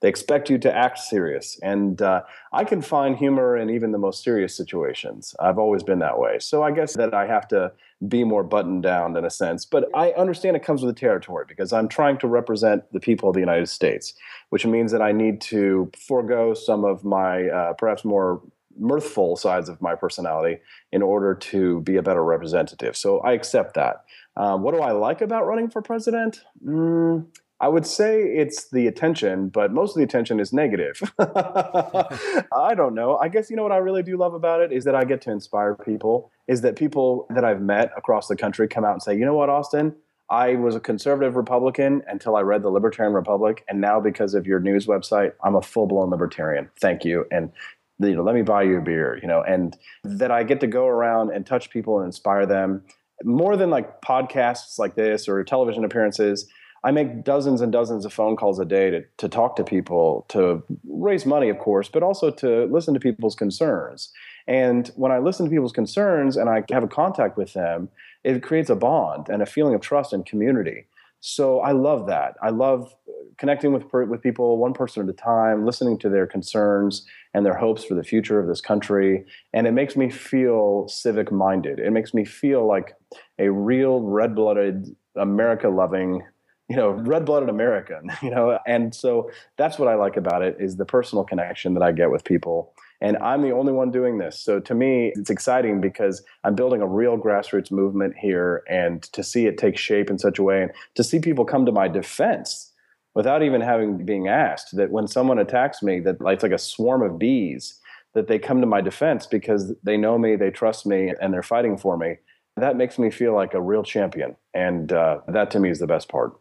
They 0.00 0.08
expect 0.08 0.50
you 0.50 0.58
to 0.58 0.74
act 0.74 0.98
serious, 0.98 1.58
and 1.62 2.00
uh, 2.02 2.22
I 2.52 2.64
can 2.64 2.82
find 2.82 3.16
humor 3.16 3.56
in 3.56 3.70
even 3.70 3.92
the 3.92 3.98
most 3.98 4.22
serious 4.22 4.54
situations. 4.56 5.34
I've 5.40 5.58
always 5.58 5.82
been 5.82 5.98
that 6.00 6.18
way. 6.18 6.38
So 6.38 6.62
I 6.62 6.70
guess 6.70 6.94
that 6.96 7.14
I 7.14 7.26
have 7.26 7.48
to 7.48 7.72
be 8.06 8.24
more 8.24 8.44
buttoned 8.44 8.82
down 8.82 9.16
in 9.16 9.24
a 9.24 9.30
sense. 9.30 9.64
But 9.64 9.88
I 9.94 10.10
understand 10.12 10.56
it 10.56 10.62
comes 10.62 10.82
with 10.82 10.94
the 10.94 11.00
territory 11.00 11.44
because 11.48 11.72
I'm 11.72 11.88
trying 11.88 12.18
to 12.18 12.26
represent 12.26 12.84
the 12.92 13.00
people 13.00 13.28
of 13.28 13.34
the 13.34 13.40
United 13.40 13.68
States, 13.68 14.14
which 14.50 14.66
means 14.66 14.92
that 14.92 15.02
I 15.02 15.12
need 15.12 15.40
to 15.42 15.90
forego 16.06 16.52
some 16.54 16.84
of 16.84 17.04
my 17.04 17.48
uh, 17.48 17.72
perhaps 17.72 18.04
more 18.04 18.42
mirthful 18.78 19.36
sides 19.36 19.68
of 19.68 19.80
my 19.80 19.94
personality 19.94 20.58
in 20.92 21.02
order 21.02 21.34
to 21.34 21.80
be 21.80 21.96
a 21.96 22.02
better 22.02 22.22
representative. 22.22 22.96
So 22.96 23.20
I 23.20 23.32
accept 23.32 23.74
that. 23.74 24.04
Um, 24.36 24.62
what 24.62 24.74
do 24.74 24.80
I 24.80 24.92
like 24.92 25.22
about 25.22 25.46
running 25.46 25.70
for 25.70 25.80
president? 25.80 26.42
Mm, 26.64 27.26
I 27.58 27.68
would 27.68 27.86
say 27.86 28.22
it's 28.22 28.68
the 28.70 28.86
attention, 28.86 29.48
but 29.48 29.72
most 29.72 29.92
of 29.92 29.96
the 29.96 30.02
attention 30.02 30.40
is 30.40 30.52
negative. 30.52 31.00
I 31.18 32.74
don't 32.76 32.94
know. 32.94 33.16
I 33.16 33.28
guess 33.28 33.48
you 33.48 33.56
know 33.56 33.62
what 33.62 33.72
I 33.72 33.78
really 33.78 34.02
do 34.02 34.16
love 34.18 34.34
about 34.34 34.60
it 34.60 34.72
is 34.72 34.84
that 34.84 34.94
I 34.94 35.04
get 35.04 35.22
to 35.22 35.30
inspire 35.30 35.74
people, 35.74 36.30
is 36.48 36.60
that 36.60 36.76
people 36.76 37.26
that 37.34 37.44
I've 37.44 37.62
met 37.62 37.92
across 37.96 38.28
the 38.28 38.36
country 38.36 38.68
come 38.68 38.84
out 38.84 38.92
and 38.92 39.02
say, 39.02 39.16
you 39.16 39.24
know 39.24 39.34
what, 39.34 39.48
Austin? 39.48 39.94
I 40.28 40.56
was 40.56 40.74
a 40.74 40.80
conservative 40.80 41.36
Republican 41.36 42.02
until 42.08 42.36
I 42.36 42.40
read 42.40 42.62
the 42.62 42.68
Libertarian 42.68 43.14
Republic, 43.14 43.64
and 43.68 43.80
now 43.80 44.00
because 44.00 44.34
of 44.34 44.46
your 44.46 44.60
news 44.60 44.86
website, 44.86 45.32
I'm 45.42 45.54
a 45.54 45.62
full 45.62 45.86
blown 45.86 46.10
libertarian. 46.10 46.68
Thank 46.80 47.04
you, 47.04 47.26
and 47.30 47.52
you 48.00 48.16
know, 48.16 48.22
let 48.22 48.34
me 48.34 48.42
buy 48.42 48.64
you 48.64 48.78
a 48.78 48.82
beer. 48.82 49.18
You 49.22 49.28
know, 49.28 49.42
and 49.42 49.78
that 50.04 50.30
I 50.30 50.42
get 50.42 50.60
to 50.60 50.66
go 50.66 50.86
around 50.86 51.30
and 51.30 51.46
touch 51.46 51.70
people 51.70 51.98
and 51.98 52.06
inspire 52.06 52.44
them 52.44 52.82
more 53.24 53.56
than 53.56 53.70
like 53.70 54.02
podcasts 54.02 54.78
like 54.78 54.96
this 54.96 55.28
or 55.28 55.42
television 55.44 55.84
appearances. 55.84 56.48
I 56.84 56.90
make 56.90 57.24
dozens 57.24 57.60
and 57.60 57.72
dozens 57.72 58.04
of 58.04 58.12
phone 58.12 58.36
calls 58.36 58.58
a 58.58 58.64
day 58.64 58.90
to, 58.90 59.04
to 59.18 59.28
talk 59.28 59.56
to 59.56 59.64
people, 59.64 60.24
to 60.28 60.62
raise 60.88 61.26
money, 61.26 61.48
of 61.48 61.58
course, 61.58 61.88
but 61.88 62.02
also 62.02 62.30
to 62.30 62.66
listen 62.66 62.94
to 62.94 63.00
people's 63.00 63.34
concerns. 63.34 64.12
And 64.46 64.88
when 64.94 65.10
I 65.10 65.18
listen 65.18 65.46
to 65.46 65.50
people's 65.50 65.72
concerns 65.72 66.36
and 66.36 66.48
I 66.48 66.64
have 66.70 66.84
a 66.84 66.88
contact 66.88 67.36
with 67.36 67.54
them, 67.54 67.88
it 68.22 68.42
creates 68.42 68.70
a 68.70 68.76
bond 68.76 69.28
and 69.28 69.42
a 69.42 69.46
feeling 69.46 69.74
of 69.74 69.80
trust 69.80 70.12
and 70.12 70.24
community. 70.24 70.86
So 71.20 71.60
I 71.60 71.72
love 71.72 72.06
that. 72.06 72.36
I 72.42 72.50
love 72.50 72.94
uh, 73.08 73.12
connecting 73.38 73.72
with 73.72 73.84
with 73.92 74.22
people 74.22 74.58
one 74.58 74.74
person 74.74 75.02
at 75.02 75.08
a 75.08 75.16
time, 75.16 75.64
listening 75.64 75.98
to 75.98 76.08
their 76.08 76.26
concerns 76.26 77.06
and 77.34 77.44
their 77.44 77.56
hopes 77.56 77.84
for 77.84 77.94
the 77.94 78.04
future 78.04 78.38
of 78.38 78.46
this 78.46 78.60
country, 78.60 79.24
and 79.52 79.66
it 79.66 79.72
makes 79.72 79.96
me 79.96 80.10
feel 80.10 80.86
civic 80.88 81.32
minded. 81.32 81.78
It 81.78 81.90
makes 81.90 82.14
me 82.14 82.24
feel 82.24 82.66
like 82.66 82.94
a 83.38 83.50
real 83.50 84.02
red 84.02 84.34
blooded 84.34 84.94
America 85.16 85.68
loving 85.68 86.22
you 86.68 86.76
know 86.76 86.90
red-blooded 86.90 87.48
american 87.48 88.10
you 88.22 88.30
know 88.30 88.58
and 88.66 88.94
so 88.94 89.30
that's 89.56 89.78
what 89.78 89.88
i 89.88 89.94
like 89.94 90.16
about 90.16 90.42
it 90.42 90.56
is 90.58 90.76
the 90.76 90.84
personal 90.84 91.24
connection 91.24 91.74
that 91.74 91.82
i 91.82 91.92
get 91.92 92.10
with 92.10 92.24
people. 92.24 92.72
And 93.00 93.18
i'm 93.18 93.42
the 93.42 93.52
only 93.52 93.72
one 93.72 93.90
doing 93.90 94.18
this. 94.18 94.40
So 94.40 94.58
to 94.60 94.74
me 94.74 95.12
it's 95.14 95.30
exciting 95.30 95.80
because 95.80 96.22
i'm 96.44 96.54
building 96.54 96.80
a 96.80 96.86
real 96.86 97.18
grassroots 97.18 97.70
movement 97.70 98.14
here 98.16 98.62
and 98.68 99.02
to 99.12 99.22
see 99.22 99.46
it 99.46 99.58
take 99.58 99.76
shape 99.78 100.10
in 100.10 100.18
such 100.18 100.38
a 100.38 100.42
way 100.42 100.62
and 100.62 100.72
to 100.94 101.04
see 101.04 101.18
people 101.18 101.44
come 101.44 101.66
to 101.66 101.72
my 101.72 101.88
defense 101.88 102.72
without 103.14 103.42
even 103.42 103.60
having 103.60 104.04
being 104.04 104.28
asked 104.28 104.76
that 104.76 104.90
when 104.90 105.06
someone 105.06 105.38
attacks 105.38 105.82
me 105.82 106.00
that 106.00 106.20
like, 106.20 106.34
it's 106.34 106.42
like 106.42 106.52
a 106.52 106.58
swarm 106.58 107.02
of 107.02 107.18
bees 107.18 107.80
that 108.14 108.28
they 108.28 108.38
come 108.38 108.62
to 108.62 108.66
my 108.66 108.80
defense 108.80 109.26
because 109.26 109.74
they 109.82 109.96
know 109.96 110.18
me 110.18 110.36
they 110.36 110.50
trust 110.50 110.86
me 110.86 111.12
and 111.20 111.32
they're 111.32 111.42
fighting 111.42 111.76
for 111.76 111.98
me. 111.98 112.16
That 112.56 112.76
makes 112.76 112.98
me 112.98 113.10
feel 113.10 113.34
like 113.34 113.52
a 113.52 113.60
real 113.60 113.82
champion. 113.82 114.36
And 114.54 114.90
uh, 114.90 115.20
that 115.28 115.50
to 115.50 115.60
me 115.60 115.68
is 115.68 115.78
the 115.78 115.86
best 115.86 116.08
part 116.08 116.32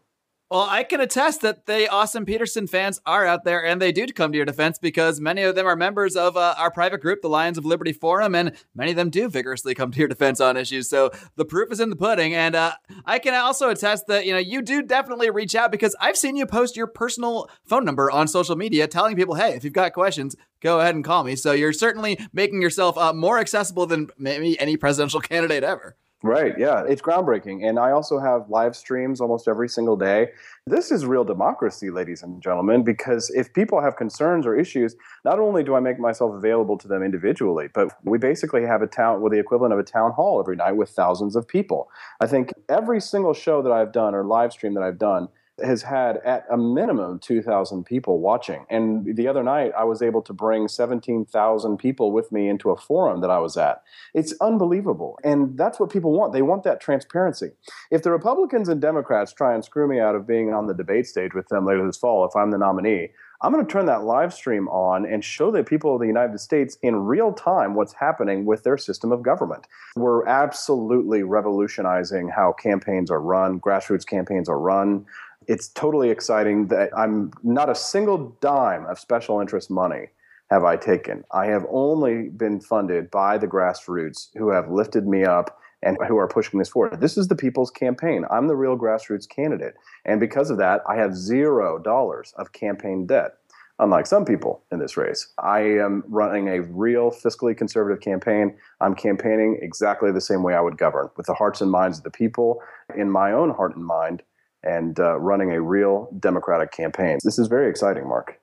well, 0.51 0.67
I 0.69 0.83
can 0.83 1.01
attest 1.01 1.41
that 1.41 1.65
the 1.65 1.89
Austin 1.89 2.23
Petersen 2.23 2.67
fans 2.67 3.01
are 3.03 3.25
out 3.25 3.45
there 3.45 3.65
and 3.65 3.81
they 3.81 3.91
do 3.91 4.05
come 4.07 4.31
to 4.31 4.35
your 4.35 4.45
defense 4.45 4.77
because 4.77 5.19
many 5.19 5.41
of 5.41 5.55
them 5.55 5.65
are 5.65 5.75
members 5.75 6.15
of 6.15 6.37
uh, 6.37 6.53
our 6.59 6.69
private 6.69 7.01
group, 7.01 7.23
the 7.23 7.29
Lions 7.29 7.57
of 7.57 7.65
Liberty 7.65 7.91
Forum, 7.91 8.35
and 8.35 8.51
many 8.75 8.91
of 8.91 8.97
them 8.97 9.09
do 9.09 9.27
vigorously 9.27 9.73
come 9.73 9.91
to 9.91 9.97
your 9.97 10.07
defense 10.07 10.39
on 10.39 10.55
issues. 10.55 10.87
So 10.87 11.09
the 11.35 11.45
proof 11.45 11.71
is 11.71 11.79
in 11.79 11.89
the 11.89 11.95
pudding. 11.95 12.35
And 12.35 12.53
uh, 12.53 12.73
I 13.05 13.17
can 13.17 13.33
also 13.33 13.69
attest 13.69 14.05
that, 14.05 14.27
you 14.27 14.33
know, 14.33 14.39
you 14.39 14.61
do 14.61 14.83
definitely 14.83 15.31
reach 15.31 15.55
out 15.55 15.71
because 15.71 15.95
I've 15.99 16.17
seen 16.17 16.35
you 16.35 16.45
post 16.45 16.77
your 16.77 16.87
personal 16.87 17.49
phone 17.65 17.83
number 17.83 18.11
on 18.11 18.27
social 18.27 18.55
media 18.55 18.87
telling 18.87 19.15
people, 19.15 19.33
hey, 19.33 19.55
if 19.55 19.63
you've 19.63 19.73
got 19.73 19.93
questions, 19.93 20.35
go 20.61 20.79
ahead 20.79 20.93
and 20.93 21.03
call 21.03 21.23
me. 21.23 21.35
So 21.35 21.53
you're 21.53 21.73
certainly 21.73 22.19
making 22.33 22.61
yourself 22.61 22.99
uh, 22.99 23.13
more 23.13 23.39
accessible 23.39 23.87
than 23.87 24.09
maybe 24.19 24.59
any 24.59 24.77
presidential 24.77 25.19
candidate 25.21 25.63
ever. 25.63 25.95
Right. 26.25 26.57
Yeah. 26.57 26.83
It's 26.87 27.03
groundbreaking. 27.03 27.63
And 27.69 27.77
I 27.77 27.91
also 27.91 28.17
have 28.17 28.49
live 28.49 28.75
streams 28.75 29.21
almost 29.21 29.47
every 29.47 29.69
single 29.69 29.95
day. 29.95 30.29
This 30.65 30.91
is 30.91 31.05
real 31.05 31.23
democracy, 31.23 31.91
ladies 31.91 32.23
and 32.23 32.41
gentlemen, 32.41 32.83
because 32.83 33.29
if 33.35 33.53
people 33.53 33.79
have 33.79 33.95
concerns 33.95 34.47
or 34.47 34.55
issues, 34.55 34.95
not 35.23 35.37
only 35.37 35.63
do 35.63 35.75
I 35.75 35.79
make 35.81 35.99
myself 35.99 36.33
available 36.33 36.79
to 36.79 36.87
them 36.87 37.03
individually, 37.03 37.67
but 37.71 37.95
we 38.03 38.17
basically 38.17 38.63
have 38.65 38.81
a 38.81 38.87
town 38.87 39.21
with 39.21 39.33
the 39.33 39.39
equivalent 39.39 39.71
of 39.71 39.79
a 39.79 39.83
town 39.83 40.13
hall 40.13 40.39
every 40.39 40.55
night 40.55 40.71
with 40.71 40.89
thousands 40.89 41.35
of 41.35 41.47
people. 41.47 41.91
I 42.19 42.25
think 42.25 42.53
every 42.69 42.99
single 43.01 43.35
show 43.35 43.61
that 43.61 43.71
I've 43.71 43.91
done 43.91 44.15
or 44.15 44.23
live 44.23 44.51
stream 44.51 44.73
that 44.73 44.83
I've 44.83 44.97
done 44.97 45.27
has 45.63 45.83
had 45.83 46.17
at 46.17 46.45
a 46.51 46.57
minimum 46.57 47.19
2,000 47.19 47.85
people 47.85 48.19
watching. 48.19 48.65
And 48.69 49.15
the 49.15 49.27
other 49.27 49.43
night, 49.43 49.71
I 49.77 49.85
was 49.85 50.01
able 50.01 50.21
to 50.23 50.33
bring 50.33 50.67
17,000 50.67 51.77
people 51.77 52.11
with 52.11 52.31
me 52.31 52.49
into 52.49 52.71
a 52.71 52.77
forum 52.77 53.21
that 53.21 53.29
I 53.29 53.39
was 53.39 53.55
at. 53.55 53.81
It's 54.13 54.33
unbelievable. 54.41 55.17
And 55.23 55.57
that's 55.57 55.79
what 55.79 55.89
people 55.89 56.11
want. 56.11 56.33
They 56.33 56.41
want 56.41 56.63
that 56.63 56.81
transparency. 56.81 57.51
If 57.89 58.03
the 58.03 58.11
Republicans 58.11 58.67
and 58.67 58.81
Democrats 58.81 59.31
try 59.31 59.53
and 59.53 59.63
screw 59.63 59.87
me 59.87 59.99
out 59.99 60.15
of 60.15 60.27
being 60.27 60.53
on 60.53 60.67
the 60.67 60.73
debate 60.73 61.07
stage 61.07 61.33
with 61.33 61.47
them 61.47 61.65
later 61.65 61.85
this 61.85 61.97
fall, 61.97 62.25
if 62.25 62.35
I'm 62.35 62.51
the 62.51 62.57
nominee, 62.57 63.11
I'm 63.41 63.51
going 63.51 63.65
to 63.65 63.71
turn 63.71 63.85
that 63.85 64.03
live 64.03 64.33
stream 64.33 64.67
on 64.69 65.05
and 65.05 65.23
show 65.23 65.51
the 65.51 65.63
people 65.63 65.93
of 65.93 66.01
the 66.01 66.07
United 66.07 66.39
States 66.39 66.77
in 66.81 66.95
real 66.95 67.33
time 67.33 67.75
what's 67.75 67.93
happening 67.93 68.45
with 68.45 68.63
their 68.63 68.77
system 68.77 69.11
of 69.11 69.23
government. 69.23 69.67
We're 69.95 70.25
absolutely 70.25 71.23
revolutionizing 71.23 72.29
how 72.29 72.53
campaigns 72.53 73.11
are 73.11 73.21
run, 73.21 73.59
grassroots 73.59 74.05
campaigns 74.05 74.49
are 74.49 74.59
run 74.59 75.05
it's 75.47 75.67
totally 75.69 76.09
exciting 76.09 76.67
that 76.67 76.89
I'm 76.97 77.31
not 77.43 77.69
a 77.69 77.75
single 77.75 78.37
dime 78.41 78.85
of 78.85 78.99
special 78.99 79.39
interest 79.39 79.69
money 79.69 80.07
have 80.51 80.63
I 80.63 80.75
taken. 80.77 81.23
I 81.31 81.47
have 81.47 81.65
only 81.69 82.29
been 82.29 82.61
funded 82.61 83.09
by 83.09 83.37
the 83.37 83.47
grassroots 83.47 84.29
who 84.35 84.49
have 84.51 84.69
lifted 84.69 85.07
me 85.07 85.23
up 85.23 85.59
and 85.81 85.97
who 86.07 86.17
are 86.17 86.27
pushing 86.27 86.59
this 86.59 86.69
forward. 86.69 86.99
This 87.01 87.17
is 87.17 87.27
the 87.27 87.35
people's 87.35 87.71
campaign. 87.71 88.25
I'm 88.31 88.47
the 88.47 88.55
real 88.55 88.77
grassroots 88.77 89.27
candidate. 89.27 89.75
And 90.05 90.19
because 90.19 90.49
of 90.49 90.57
that, 90.57 90.81
I 90.87 90.95
have 90.95 91.15
zero 91.15 91.79
dollars 91.79 92.33
of 92.37 92.51
campaign 92.53 93.05
debt. 93.05 93.35
Unlike 93.77 94.07
some 94.07 94.23
people 94.23 94.63
in 94.71 94.79
this 94.79 94.95
race, 94.95 95.33
I 95.37 95.59
am 95.59 96.03
running 96.07 96.47
a 96.47 96.61
real 96.61 97.11
fiscally 97.11 97.57
conservative 97.57 98.01
campaign. 98.01 98.55
I'm 98.79 98.95
campaigning 98.95 99.59
exactly 99.61 100.11
the 100.13 100.21
same 100.21 100.43
way 100.43 100.53
I 100.53 100.61
would 100.61 100.77
govern, 100.77 101.09
with 101.17 101.25
the 101.25 101.33
hearts 101.33 101.59
and 101.59 101.69
minds 101.69 101.97
of 101.97 102.05
the 102.05 102.11
people 102.11 102.61
in 102.95 103.11
my 103.11 103.33
own 103.33 103.49
heart 103.49 103.75
and 103.75 103.85
mind 103.85 104.23
and 104.65 104.99
uh, 104.99 105.19
running 105.19 105.51
a 105.51 105.61
real 105.61 106.09
democratic 106.19 106.71
campaign. 106.71 107.19
This 107.23 107.39
is 107.39 107.47
very 107.47 107.69
exciting, 107.69 108.07
Marc. 108.07 108.39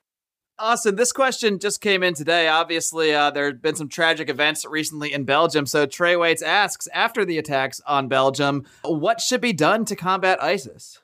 Austin, 0.59 0.95
this 0.95 1.13
question 1.13 1.59
just 1.59 1.81
came 1.81 2.03
in 2.03 2.15
today. 2.15 2.47
Obviously, 2.47 3.13
uh, 3.13 3.31
there 3.31 3.47
have 3.47 3.61
been 3.61 3.75
some 3.75 3.89
tragic 3.89 4.29
events 4.29 4.65
recently 4.65 5.13
in 5.13 5.25
Belgium. 5.25 5.67
So 5.67 5.87
Trey 5.87 6.15
Waits 6.15 6.43
asks 6.43 6.87
after 6.95 7.25
the 7.25 7.39
attacks 7.39 7.81
on 7.87 8.07
Belgium, 8.07 8.65
what 8.85 9.21
should 9.21 9.41
be 9.41 9.53
done 9.53 9.85
to 9.87 9.97
combat 9.97 10.41
ISIS? 10.43 11.01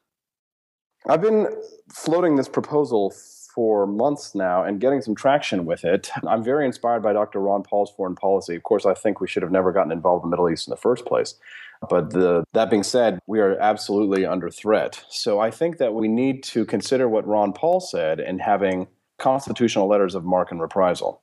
I've 1.09 1.23
been 1.23 1.49
floating 1.93 2.37
this 2.37 2.49
proposal 2.49 3.13
for 3.55 3.87
months 3.87 4.37
now 4.37 4.63
and 4.63 4.81
getting 4.81 5.01
some 5.01 5.17
traction 5.17 5.65
with 5.65 5.85
it. 5.85 6.11
I'm 6.29 6.45
very 6.45 6.65
inspired 6.65 7.03
by 7.03 7.13
Dr. 7.13 7.41
Ron 7.41 7.65
Paul's 7.65 7.91
foreign 7.91 8.15
policy. 8.15 8.55
Of 8.55 8.63
course, 8.63 8.87
I 8.87 8.95
think 8.95 9.21
we 9.21 9.27
should 9.27 9.43
have 9.43 9.51
never 9.51 9.73
gotten 9.73 9.91
involved 9.91 10.25
in 10.25 10.31
the 10.31 10.37
Middle 10.37 10.51
East 10.51 10.69
in 10.69 10.71
the 10.71 10.77
first 10.77 11.05
place. 11.05 11.35
But 11.89 12.11
the, 12.11 12.45
that 12.53 12.71
being 12.71 12.83
said, 12.83 13.19
we 13.27 13.41
are 13.41 13.59
absolutely 13.59 14.27
under 14.27 14.51
threat. 14.51 15.05
So 15.09 15.41
I 15.41 15.51
think 15.51 15.79
that 15.79 15.95
we 15.95 16.09
need 16.09 16.43
to 16.45 16.65
consider 16.65 17.09
what 17.09 17.27
Ron 17.27 17.53
Paul 17.53 17.81
said 17.81 18.21
in 18.21 18.39
having 18.39 18.89
constitutional 19.19 19.89
letters 19.89 20.15
of 20.15 20.25
marque 20.25 20.51
and 20.51 20.61
reprisal. 20.61 21.23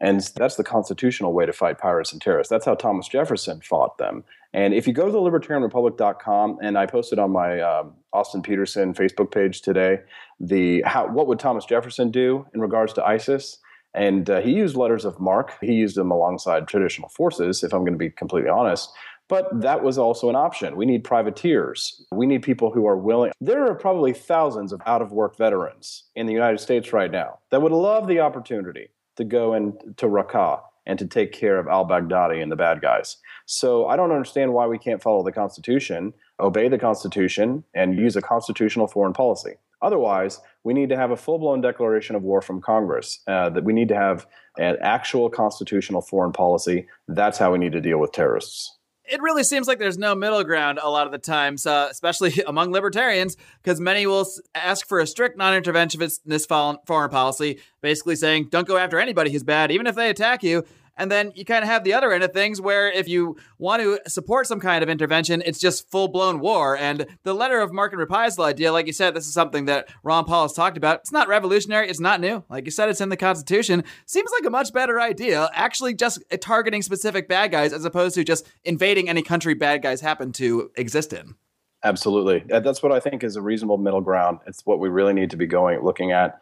And 0.00 0.20
that's 0.34 0.56
the 0.56 0.64
constitutional 0.64 1.34
way 1.34 1.44
to 1.44 1.52
fight 1.52 1.78
pirates 1.78 2.12
and 2.12 2.22
terrorists. 2.22 2.50
That's 2.50 2.64
how 2.64 2.74
Thomas 2.74 3.06
Jefferson 3.06 3.60
fought 3.60 3.98
them. 3.98 4.24
And 4.52 4.72
if 4.72 4.86
you 4.86 4.92
go 4.92 5.04
to 5.04 5.12
the 5.12 5.18
libertarianrepublic.com, 5.18 6.58
and 6.62 6.78
I 6.78 6.86
posted 6.86 7.18
on 7.18 7.30
my 7.30 7.60
um, 7.60 7.94
Austin 8.12 8.42
Peterson 8.42 8.94
Facebook 8.94 9.30
page 9.30 9.60
today, 9.60 10.00
the 10.40 10.82
how 10.86 11.06
what 11.06 11.26
would 11.26 11.38
Thomas 11.38 11.66
Jefferson 11.66 12.10
do 12.10 12.46
in 12.54 12.60
regards 12.60 12.92
to 12.94 13.04
ISIS? 13.04 13.58
And 13.92 14.30
uh, 14.30 14.40
he 14.40 14.52
used 14.52 14.76
letters 14.76 15.04
of 15.04 15.20
marque. 15.20 15.52
He 15.60 15.72
used 15.72 15.96
them 15.96 16.10
alongside 16.10 16.66
traditional 16.66 17.08
forces, 17.08 17.62
if 17.62 17.72
I'm 17.72 17.80
going 17.80 17.92
to 17.92 17.98
be 17.98 18.10
completely 18.10 18.48
honest. 18.48 18.90
But 19.30 19.60
that 19.60 19.84
was 19.84 19.96
also 19.96 20.28
an 20.28 20.34
option. 20.34 20.76
We 20.76 20.86
need 20.86 21.04
privateers. 21.04 22.04
We 22.12 22.26
need 22.26 22.42
people 22.42 22.72
who 22.72 22.84
are 22.88 22.96
willing. 22.96 23.30
There 23.40 23.64
are 23.64 23.76
probably 23.76 24.12
thousands 24.12 24.72
of 24.72 24.82
out 24.86 25.02
of 25.02 25.12
work 25.12 25.36
veterans 25.38 26.02
in 26.16 26.26
the 26.26 26.32
United 26.32 26.58
States 26.58 26.92
right 26.92 27.12
now 27.12 27.38
that 27.50 27.62
would 27.62 27.70
love 27.70 28.08
the 28.08 28.18
opportunity 28.18 28.88
to 29.14 29.24
go 29.24 29.54
into 29.54 30.06
Raqqa 30.06 30.62
and 30.84 30.98
to 30.98 31.06
take 31.06 31.30
care 31.30 31.60
of 31.60 31.68
al 31.68 31.86
Baghdadi 31.86 32.42
and 32.42 32.50
the 32.50 32.56
bad 32.56 32.82
guys. 32.82 33.18
So 33.46 33.86
I 33.86 33.94
don't 33.94 34.10
understand 34.10 34.52
why 34.52 34.66
we 34.66 34.78
can't 34.78 35.00
follow 35.00 35.22
the 35.22 35.30
Constitution, 35.30 36.12
obey 36.40 36.66
the 36.66 36.78
Constitution, 36.78 37.62
and 37.72 37.96
use 37.96 38.16
a 38.16 38.22
constitutional 38.22 38.88
foreign 38.88 39.12
policy. 39.12 39.54
Otherwise, 39.80 40.40
we 40.64 40.74
need 40.74 40.88
to 40.88 40.96
have 40.96 41.12
a 41.12 41.16
full 41.16 41.38
blown 41.38 41.60
declaration 41.60 42.16
of 42.16 42.24
war 42.24 42.42
from 42.42 42.60
Congress, 42.60 43.20
uh, 43.28 43.48
that 43.50 43.62
we 43.62 43.72
need 43.72 43.88
to 43.88 43.94
have 43.94 44.26
an 44.58 44.76
actual 44.82 45.30
constitutional 45.30 46.02
foreign 46.02 46.32
policy. 46.32 46.88
That's 47.06 47.38
how 47.38 47.52
we 47.52 47.58
need 47.58 47.72
to 47.72 47.80
deal 47.80 47.98
with 47.98 48.10
terrorists 48.10 48.76
it 49.10 49.20
really 49.20 49.42
seems 49.42 49.66
like 49.66 49.78
there's 49.78 49.98
no 49.98 50.14
middle 50.14 50.42
ground 50.44 50.78
a 50.80 50.88
lot 50.88 51.06
of 51.06 51.12
the 51.12 51.18
times, 51.18 51.66
uh, 51.66 51.88
especially 51.90 52.32
among 52.46 52.70
libertarians, 52.70 53.36
because 53.62 53.80
many 53.80 54.06
will 54.06 54.26
ask 54.54 54.86
for 54.86 55.00
a 55.00 55.06
strict 55.06 55.36
non-interventionist 55.36 56.78
foreign 56.86 57.10
policy, 57.10 57.58
basically 57.80 58.16
saying 58.16 58.48
don't 58.50 58.68
go 58.68 58.76
after 58.76 58.98
anybody 58.98 59.30
who's 59.30 59.42
bad, 59.42 59.70
even 59.70 59.86
if 59.86 59.94
they 59.94 60.10
attack 60.10 60.42
you. 60.42 60.64
And 61.00 61.10
then 61.10 61.32
you 61.34 61.46
kind 61.46 61.62
of 61.64 61.70
have 61.70 61.82
the 61.82 61.94
other 61.94 62.12
end 62.12 62.22
of 62.22 62.34
things 62.34 62.60
where 62.60 62.92
if 62.92 63.08
you 63.08 63.36
want 63.58 63.82
to 63.82 63.98
support 64.06 64.46
some 64.46 64.60
kind 64.60 64.82
of 64.82 64.90
intervention, 64.90 65.42
it's 65.46 65.58
just 65.58 65.90
full 65.90 66.08
blown 66.08 66.40
war. 66.40 66.76
And 66.76 67.06
the 67.22 67.34
letter 67.34 67.60
of 67.60 67.72
marque 67.72 67.92
and 67.92 67.98
reprisal 67.98 68.44
idea, 68.44 68.70
like 68.70 68.86
you 68.86 68.92
said, 68.92 69.14
this 69.14 69.26
is 69.26 69.32
something 69.32 69.64
that 69.64 69.88
Ron 70.02 70.26
Paul 70.26 70.42
has 70.42 70.52
talked 70.52 70.76
about. 70.76 71.00
It's 71.00 71.10
not 71.10 71.26
revolutionary, 71.26 71.88
it's 71.88 72.00
not 72.00 72.20
new. 72.20 72.44
Like 72.50 72.66
you 72.66 72.70
said, 72.70 72.90
it's 72.90 73.00
in 73.00 73.08
the 73.08 73.16
Constitution. 73.16 73.82
Seems 74.04 74.30
like 74.30 74.46
a 74.46 74.50
much 74.50 74.74
better 74.74 75.00
idea, 75.00 75.48
actually, 75.54 75.94
just 75.94 76.22
uh, 76.30 76.36
targeting 76.38 76.82
specific 76.82 77.28
bad 77.28 77.50
guys 77.50 77.72
as 77.72 77.86
opposed 77.86 78.14
to 78.16 78.22
just 78.22 78.46
invading 78.64 79.08
any 79.08 79.22
country 79.22 79.54
bad 79.54 79.82
guys 79.82 80.02
happen 80.02 80.32
to 80.32 80.70
exist 80.76 81.14
in. 81.14 81.34
Absolutely. 81.82 82.44
That's 82.46 82.82
what 82.82 82.92
I 82.92 83.00
think 83.00 83.24
is 83.24 83.36
a 83.36 83.42
reasonable 83.42 83.78
middle 83.78 84.02
ground. 84.02 84.40
It's 84.46 84.60
what 84.66 84.80
we 84.80 84.90
really 84.90 85.14
need 85.14 85.30
to 85.30 85.38
be 85.38 85.46
going 85.46 85.82
looking 85.82 86.12
at. 86.12 86.38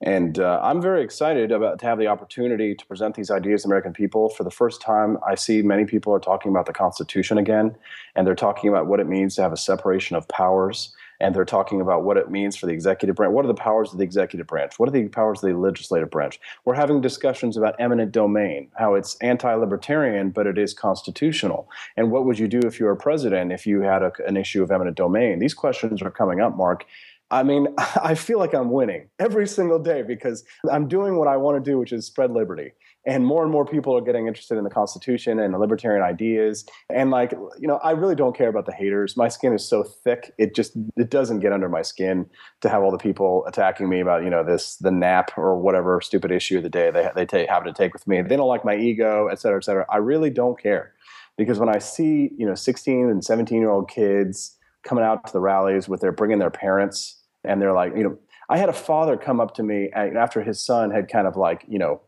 And 0.00 0.38
uh, 0.38 0.60
I'm 0.62 0.80
very 0.80 1.02
excited 1.02 1.50
about 1.50 1.80
to 1.80 1.86
have 1.86 1.98
the 1.98 2.06
opportunity 2.06 2.74
to 2.74 2.86
present 2.86 3.16
these 3.16 3.32
ideas 3.32 3.62
to 3.62 3.68
American 3.68 3.92
people. 3.92 4.28
For 4.28 4.44
the 4.44 4.50
first 4.50 4.80
time, 4.80 5.18
I 5.26 5.34
see 5.34 5.60
many 5.60 5.86
people 5.86 6.14
are 6.14 6.20
talking 6.20 6.52
about 6.52 6.66
the 6.66 6.72
Constitution 6.72 7.36
again, 7.36 7.74
and 8.14 8.24
they're 8.24 8.36
talking 8.36 8.70
about 8.70 8.86
what 8.86 9.00
it 9.00 9.08
means 9.08 9.34
to 9.36 9.42
have 9.42 9.52
a 9.52 9.56
separation 9.56 10.14
of 10.14 10.28
powers. 10.28 10.94
And 11.20 11.34
they're 11.34 11.44
talking 11.44 11.80
about 11.80 12.04
what 12.04 12.16
it 12.16 12.30
means 12.30 12.56
for 12.56 12.66
the 12.66 12.72
executive 12.72 13.16
branch. 13.16 13.32
What 13.32 13.44
are 13.44 13.48
the 13.48 13.54
powers 13.54 13.90
of 13.90 13.98
the 13.98 14.04
executive 14.04 14.46
branch? 14.46 14.78
What 14.78 14.88
are 14.88 14.92
the 14.92 15.08
powers 15.08 15.42
of 15.42 15.50
the 15.50 15.58
legislative 15.58 16.10
branch? 16.10 16.38
We're 16.64 16.76
having 16.76 17.00
discussions 17.00 17.56
about 17.56 17.74
eminent 17.80 18.12
domain, 18.12 18.68
how 18.76 18.94
it's 18.94 19.16
anti 19.16 19.52
libertarian, 19.52 20.30
but 20.30 20.46
it 20.46 20.58
is 20.58 20.72
constitutional. 20.74 21.68
And 21.96 22.12
what 22.12 22.24
would 22.24 22.38
you 22.38 22.46
do 22.46 22.60
if 22.60 22.78
you 22.78 22.86
were 22.86 22.94
president 22.94 23.50
if 23.50 23.66
you 23.66 23.80
had 23.80 24.04
a, 24.04 24.12
an 24.28 24.36
issue 24.36 24.62
of 24.62 24.70
eminent 24.70 24.96
domain? 24.96 25.40
These 25.40 25.54
questions 25.54 26.00
are 26.02 26.10
coming 26.12 26.40
up, 26.40 26.56
Marc. 26.56 26.86
I 27.30 27.42
mean, 27.42 27.68
I 27.78 28.14
feel 28.14 28.38
like 28.38 28.54
I'm 28.54 28.70
winning 28.70 29.08
every 29.18 29.46
single 29.46 29.78
day 29.78 30.02
because 30.02 30.44
I'm 30.70 30.88
doing 30.88 31.16
what 31.16 31.28
I 31.28 31.36
want 31.36 31.62
to 31.62 31.70
do, 31.70 31.78
which 31.78 31.92
is 31.92 32.06
spread 32.06 32.30
liberty. 32.30 32.72
And 33.06 33.24
more 33.24 33.42
and 33.42 33.50
more 33.50 33.64
people 33.64 33.96
are 33.96 34.02
getting 34.02 34.26
interested 34.26 34.58
in 34.58 34.64
the 34.64 34.70
Constitution 34.70 35.38
and 35.38 35.54
the 35.54 35.58
libertarian 35.58 36.02
ideas. 36.02 36.66
And 36.90 37.10
like, 37.10 37.32
you 37.58 37.66
know, 37.66 37.78
I 37.82 37.92
really 37.92 38.14
don't 38.14 38.36
care 38.36 38.48
about 38.48 38.66
the 38.66 38.72
haters. 38.72 39.16
My 39.16 39.28
skin 39.28 39.54
is 39.54 39.66
so 39.66 39.82
thick, 39.82 40.34
it 40.36 40.54
just 40.54 40.76
it 40.96 41.08
doesn't 41.08 41.40
get 41.40 41.52
under 41.52 41.70
my 41.70 41.80
skin 41.80 42.26
to 42.60 42.68
have 42.68 42.82
all 42.82 42.90
the 42.90 42.98
people 42.98 43.46
attacking 43.46 43.88
me 43.88 44.00
about, 44.00 44.24
you 44.24 44.30
know, 44.30 44.44
this 44.44 44.76
the 44.76 44.90
nap 44.90 45.30
or 45.38 45.58
whatever 45.58 46.00
stupid 46.02 46.30
issue 46.30 46.58
of 46.58 46.64
the 46.64 46.68
day 46.68 46.90
they 46.90 47.08
they 47.14 47.24
take, 47.24 47.48
happen 47.48 47.72
to 47.72 47.72
take 47.72 47.94
with 47.94 48.06
me. 48.06 48.20
They 48.20 48.36
don't 48.36 48.48
like 48.48 48.64
my 48.64 48.76
ego, 48.76 49.28
et 49.28 49.40
cetera, 49.40 49.58
et 49.58 49.64
cetera. 49.64 49.86
I 49.88 49.98
really 49.98 50.30
don't 50.30 50.60
care 50.60 50.92
because 51.38 51.58
when 51.58 51.70
I 51.70 51.78
see, 51.78 52.30
you 52.36 52.46
know, 52.46 52.54
16 52.54 53.08
and 53.08 53.24
17 53.24 53.58
year 53.58 53.70
old 53.70 53.88
kids 53.88 54.56
coming 54.82 55.04
out 55.04 55.26
to 55.26 55.32
the 55.32 55.40
rallies 55.40 55.88
with 55.88 56.00
their 56.00 56.12
bringing 56.12 56.40
their 56.40 56.50
parents 56.50 57.17
and 57.48 57.60
they're 57.60 57.72
like, 57.72 57.96
you 57.96 58.04
know, 58.04 58.18
I 58.48 58.58
had 58.58 58.68
a 58.68 58.74
father 58.74 59.16
come 59.16 59.40
up 59.40 59.54
to 59.54 59.62
me 59.62 59.90
after 59.94 60.42
his 60.42 60.64
son 60.64 60.90
had 60.90 61.08
kind 61.08 61.26
of 61.26 61.36
like, 61.36 61.64
you 61.68 61.78
know, 61.78 62.00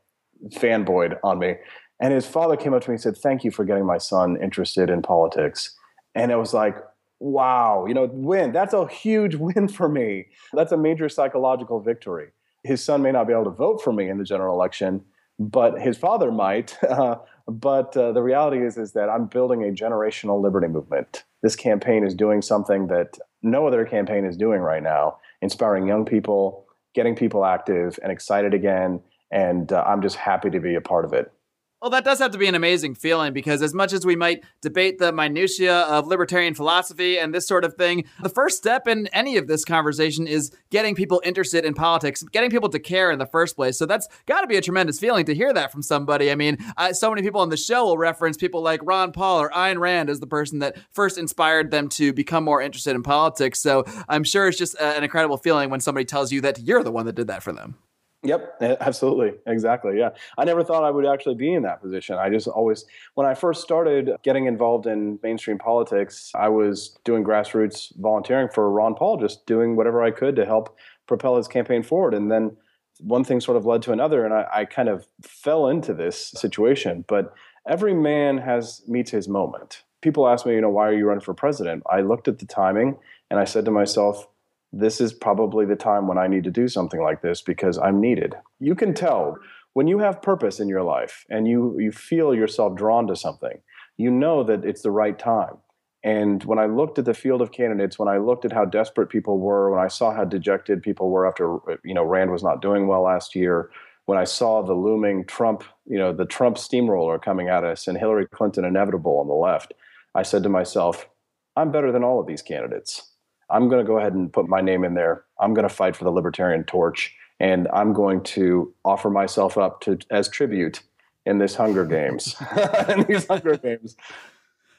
fanboyed 0.51 1.19
on 1.23 1.39
me. 1.39 1.57
And 2.01 2.15
his 2.15 2.27
father 2.27 2.57
came 2.57 2.73
up 2.73 2.83
to 2.85 2.91
me 2.91 2.95
and 2.95 3.03
said, 3.03 3.17
Thank 3.17 3.45
you 3.45 3.51
for 3.51 3.65
getting 3.65 3.85
my 3.85 3.99
son 3.99 4.41
interested 4.43 4.89
in 4.89 5.03
politics. 5.03 5.77
And 6.15 6.33
it 6.33 6.37
was 6.37 6.55
like, 6.55 6.77
wow, 7.21 7.85
you 7.87 7.95
know, 7.95 8.09
win. 8.11 8.53
That's 8.53 8.75
a 8.75 8.89
huge 8.89 9.35
win 9.37 9.69
for 9.69 9.89
me. 9.89 10.27
That's 10.53 10.73
a 10.73 10.77
major 10.77 11.09
psychological 11.09 11.81
victory. 11.81 12.29
His 12.65 12.83
son 12.83 13.03
may 13.03 13.13
not 13.13 13.27
be 13.27 13.33
able 13.33 13.45
to 13.45 13.51
vote 13.51 13.83
for 13.83 13.93
me 13.93 14.09
in 14.09 14.19
the 14.19 14.25
general 14.25 14.55
election, 14.55 15.03
but 15.39 15.81
his 15.81 15.97
father 15.97 16.33
might. 16.33 16.77
Uh, 16.89 17.17
but 17.49 17.97
uh, 17.97 18.13
the 18.13 18.23
reality 18.23 18.65
is, 18.65 18.77
is 18.77 18.93
that 18.93 19.09
I'm 19.09 19.27
building 19.27 19.65
a 19.65 19.73
generational 19.73 20.41
liberty 20.41 20.69
movement. 20.69 21.25
This 21.43 21.57
campaign 21.57 22.05
is 22.05 22.15
doing 22.15 22.43
something 22.43 22.87
that 22.89 23.19
no 23.43 23.67
other 23.67 23.85
campaign 23.85 24.25
is 24.25 24.37
doing 24.37 24.61
right 24.61 24.83
now, 24.83 25.19
inspiring 25.43 25.87
young 25.87 26.05
people, 26.05 26.67
getting 26.95 27.15
people 27.15 27.45
active 27.45 27.99
and 28.03 28.13
excited 28.13 28.55
again. 28.55 29.01
And 29.31 29.73
uh, 29.73 29.85
I'm 29.87 30.03
just 30.03 30.17
happy 30.17 30.51
to 30.51 30.61
be 30.61 30.75
a 30.75 30.81
part 30.81 31.05
of 31.05 31.13
it. 31.13 31.33
Well, 31.81 31.91
that 31.93 32.05
does 32.05 32.19
have 32.19 32.33
to 32.33 32.39
be 32.39 32.47
an 32.47 32.55
amazing 32.55 32.95
feeling 32.95 33.33
because, 33.33 33.63
as 33.63 33.73
much 33.73 33.95
as 33.95 34.05
we 34.05 34.15
might 34.15 34.45
debate 34.61 34.99
the 34.99 35.13
minutiae 35.13 35.75
of 35.75 36.07
libertarian 36.07 36.55
philosophy 36.55 37.19
and 37.19 37.35
this 37.35 37.49
sort 37.49 37.65
of 37.65 37.73
thing, 37.73 38.05
the 38.23 38.29
first 38.29 38.59
step 38.59 38.87
in 38.87 39.07
any 39.15 39.39
of 39.39 39.47
this 39.47 39.65
conversation 39.65 40.27
is 40.27 40.53
getting 40.69 40.95
people 40.95 41.23
interested 41.25 41.65
in 41.65 41.73
politics, 41.73 42.23
getting 42.23 42.51
people 42.51 42.69
to 42.69 42.79
care 42.79 43.11
in 43.11 43.19
the 43.19 43.25
first 43.25 43.57
place. 43.57 43.79
So 43.79 43.87
that's 43.87 44.07
got 44.27 44.43
to 44.43 44.47
be 44.47 44.57
a 44.57 44.61
tremendous 44.61 45.01
feeling 45.01 45.25
to 45.25 45.35
hear 45.35 45.55
that 45.55 45.73
from 45.73 45.81
somebody. 45.81 46.31
I 46.31 46.35
mean, 46.35 46.59
uh, 46.77 46.93
so 46.93 47.09
many 47.09 47.23
people 47.23 47.41
on 47.41 47.49
the 47.49 47.57
show 47.57 47.87
will 47.87 47.97
reference 47.97 48.37
people 48.37 48.61
like 48.61 48.81
Ron 48.83 49.11
Paul 49.11 49.41
or 49.41 49.49
Ayn 49.49 49.79
Rand 49.79 50.11
as 50.11 50.21
the 50.21 50.27
person 50.27 50.59
that 50.59 50.77
first 50.93 51.17
inspired 51.17 51.71
them 51.71 51.89
to 51.91 52.13
become 52.13 52.45
more 52.45 52.61
interested 52.61 52.95
in 52.95 53.03
politics. 53.03 53.59
So 53.59 53.85
I'm 54.07 54.25
sure 54.25 54.49
it's 54.49 54.59
just 54.59 54.79
uh, 54.79 54.93
an 54.97 55.03
incredible 55.03 55.39
feeling 55.39 55.71
when 55.71 55.81
somebody 55.81 56.05
tells 56.05 56.31
you 56.31 56.43
that 56.43 56.59
you're 56.61 56.83
the 56.83 56.93
one 56.93 57.07
that 57.07 57.15
did 57.15 57.29
that 57.29 57.43
for 57.43 57.55
them. 57.55 57.77
Yep, 58.23 58.57
eh, 58.61 58.77
absolutely. 58.81 59.33
Exactly. 59.47 59.99
Yeah. 59.99 60.11
I 60.37 60.45
never 60.45 60.63
thought 60.63 60.85
I 60.85 60.91
would 60.91 61.07
actually 61.07 61.37
be 61.37 61.55
in 61.55 61.63
that 61.63 61.81
position. 61.81 62.17
I 62.17 62.29
just 62.29 62.49
always, 62.49 62.85
when 63.15 63.27
I 63.27 63.35
first 63.35 63.63
started 63.63 64.11
getting 64.23 64.45
involved 64.45 64.87
in 64.87 65.19
mainstream 65.23 65.57
politics, 65.57 66.31
I 66.35 66.49
was 66.49 66.99
doing 67.05 67.25
grassroots 67.25 67.97
volunteering 67.99 68.49
for 68.49 68.71
Ron 68.71 68.95
Paul, 68.95 69.17
just 69.17 69.47
doing 69.47 69.75
whatever 69.75 70.03
I 70.03 70.11
could 70.11 70.37
to 70.37 70.45
help 70.45 70.77
propel 71.07 71.37
his 71.37 71.49
campaign 71.49 71.83
forward. 71.83 72.13
And 72.13 72.31
then 72.31 72.57
one 72.99 73.25
thing 73.25 73.41
sort 73.41 73.57
of 73.57 73.65
led 73.65 73.81
to 73.83 73.93
another, 73.93 74.25
and 74.27 74.35
I, 74.35 74.47
I 74.53 74.65
kind 74.67 74.91
of 74.91 75.07
fell 75.23 75.69
into 75.69 75.95
this 75.95 76.29
situation. 76.29 77.07
But 77.09 77.33
every 77.67 77.95
man 77.95 78.37
has 78.37 78.83
meets 78.87 79.11
his 79.11 79.29
moment. 79.29 79.83
People 80.03 80.29
ask 80.29 80.45
me, 80.45 80.55
you 80.55 80.61
know, 80.61 80.71
why 80.71 80.89
are 80.89 80.95
you 80.95 81.07
running 81.07 81.23
for 81.23 81.33
president? 81.33 81.83
I 81.91 82.01
looked 82.03 82.29
at 82.29 82.39
the 82.39 82.47
timing 82.47 82.97
and 83.31 83.39
I 83.41 83.45
said 83.45 83.65
to 83.67 83.71
myself, 83.71 84.27
this 84.73 85.01
is 85.01 85.13
probably 85.13 85.67
the 85.67 85.77
time 85.77 86.07
when 86.07 86.19
I 86.19 86.29
need 86.29 86.45
to 86.45 86.51
do 86.51 86.69
something 86.69 87.01
like 87.01 87.23
this 87.23 87.43
because 87.43 87.79
I'm 87.79 88.01
needed. 88.01 88.35
You 88.59 88.75
can 88.75 88.95
tell 88.95 89.37
when 89.73 89.87
you 89.87 89.99
have 89.99 90.23
purpose 90.23 90.61
in 90.61 90.69
your 90.69 90.83
life 90.83 91.25
and 91.29 91.47
you 91.47 91.79
you 91.79 91.93
feel 91.93 92.35
yourself 92.35 92.77
drawn 92.77 93.07
to 93.09 93.17
something, 93.17 93.61
you 93.97 94.11
know 94.11 94.43
that 94.45 94.65
it's 94.65 94.83
the 94.83 94.91
right 94.91 95.19
time. 95.19 95.59
And 96.03 96.43
when 96.45 96.59
I 96.59 96.67
looked 96.67 96.99
at 96.99 97.05
the 97.05 97.15
field 97.15 97.43
of 97.43 97.53
candidates, 97.53 97.99
when 97.99 98.09
I 98.09 98.19
looked 98.19 98.45
at 98.45 98.53
how 98.53 98.65
desperate 98.65 99.09
people 99.11 99.39
were, 99.39 99.71
when 99.71 99.85
I 99.85 99.89
saw 99.89 100.15
how 100.15 100.25
dejected 100.25 100.83
people 100.83 101.11
were 101.11 101.27
after 101.27 101.59
you 101.85 101.95
know 101.95 102.05
Rand 102.05 102.31
was 102.31 102.43
not 102.43 102.63
doing 102.63 102.87
well 102.87 103.03
last 103.03 103.35
year, 103.35 103.71
when 104.07 104.19
I 104.19 104.25
saw 104.25 104.63
the 104.63 104.75
looming 104.75 105.25
Trump, 105.25 105.63
you 105.87 105.99
know, 105.99 106.13
the 106.13 106.25
Trump 106.25 106.59
steamroller 106.59 107.19
coming 107.19 107.49
at 107.49 107.65
us 107.65 107.87
and 107.87 107.99
Hillary 107.99 108.27
Clinton 108.27 108.65
inevitable 108.65 109.19
on 109.19 109.29
the 109.29 109.35
left, 109.35 109.75
I 110.15 110.23
said 110.23 110.43
to 110.43 110.49
myself, 110.49 111.09
I'm 111.57 111.71
better 111.71 111.93
than 111.93 112.03
all 112.03 112.19
of 112.19 112.27
these 112.27 112.43
candidates. 112.43 113.10
I'm 113.51 113.69
going 113.69 113.85
to 113.85 113.87
go 113.87 113.99
ahead 113.99 114.15
and 114.15 114.33
put 114.33 114.49
my 114.49 114.61
name 114.61 114.85
in 114.85 114.95
there. 114.95 115.25
I'm 115.39 115.55
going 115.55 115.69
to 115.69 115.75
fight 115.75 115.97
for 115.97 116.05
the 116.05 116.11
libertarian 116.11 116.65
torch 116.65 117.15
and 117.39 117.69
I'm 117.73 117.93
going 117.93 118.23
to 118.25 118.73
offer 118.85 119.11
myself 119.11 119.57
up 119.59 119.81
to 119.83 119.99
as 120.11 120.29
tribute 120.29 120.83
in 121.27 121.39
this 121.39 121.55
Hunger 121.55 121.85
Games. 121.87 122.37
in 122.89 123.05
these 123.05 123.27
Hunger 123.27 123.57
Games. 123.57 123.97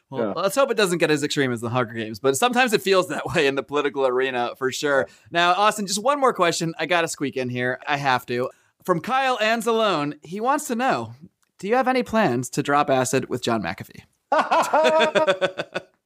Well, 0.10 0.28
Yeah. 0.36 0.42
let's 0.42 0.56
hope 0.56 0.70
it 0.72 0.78
doesn't 0.78 0.98
get 1.00 1.10
as 1.12 1.24
extreme 1.24 1.52
as 1.52 1.62
the 1.62 1.70
Hunger 1.70 1.94
Games, 1.94 2.20
but 2.20 2.36
sometimes 2.38 2.74
it 2.74 2.82
feels 2.82 3.08
that 3.10 3.26
way 3.36 3.48
in 3.48 3.56
the 3.56 3.64
political 3.64 4.06
arena 4.06 4.52
for 4.58 4.72
sure. 4.72 5.08
Now, 5.32 5.54
Austin, 5.54 5.88
just 5.88 6.02
one 6.04 6.20
more 6.20 6.34
question. 6.34 6.74
I 6.78 6.86
got 6.86 7.02
to 7.02 7.08
squeak 7.08 7.38
in 7.38 7.50
here. 7.50 7.80
I 7.88 7.98
have 7.98 8.26
to. 8.28 8.50
From 8.84 9.00
Kyle 9.00 9.38
Anzalone, 9.38 10.18
he 10.24 10.40
wants 10.42 10.66
to 10.68 10.76
know 10.76 11.14
Do 11.60 11.68
you 11.68 11.76
have 11.76 11.88
any 11.88 12.04
plans 12.04 12.50
to 12.52 12.64
drop 12.64 12.90
acid 12.90 13.30
with 13.30 13.42
John 13.44 13.62
McAfee? 13.64 14.02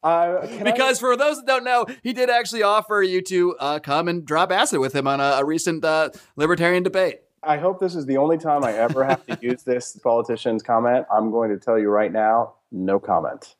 Uh, 0.06 0.46
can 0.48 0.68
I- 0.68 0.72
Because 0.72 1.00
for 1.00 1.18
those 1.18 1.38
that 1.38 1.48
don't 1.48 1.64
know, 1.64 1.86
he 2.04 2.14
did 2.14 2.30
actually 2.30 2.62
offer 2.64 3.02
you 3.02 3.22
to 3.24 3.56
uh, 3.58 3.80
come 3.80 4.08
and 4.08 4.24
drop 4.24 4.52
acid 4.52 4.80
with 4.80 4.96
him 4.96 5.08
on 5.08 5.20
a, 5.20 5.38
a 5.40 5.46
recent 5.46 5.84
uh, 5.84 6.12
libertarian 6.36 6.84
debate. 6.84 7.22
I 7.42 7.58
hope 7.58 7.80
this 7.80 7.96
is 7.96 8.06
the 8.06 8.18
only 8.18 8.38
time 8.38 8.64
I 8.64 8.74
ever 8.74 9.04
have 9.04 9.26
to 9.26 9.38
use 9.42 9.64
this 9.64 9.98
politician's 9.98 10.62
comment. 10.64 11.06
I'm 11.12 11.32
going 11.32 11.50
to 11.50 11.58
tell 11.58 11.78
you 11.80 11.90
right 11.90 12.12
now, 12.12 12.54
no 12.72 13.00
comment. 13.00 13.56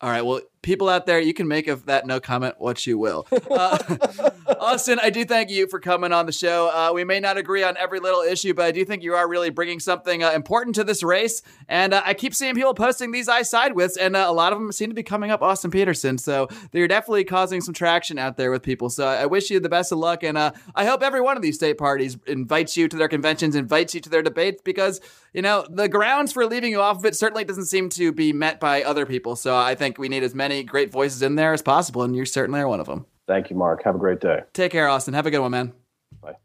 All 0.00 0.10
right. 0.10 0.22
Well, 0.26 0.40
people 0.62 0.88
out 0.88 1.06
there, 1.06 1.20
you 1.20 1.34
can 1.34 1.48
make 1.48 1.68
of 1.68 1.86
that 1.86 2.06
no 2.06 2.20
comment 2.20 2.56
what 2.58 2.86
you 2.86 2.98
will. 2.98 3.26
Uh, 3.48 4.30
Austin, 4.60 4.98
I 5.02 5.10
do 5.10 5.24
thank 5.24 5.50
you 5.50 5.66
for 5.66 5.80
coming 5.80 6.12
on 6.12 6.26
the 6.26 6.32
show. 6.32 6.68
Uh, 6.68 6.92
we 6.92 7.04
may 7.04 7.20
not 7.20 7.36
agree 7.36 7.62
on 7.62 7.76
every 7.76 8.00
little 8.00 8.20
issue, 8.20 8.54
but 8.54 8.64
I 8.64 8.70
do 8.70 8.84
think 8.84 9.02
you 9.02 9.14
are 9.14 9.28
really 9.28 9.50
bringing 9.50 9.80
something 9.80 10.22
uh, 10.22 10.30
important 10.32 10.74
to 10.76 10.84
this 10.84 11.02
race. 11.02 11.42
And 11.68 11.94
uh, 11.94 12.02
I 12.04 12.14
keep 12.14 12.34
seeing 12.34 12.54
people 12.54 12.74
posting 12.74 13.12
these 13.12 13.28
I 13.28 13.42
side 13.42 13.74
with, 13.74 13.96
and 14.00 14.14
uh, 14.14 14.26
a 14.28 14.32
lot 14.32 14.52
of 14.52 14.58
them 14.58 14.70
seem 14.72 14.88
to 14.88 14.94
be 14.94 15.02
coming 15.02 15.30
up 15.30 15.42
Austin 15.42 15.70
Petersen. 15.70 16.18
So 16.18 16.48
they're 16.70 16.88
definitely 16.88 17.24
causing 17.24 17.60
some 17.60 17.74
traction 17.74 18.18
out 18.18 18.36
there 18.36 18.50
with 18.50 18.62
people. 18.62 18.90
So 18.90 19.06
I 19.06 19.26
wish 19.26 19.50
you 19.50 19.58
the 19.58 19.68
best 19.68 19.92
of 19.92 19.98
luck. 19.98 20.22
And 20.22 20.36
uh, 20.36 20.52
I 20.74 20.84
hope 20.84 21.02
every 21.02 21.20
one 21.20 21.36
of 21.36 21.42
these 21.42 21.56
state 21.56 21.78
parties 21.78 22.16
invites 22.26 22.76
you 22.76 22.88
to 22.88 22.96
their 22.96 23.08
conventions, 23.08 23.56
invites 23.56 23.94
you 23.94 24.00
to 24.00 24.10
their 24.10 24.22
debates, 24.22 24.62
because, 24.62 25.00
you 25.32 25.42
know, 25.42 25.66
the 25.70 25.88
grounds 25.88 26.32
for 26.32 26.46
leaving 26.46 26.70
you 26.70 26.80
off 26.80 26.98
of 26.98 27.04
it 27.04 27.16
certainly 27.16 27.44
doesn't 27.44 27.66
seem 27.66 27.88
to 27.90 28.12
be 28.12 28.32
met 28.32 28.60
by 28.60 28.82
other 28.82 29.06
people. 29.06 29.36
So 29.36 29.56
I 29.56 29.74
think 29.74 29.98
we 29.98 30.08
need 30.08 30.22
as 30.22 30.34
many 30.34 30.45
great 30.62 30.90
voices 30.90 31.22
in 31.22 31.36
there 31.36 31.52
as 31.52 31.62
possible. 31.62 32.02
And 32.02 32.14
you 32.14 32.24
certainly 32.24 32.60
are 32.60 32.68
one 32.68 32.80
of 32.80 32.86
them. 32.86 33.06
Thank 33.26 33.50
you, 33.50 33.56
Marc. 33.56 33.82
Have 33.84 33.94
a 33.94 33.98
great 33.98 34.20
day. 34.20 34.40
Take 34.52 34.72
care, 34.72 34.88
Austin. 34.88 35.14
Have 35.14 35.26
a 35.26 35.30
good 35.30 35.40
one, 35.40 35.50
man. 35.50 35.72
Bye. 36.20 36.36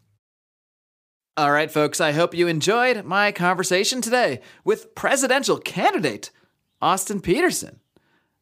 All 1.38 1.52
right, 1.52 1.72
folks. 1.72 2.02
I 2.02 2.12
hope 2.12 2.34
you 2.34 2.47
enjoyed 2.47 3.06
my 3.06 3.32
conversation 3.32 4.02
today 4.02 4.41
with 4.64 4.95
presidential 4.95 5.58
candidate 5.58 6.32
Austin 6.82 7.22
Petersen. 7.22 7.80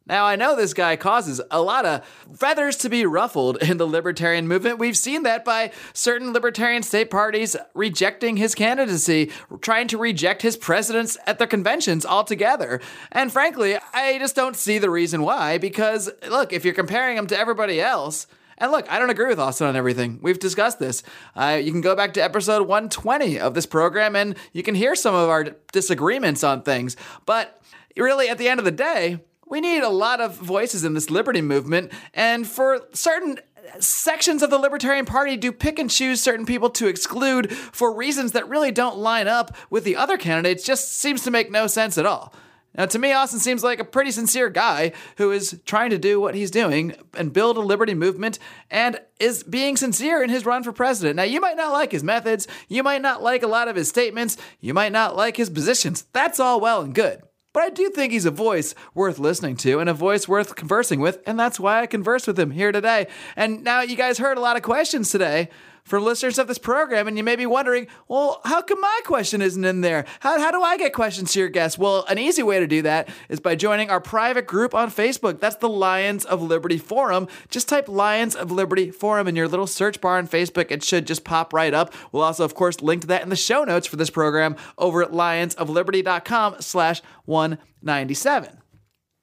Now, 0.10 0.26
I 0.26 0.36
know 0.36 0.56
this 0.56 0.74
guy 0.74 0.96
causes 0.96 1.40
a 1.52 1.62
lot 1.62 1.86
of 1.86 2.04
feathers 2.36 2.76
to 2.78 2.90
be 2.90 3.06
ruffled 3.06 3.62
in 3.62 3.78
the 3.78 3.86
libertarian 3.86 4.48
movement. 4.48 4.80
We've 4.80 4.98
seen 4.98 5.22
that 5.24 5.46
by 5.46 5.72
certain 5.94 6.34
libertarian 6.34 6.82
state 6.82 7.12
parties 7.12 7.56
rejecting 7.76 8.38
his 8.38 8.56
candidacy, 8.56 9.32
trying 9.62 9.88
to 9.90 10.00
reject 10.00 10.42
his 10.42 10.58
presidents 10.58 11.16
at 11.28 11.38
their 11.38 11.48
conventions 11.48 12.08
altogether. 12.08 12.82
And 13.12 13.32
frankly, 13.32 13.78
I 13.94 14.18
just 14.18 14.36
don't 14.36 14.56
see 14.56 14.80
the 14.80 14.90
reason 14.90 15.22
why, 15.22 15.60
because 15.60 16.10
look, 16.28 16.54
if 16.54 16.66
you're 16.66 16.74
comparing 16.74 17.16
him 17.16 17.28
to 17.28 17.38
everybody 17.38 17.80
else, 17.80 18.26
and 18.58 18.72
look, 18.72 18.92
I 18.92 18.98
don't 18.98 19.12
agree 19.12 19.28
with 19.28 19.40
Austin 19.40 19.68
on 19.68 19.76
everything. 19.76 20.20
We've 20.24 20.40
discussed 20.40 20.80
this. 20.80 21.04
Uh, 21.36 21.62
you 21.64 21.72
can 21.72 21.82
go 21.82 21.96
back 21.96 22.14
to 22.16 22.24
episode 22.24 22.68
120 22.68 23.40
of 23.40 23.54
this 23.54 23.66
program 23.66 24.16
and 24.16 24.36
you 24.54 24.64
can 24.64 24.76
hear 24.76 24.96
some 24.96 25.16
of 25.16 25.30
our 25.30 25.46
disagreements 25.72 26.44
on 26.44 26.64
things. 26.64 26.98
But 27.26 27.62
really, 27.96 28.28
at 28.28 28.38
the 28.38 28.50
end 28.50 28.60
of 28.60 28.66
the 28.66 28.72
day, 28.72 29.20
we 29.50 29.62
need 29.62 29.82
a 29.82 29.90
lot 29.90 30.22
of 30.22 30.36
voices 30.36 30.84
in 30.84 30.94
this 30.94 31.10
liberty 31.10 31.42
movement. 31.42 31.92
And 32.14 32.48
for 32.48 32.82
certain 32.94 33.40
sections 33.80 34.42
of 34.42 34.50
the 34.50 34.58
Libertarian 34.58 35.06
Party 35.06 35.38
do 35.38 35.52
pick 35.52 35.80
and 35.80 35.90
choose 35.90 36.22
certain 36.22 36.46
people 36.46 36.70
to 36.72 36.88
exclude 36.88 37.52
for 37.52 37.94
reasons 37.94 38.32
that 38.32 38.48
really 38.48 38.72
don't 38.72 38.98
line 38.98 39.28
up 39.28 39.56
with 39.70 39.84
the 39.84 39.96
other 39.96 40.18
candidates 40.18 40.64
just 40.64 40.94
seems 40.94 41.24
to 41.24 41.32
make 41.32 41.52
no 41.52 41.68
sense 41.68 41.98
at 41.98 42.06
all. 42.06 42.34
Now, 42.76 42.86
to 42.86 43.00
me, 43.00 43.12
Austin 43.12 43.40
seems 43.40 43.64
like 43.64 43.80
a 43.80 43.84
pretty 43.84 44.12
sincere 44.12 44.50
guy 44.50 44.94
who 45.18 45.32
is 45.32 45.60
trying 45.66 45.90
to 45.90 45.98
do 45.98 46.22
what 46.22 46.36
he's 46.36 46.52
doing 46.52 46.94
and 47.16 47.34
build 47.34 47.58
a 47.58 47.62
liberty 47.62 47.96
movement 47.96 48.38
and 48.70 49.02
is 49.20 49.44
being 49.44 49.76
sincere 49.76 50.24
in 50.24 50.30
his 50.30 50.46
run 50.46 50.64
for 50.64 50.72
president. 50.72 51.16
Now, 51.16 51.24
you 51.24 51.42
might 51.42 51.58
not 51.58 51.74
like 51.74 51.92
his 51.92 52.04
methods, 52.04 52.48
you 52.68 52.84
might 52.84 53.02
not 53.02 53.24
like 53.24 53.42
a 53.42 53.48
lot 53.48 53.68
of 53.68 53.76
his 53.76 53.90
statements, 53.90 54.38
you 54.60 54.76
might 54.76 54.92
not 54.92 55.16
like 55.16 55.36
his 55.36 55.50
positions. 55.50 56.04
That's 56.14 56.40
all 56.40 56.62
well 56.62 56.82
and 56.82 56.94
good. 56.94 57.24
But 57.52 57.64
I 57.64 57.70
do 57.70 57.90
think 57.90 58.14
he's 58.14 58.26
a 58.26 58.32
voice 58.32 58.76
worth 58.94 59.18
listening 59.18 59.56
to 59.58 59.80
and 59.80 59.90
a 59.90 59.94
voice 59.94 60.28
worth 60.28 60.56
conversing 60.56 61.00
with, 61.00 61.20
and 61.26 61.40
that's 61.40 61.60
why 61.60 61.82
I 61.82 61.88
conversed 61.88 62.28
with 62.28 62.40
him 62.40 62.52
here 62.52 62.72
today. 62.72 63.08
And 63.36 63.64
now 63.64 63.82
you 63.82 63.96
guys 63.96 64.20
heard 64.20 64.38
a 64.38 64.42
lot 64.42 64.56
of 64.56 64.62
questions 64.62 65.10
today 65.10 65.50
from 65.90 66.04
listeners 66.04 66.38
of 66.38 66.48
this 66.48 66.60
program, 66.60 67.08
and 67.08 67.18
you 67.18 67.24
may 67.24 67.36
be 67.36 67.48
wondering, 67.48 67.88
well, 68.08 68.42
how 68.46 68.62
come 68.62 68.80
my 68.80 69.00
question 69.06 69.42
isn't 69.42 69.66
in 69.66 69.82
there? 69.82 70.06
How, 70.20 70.40
how 70.40 70.52
do 70.52 70.62
I 70.62 70.78
get 70.78 70.94
questions 70.94 71.34
to 71.34 71.40
your 71.40 71.50
guests? 71.50 71.78
Well, 71.80 72.06
an 72.08 72.20
easy 72.20 72.44
way 72.44 72.60
to 72.60 72.68
do 72.68 72.84
that 72.84 73.10
is 73.28 73.40
by 73.40 73.56
joining 73.56 73.90
our 73.90 74.00
private 74.00 74.46
group 74.46 74.76
on 74.76 74.92
Facebook. 74.92 75.40
That's 75.40 75.56
the 75.56 75.68
Lions 75.68 76.26
of 76.26 76.42
Liberty 76.42 76.78
Forum. 76.78 77.28
Just 77.50 77.68
type 77.68 77.90
Lions 77.90 78.36
of 78.36 78.52
Liberty 78.52 78.92
Forum 78.92 79.28
in 79.28 79.36
your 79.36 79.48
little 79.48 79.68
search 79.68 80.00
bar 80.00 80.20
on 80.20 80.28
Facebook. 80.28 80.70
It 80.70 80.84
should 80.84 81.08
just 81.08 81.24
pop 81.24 81.54
right 81.54 81.74
up. 81.74 81.94
We'll 82.12 82.24
also, 82.24 82.46
of 82.46 82.54
course, 82.54 82.82
link 82.82 83.02
to 83.02 83.08
that 83.08 83.24
in 83.24 83.30
the 83.30 83.36
show 83.36 83.64
notes 83.64 83.88
for 83.88 83.96
this 83.96 84.12
program 84.12 84.56
over 84.78 85.02
at 85.02 85.12
lionsofliberty.com 85.12 86.58
slash 86.60 87.02
197. 87.26 88.60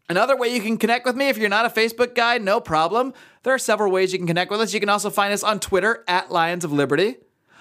Another 0.09 0.37
way 0.37 0.55
you 0.55 0.61
can 0.61 0.77
connect 0.77 1.05
with 1.05 1.17
me 1.17 1.29
if 1.29 1.37
you're 1.37 1.49
not 1.49 1.67
a 1.67 1.69
Facebook 1.69 2.14
guy, 2.14 2.39
no 2.39 2.61
problem. 2.61 3.12
There 3.47 3.55
are 3.55 3.59
several 3.59 3.92
ways 3.92 4.12
you 4.12 4.18
can 4.18 4.26
connect 4.26 4.51
with 4.51 4.61
us. 4.61 4.74
You 4.74 4.80
can 4.80 4.88
also 4.88 5.09
find 5.09 5.32
us 5.32 5.44
on 5.44 5.61
Twitter 5.61 6.03
at 6.09 6.32
Lions 6.32 6.64
of 6.64 6.72
Liberty. 6.72 7.14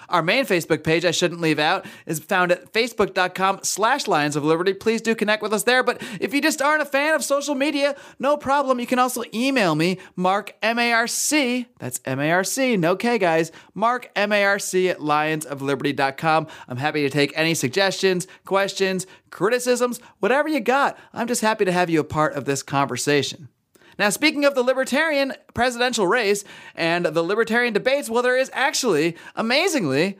Our 0.08 0.20
main 0.20 0.44
Facebook 0.44 0.82
page, 0.82 1.04
I 1.04 1.12
shouldn't 1.12 1.40
leave 1.40 1.60
out, 1.60 1.86
is 2.06 2.18
found 2.18 2.50
at 2.50 2.72
facebook.com 2.72 3.60
slash 3.62 4.08
Lions 4.08 4.34
of 4.34 4.44
Liberty. 4.44 4.74
Please 4.74 5.00
do 5.00 5.14
connect 5.14 5.44
with 5.44 5.52
us 5.52 5.62
there. 5.62 5.84
But 5.84 6.02
if 6.20 6.34
you 6.34 6.42
just 6.42 6.60
aren't 6.60 6.82
a 6.82 6.86
fan 6.86 7.14
of 7.14 7.22
social 7.22 7.54
media, 7.54 7.94
no 8.18 8.36
problem. 8.36 8.80
You 8.80 8.86
can 8.88 8.98
also 8.98 9.22
email 9.32 9.76
me, 9.76 9.98
Marc 10.16 10.56
M-A-R-C, 10.60 11.68
that's 11.78 12.00
M-A-R-C, 12.04 12.76
no 12.78 12.96
K 12.96 13.16
guys, 13.16 13.52
Marc 13.72 14.10
M-A-R-C 14.16 14.88
at 14.88 14.98
lionsofliberty.com. 14.98 16.48
I'm 16.66 16.78
happy 16.78 17.02
to 17.02 17.10
take 17.10 17.32
any 17.36 17.54
suggestions, 17.54 18.26
questions, 18.44 19.06
criticisms, 19.30 20.00
whatever 20.18 20.48
you 20.48 20.58
got. 20.58 20.98
I'm 21.12 21.28
just 21.28 21.42
happy 21.42 21.64
to 21.64 21.70
have 21.70 21.90
you 21.90 22.00
a 22.00 22.04
part 22.04 22.34
of 22.34 22.44
this 22.44 22.64
conversation. 22.64 23.50
Now, 23.98 24.10
speaking 24.10 24.44
of 24.44 24.54
the 24.54 24.62
Libertarian 24.62 25.32
presidential 25.54 26.06
race 26.06 26.44
and 26.74 27.06
the 27.06 27.22
Libertarian 27.22 27.72
debates, 27.72 28.10
well, 28.10 28.22
there 28.22 28.36
is 28.36 28.50
actually, 28.52 29.16
amazingly, 29.34 30.18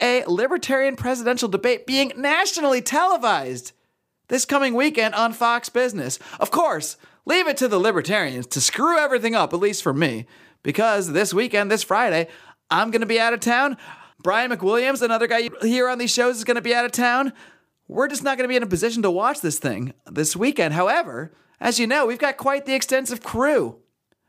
a 0.00 0.24
Libertarian 0.26 0.96
presidential 0.96 1.48
debate 1.48 1.86
being 1.86 2.12
nationally 2.16 2.82
televised 2.82 3.72
this 4.28 4.44
coming 4.44 4.74
weekend 4.74 5.14
on 5.14 5.32
Fox 5.32 5.68
Business. 5.68 6.18
Of 6.38 6.50
course, 6.50 6.96
leave 7.24 7.48
it 7.48 7.56
to 7.58 7.68
the 7.68 7.78
Libertarians 7.78 8.46
to 8.48 8.60
screw 8.60 8.98
everything 8.98 9.34
up, 9.34 9.54
at 9.54 9.60
least 9.60 9.82
for 9.82 9.94
me, 9.94 10.26
because 10.62 11.12
this 11.12 11.32
weekend, 11.32 11.70
this 11.70 11.82
Friday, 11.82 12.28
I'm 12.70 12.90
going 12.90 13.00
to 13.00 13.06
be 13.06 13.20
out 13.20 13.32
of 13.32 13.40
town. 13.40 13.76
Brian 14.22 14.50
McWilliams, 14.50 15.02
another 15.02 15.26
guy 15.26 15.48
here 15.62 15.88
on 15.88 15.98
these 15.98 16.12
shows, 16.12 16.36
is 16.36 16.44
going 16.44 16.56
to 16.56 16.60
be 16.60 16.74
out 16.74 16.84
of 16.84 16.92
town. 16.92 17.32
We're 17.88 18.08
just 18.08 18.24
not 18.24 18.36
going 18.36 18.44
to 18.44 18.48
be 18.48 18.56
in 18.56 18.62
a 18.62 18.66
position 18.66 19.02
to 19.02 19.10
watch 19.10 19.40
this 19.40 19.58
thing 19.58 19.94
this 20.10 20.34
weekend. 20.34 20.74
However, 20.74 21.32
as 21.60 21.78
you 21.78 21.86
know, 21.86 22.06
we've 22.06 22.18
got 22.18 22.36
quite 22.36 22.66
the 22.66 22.74
extensive 22.74 23.22
crew 23.22 23.76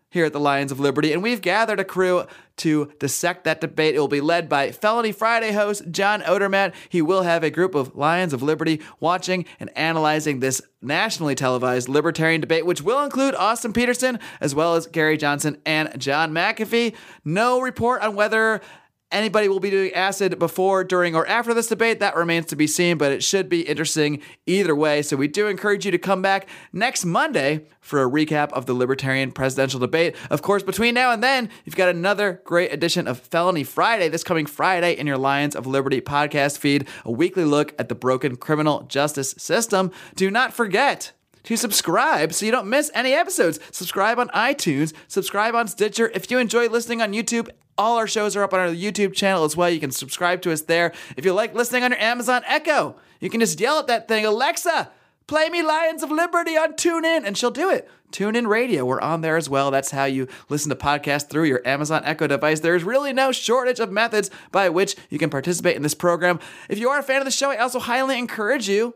here 0.09 0.25
at 0.25 0.33
the 0.33 0.39
Lions 0.39 0.71
of 0.71 0.79
Liberty, 0.79 1.11
and 1.11 1.21
we've 1.21 1.41
gathered 1.41 1.79
a 1.79 1.83
crew 1.83 2.25
to 2.55 2.91
dissect 2.97 3.43
that 3.43 3.59
debate. 3.59 3.93
It 3.93 3.99
will 3.99 4.07
be 4.07 4.21
led 4.21 4.47
by 4.47 4.71
Felony 4.71 5.11
Friday 5.11 5.51
host 5.51 5.83
John 5.91 6.21
Odermatt. 6.21 6.73
He 6.87 7.01
will 7.01 7.23
have 7.23 7.43
a 7.43 7.49
group 7.49 7.75
of 7.75 7.95
Lions 7.95 8.33
of 8.33 8.41
Liberty 8.41 8.81
watching 8.99 9.45
and 9.59 9.69
analyzing 9.77 10.39
this 10.39 10.61
nationally 10.81 11.35
televised 11.35 11.89
libertarian 11.89 12.39
debate, 12.39 12.65
which 12.65 12.81
will 12.81 13.03
include 13.03 13.35
Austin 13.35 13.73
Petersen 13.73 14.19
as 14.39 14.55
well 14.55 14.75
as 14.75 14.87
Gary 14.87 15.17
Johnson 15.17 15.57
and 15.65 15.99
John 15.99 16.31
McAfee. 16.31 16.95
No 17.25 17.59
report 17.59 18.01
on 18.01 18.15
whether 18.15 18.61
Anybody 19.09 19.47
will 19.47 19.61
be 19.61 19.69
doing 19.69 19.93
acid 19.93 20.37
before, 20.37 20.83
during, 20.83 21.15
or 21.15 21.25
after 21.27 21.53
this 21.53 21.67
debate. 21.67 22.01
That 22.01 22.17
remains 22.17 22.47
to 22.47 22.57
be 22.57 22.67
seen, 22.67 22.97
but 22.97 23.13
it 23.13 23.23
should 23.23 23.47
be 23.47 23.61
interesting 23.61 24.21
either 24.45 24.75
way. 24.75 25.01
So 25.01 25.15
we 25.15 25.29
do 25.29 25.47
encourage 25.47 25.85
you 25.85 25.91
to 25.91 25.97
come 25.97 26.21
back 26.21 26.49
next 26.73 27.05
Monday 27.05 27.67
for 27.79 28.03
a 28.03 28.09
recap 28.09 28.51
of 28.51 28.65
the 28.65 28.73
Libertarian 28.73 29.31
presidential 29.31 29.79
debate. 29.79 30.17
Of 30.29 30.41
course, 30.41 30.61
between 30.61 30.93
now 30.93 31.11
and 31.11 31.23
then, 31.23 31.49
you've 31.63 31.77
got 31.77 31.87
another 31.87 32.41
great 32.43 32.73
edition 32.73 33.07
of 33.07 33.19
Felony 33.19 33.63
Friday 33.63 34.09
this 34.09 34.25
coming 34.25 34.45
Friday 34.45 34.91
in 34.91 35.07
your 35.07 35.17
Lions 35.17 35.55
of 35.55 35.65
Liberty 35.65 36.01
podcast 36.01 36.57
feed, 36.57 36.85
a 37.05 37.11
weekly 37.11 37.45
look 37.45 37.73
at 37.79 37.87
the 37.87 37.95
broken 37.95 38.35
criminal 38.35 38.83
justice 38.83 39.33
system. 39.37 39.89
Do 40.15 40.29
not 40.29 40.53
forget 40.53 41.13
to 41.43 41.55
subscribe 41.55 42.33
so 42.33 42.45
you 42.45 42.51
don't 42.51 42.69
miss 42.69 42.91
any 42.93 43.13
episodes. 43.13 43.57
Subscribe 43.71 44.19
on 44.19 44.27
iTunes, 44.29 44.91
subscribe 45.07 45.55
on 45.55 45.69
Stitcher. 45.69 46.11
If 46.13 46.29
you 46.29 46.39
enjoy 46.39 46.67
listening 46.67 47.01
on 47.01 47.13
YouTube, 47.13 47.49
all 47.77 47.97
our 47.97 48.07
shows 48.07 48.35
are 48.35 48.43
up 48.43 48.53
on 48.53 48.59
our 48.59 48.67
YouTube 48.67 49.13
channel 49.13 49.43
as 49.43 49.55
well. 49.55 49.69
You 49.69 49.79
can 49.79 49.91
subscribe 49.91 50.41
to 50.43 50.51
us 50.51 50.61
there. 50.61 50.93
If 51.15 51.25
you 51.25 51.33
like 51.33 51.53
listening 51.53 51.83
on 51.83 51.91
your 51.91 51.99
Amazon 51.99 52.43
Echo, 52.45 52.95
you 53.19 53.29
can 53.29 53.39
just 53.39 53.59
yell 53.59 53.79
at 53.79 53.87
that 53.87 54.07
thing, 54.07 54.25
Alexa, 54.25 54.91
Play 55.27 55.49
me 55.49 55.61
Lions 55.61 56.03
of 56.03 56.09
Liberty 56.09 56.55
on 56.55 56.71
TuneIn, 56.71 57.25
and 57.25 57.37
she'll 57.37 57.51
do 57.51 57.69
it. 57.69 57.89
TuneIn 58.13 58.47
Radio, 58.47 58.85
we're 58.85 59.01
on 59.01 59.19
there 59.19 59.35
as 59.35 59.49
well. 59.49 59.71
That's 59.71 59.91
how 59.91 60.05
you 60.05 60.29
listen 60.47 60.69
to 60.69 60.75
podcasts 60.77 61.29
through 61.29 61.43
your 61.43 61.61
Amazon 61.67 62.01
Echo 62.05 62.27
device. 62.27 62.61
There 62.61 62.77
is 62.77 62.85
really 62.85 63.11
no 63.11 63.33
shortage 63.33 63.81
of 63.81 63.91
methods 63.91 64.31
by 64.53 64.69
which 64.69 64.95
you 65.09 65.19
can 65.19 65.29
participate 65.29 65.75
in 65.75 65.81
this 65.81 65.93
program. 65.93 66.39
If 66.69 66.79
you 66.79 66.87
are 66.87 66.99
a 66.99 67.03
fan 67.03 67.19
of 67.19 67.25
the 67.25 67.31
show, 67.31 67.51
I 67.51 67.57
also 67.57 67.79
highly 67.79 68.17
encourage 68.17 68.69
you 68.69 68.93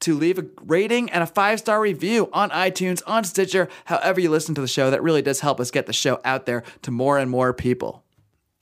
to 0.00 0.14
leave 0.14 0.38
a 0.38 0.46
rating 0.64 1.10
and 1.10 1.24
a 1.24 1.26
five 1.26 1.58
star 1.58 1.80
review 1.80 2.30
on 2.32 2.50
iTunes, 2.50 3.02
on 3.04 3.24
Stitcher, 3.24 3.68
however 3.86 4.20
you 4.20 4.30
listen 4.30 4.54
to 4.54 4.60
the 4.60 4.68
show. 4.68 4.92
That 4.92 5.02
really 5.02 5.22
does 5.22 5.40
help 5.40 5.58
us 5.58 5.72
get 5.72 5.86
the 5.86 5.92
show 5.92 6.20
out 6.24 6.46
there 6.46 6.62
to 6.82 6.92
more 6.92 7.18
and 7.18 7.28
more 7.28 7.52
people. 7.52 8.03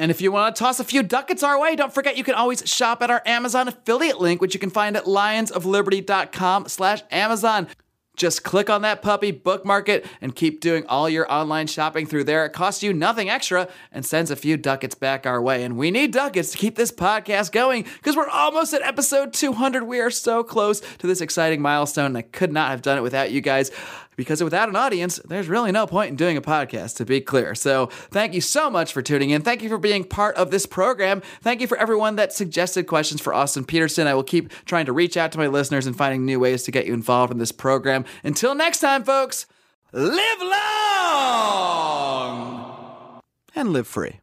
And 0.03 0.11
if 0.11 0.20
you 0.20 0.32
want 0.32 0.57
to 0.57 0.61
toss 0.61 0.80
a 0.80 0.84
few 0.84 1.05
ducats 1.05 1.44
our 1.44 1.61
way, 1.61 1.76
don't 1.76 1.94
forget 1.94 2.16
you 2.16 2.24
can 2.24 2.34
always 2.34 2.68
shop 2.68 3.05
at 3.05 3.11
our 3.12 3.22
Amazon 3.24 3.68
affiliate 3.68 4.20
link, 4.20 4.40
which 4.40 4.53
you 4.53 4.59
can 4.59 4.68
find 4.68 4.96
at 4.96 5.05
lionsofliberty.com 5.05 6.66
slash 6.66 7.05
Amazon. 7.12 7.68
Just 8.16 8.42
click 8.42 8.68
on 8.68 8.82
that 8.82 9.00
puppy, 9.00 9.30
bookmark 9.30 9.88
it, 9.88 10.05
and 10.20 10.34
keep 10.34 10.61
doing 10.61 10.84
all 10.88 11.09
your 11.09 11.32
online 11.32 11.68
shopping 11.68 12.05
through 12.05 12.24
there. 12.24 12.44
It 12.44 12.53
costs 12.53 12.82
you 12.82 12.92
nothing 12.92 13.30
extra 13.30 13.68
and 13.92 14.05
sends 14.05 14.32
a 14.32 14.36
few 14.36 14.57
ducats 14.57 14.96
back 14.96 15.24
our 15.24 15.40
way. 15.40 15.62
And 15.62 15.76
we 15.76 15.92
need 15.92 16.12
ducats 16.12 16.50
to 16.50 16.59
keep 16.59 16.74
this 16.74 16.90
podcast 16.90 17.53
going 17.53 17.84
because 17.84 18.16
we're 18.16 18.28
almost 18.28 18.74
at 18.74 18.82
episode 18.82 19.32
200. 19.32 19.84
We 19.84 20.00
are 20.00 20.11
so 20.11 20.42
close 20.42 20.80
to 20.98 21.07
this 21.07 21.20
exciting 21.20 21.62
milestone, 21.62 22.07
and 22.07 22.18
I 22.18 22.22
could 22.22 22.53
not 22.53 22.70
have 22.70 22.82
done 22.82 22.98
it 22.98 23.03
without 23.03 23.30
you 23.30 23.40
guys 23.40 23.70
because 24.16 24.42
without 24.42 24.68
an 24.68 24.76
audience, 24.76 25.20
there's 25.24 25.48
really 25.48 25.72
no 25.72 25.86
point 25.86 26.10
in 26.10 26.16
doing 26.16 26.36
a 26.36 26.42
podcast, 26.42 26.96
to 26.96 27.04
be 27.04 27.20
clear. 27.20 27.54
So 27.54 27.86
thank 27.86 28.34
you 28.34 28.40
so 28.40 28.70
much 28.70 28.92
for 28.92 29.02
tuning 29.02 29.30
in. 29.30 29.42
Thank 29.42 29.62
you 29.62 29.68
for 29.68 29.78
being 29.78 30.04
part 30.04 30.36
of 30.36 30.50
this 30.50 30.66
program. 30.66 31.22
Thank 31.40 31.60
you 31.60 31.66
for 31.66 31.76
everyone 31.76 32.16
that 32.16 32.32
suggested 32.32 32.86
questions 32.86 33.20
for 33.20 33.34
Austin 33.34 33.64
Petersen. 33.64 34.06
I 34.06 34.14
will 34.14 34.22
keep 34.22 34.50
trying 34.64 34.86
to 34.86 34.92
reach 34.92 35.16
out 35.16 35.32
to 35.32 35.38
my 35.38 35.46
listeners 35.46 35.86
and 35.86 35.96
finding 35.96 36.24
new 36.24 36.40
ways 36.40 36.62
to 36.64 36.70
get 36.70 36.86
you 36.86 36.94
involved 36.94 37.32
in 37.32 37.38
this 37.38 37.52
program. 37.52 38.04
Until 38.24 38.54
next 38.54 38.80
time, 38.80 39.04
folks, 39.04 39.46
live 39.92 40.40
long 40.40 40.62
and 43.54 43.72
live 43.72 43.86
free. 43.86 44.20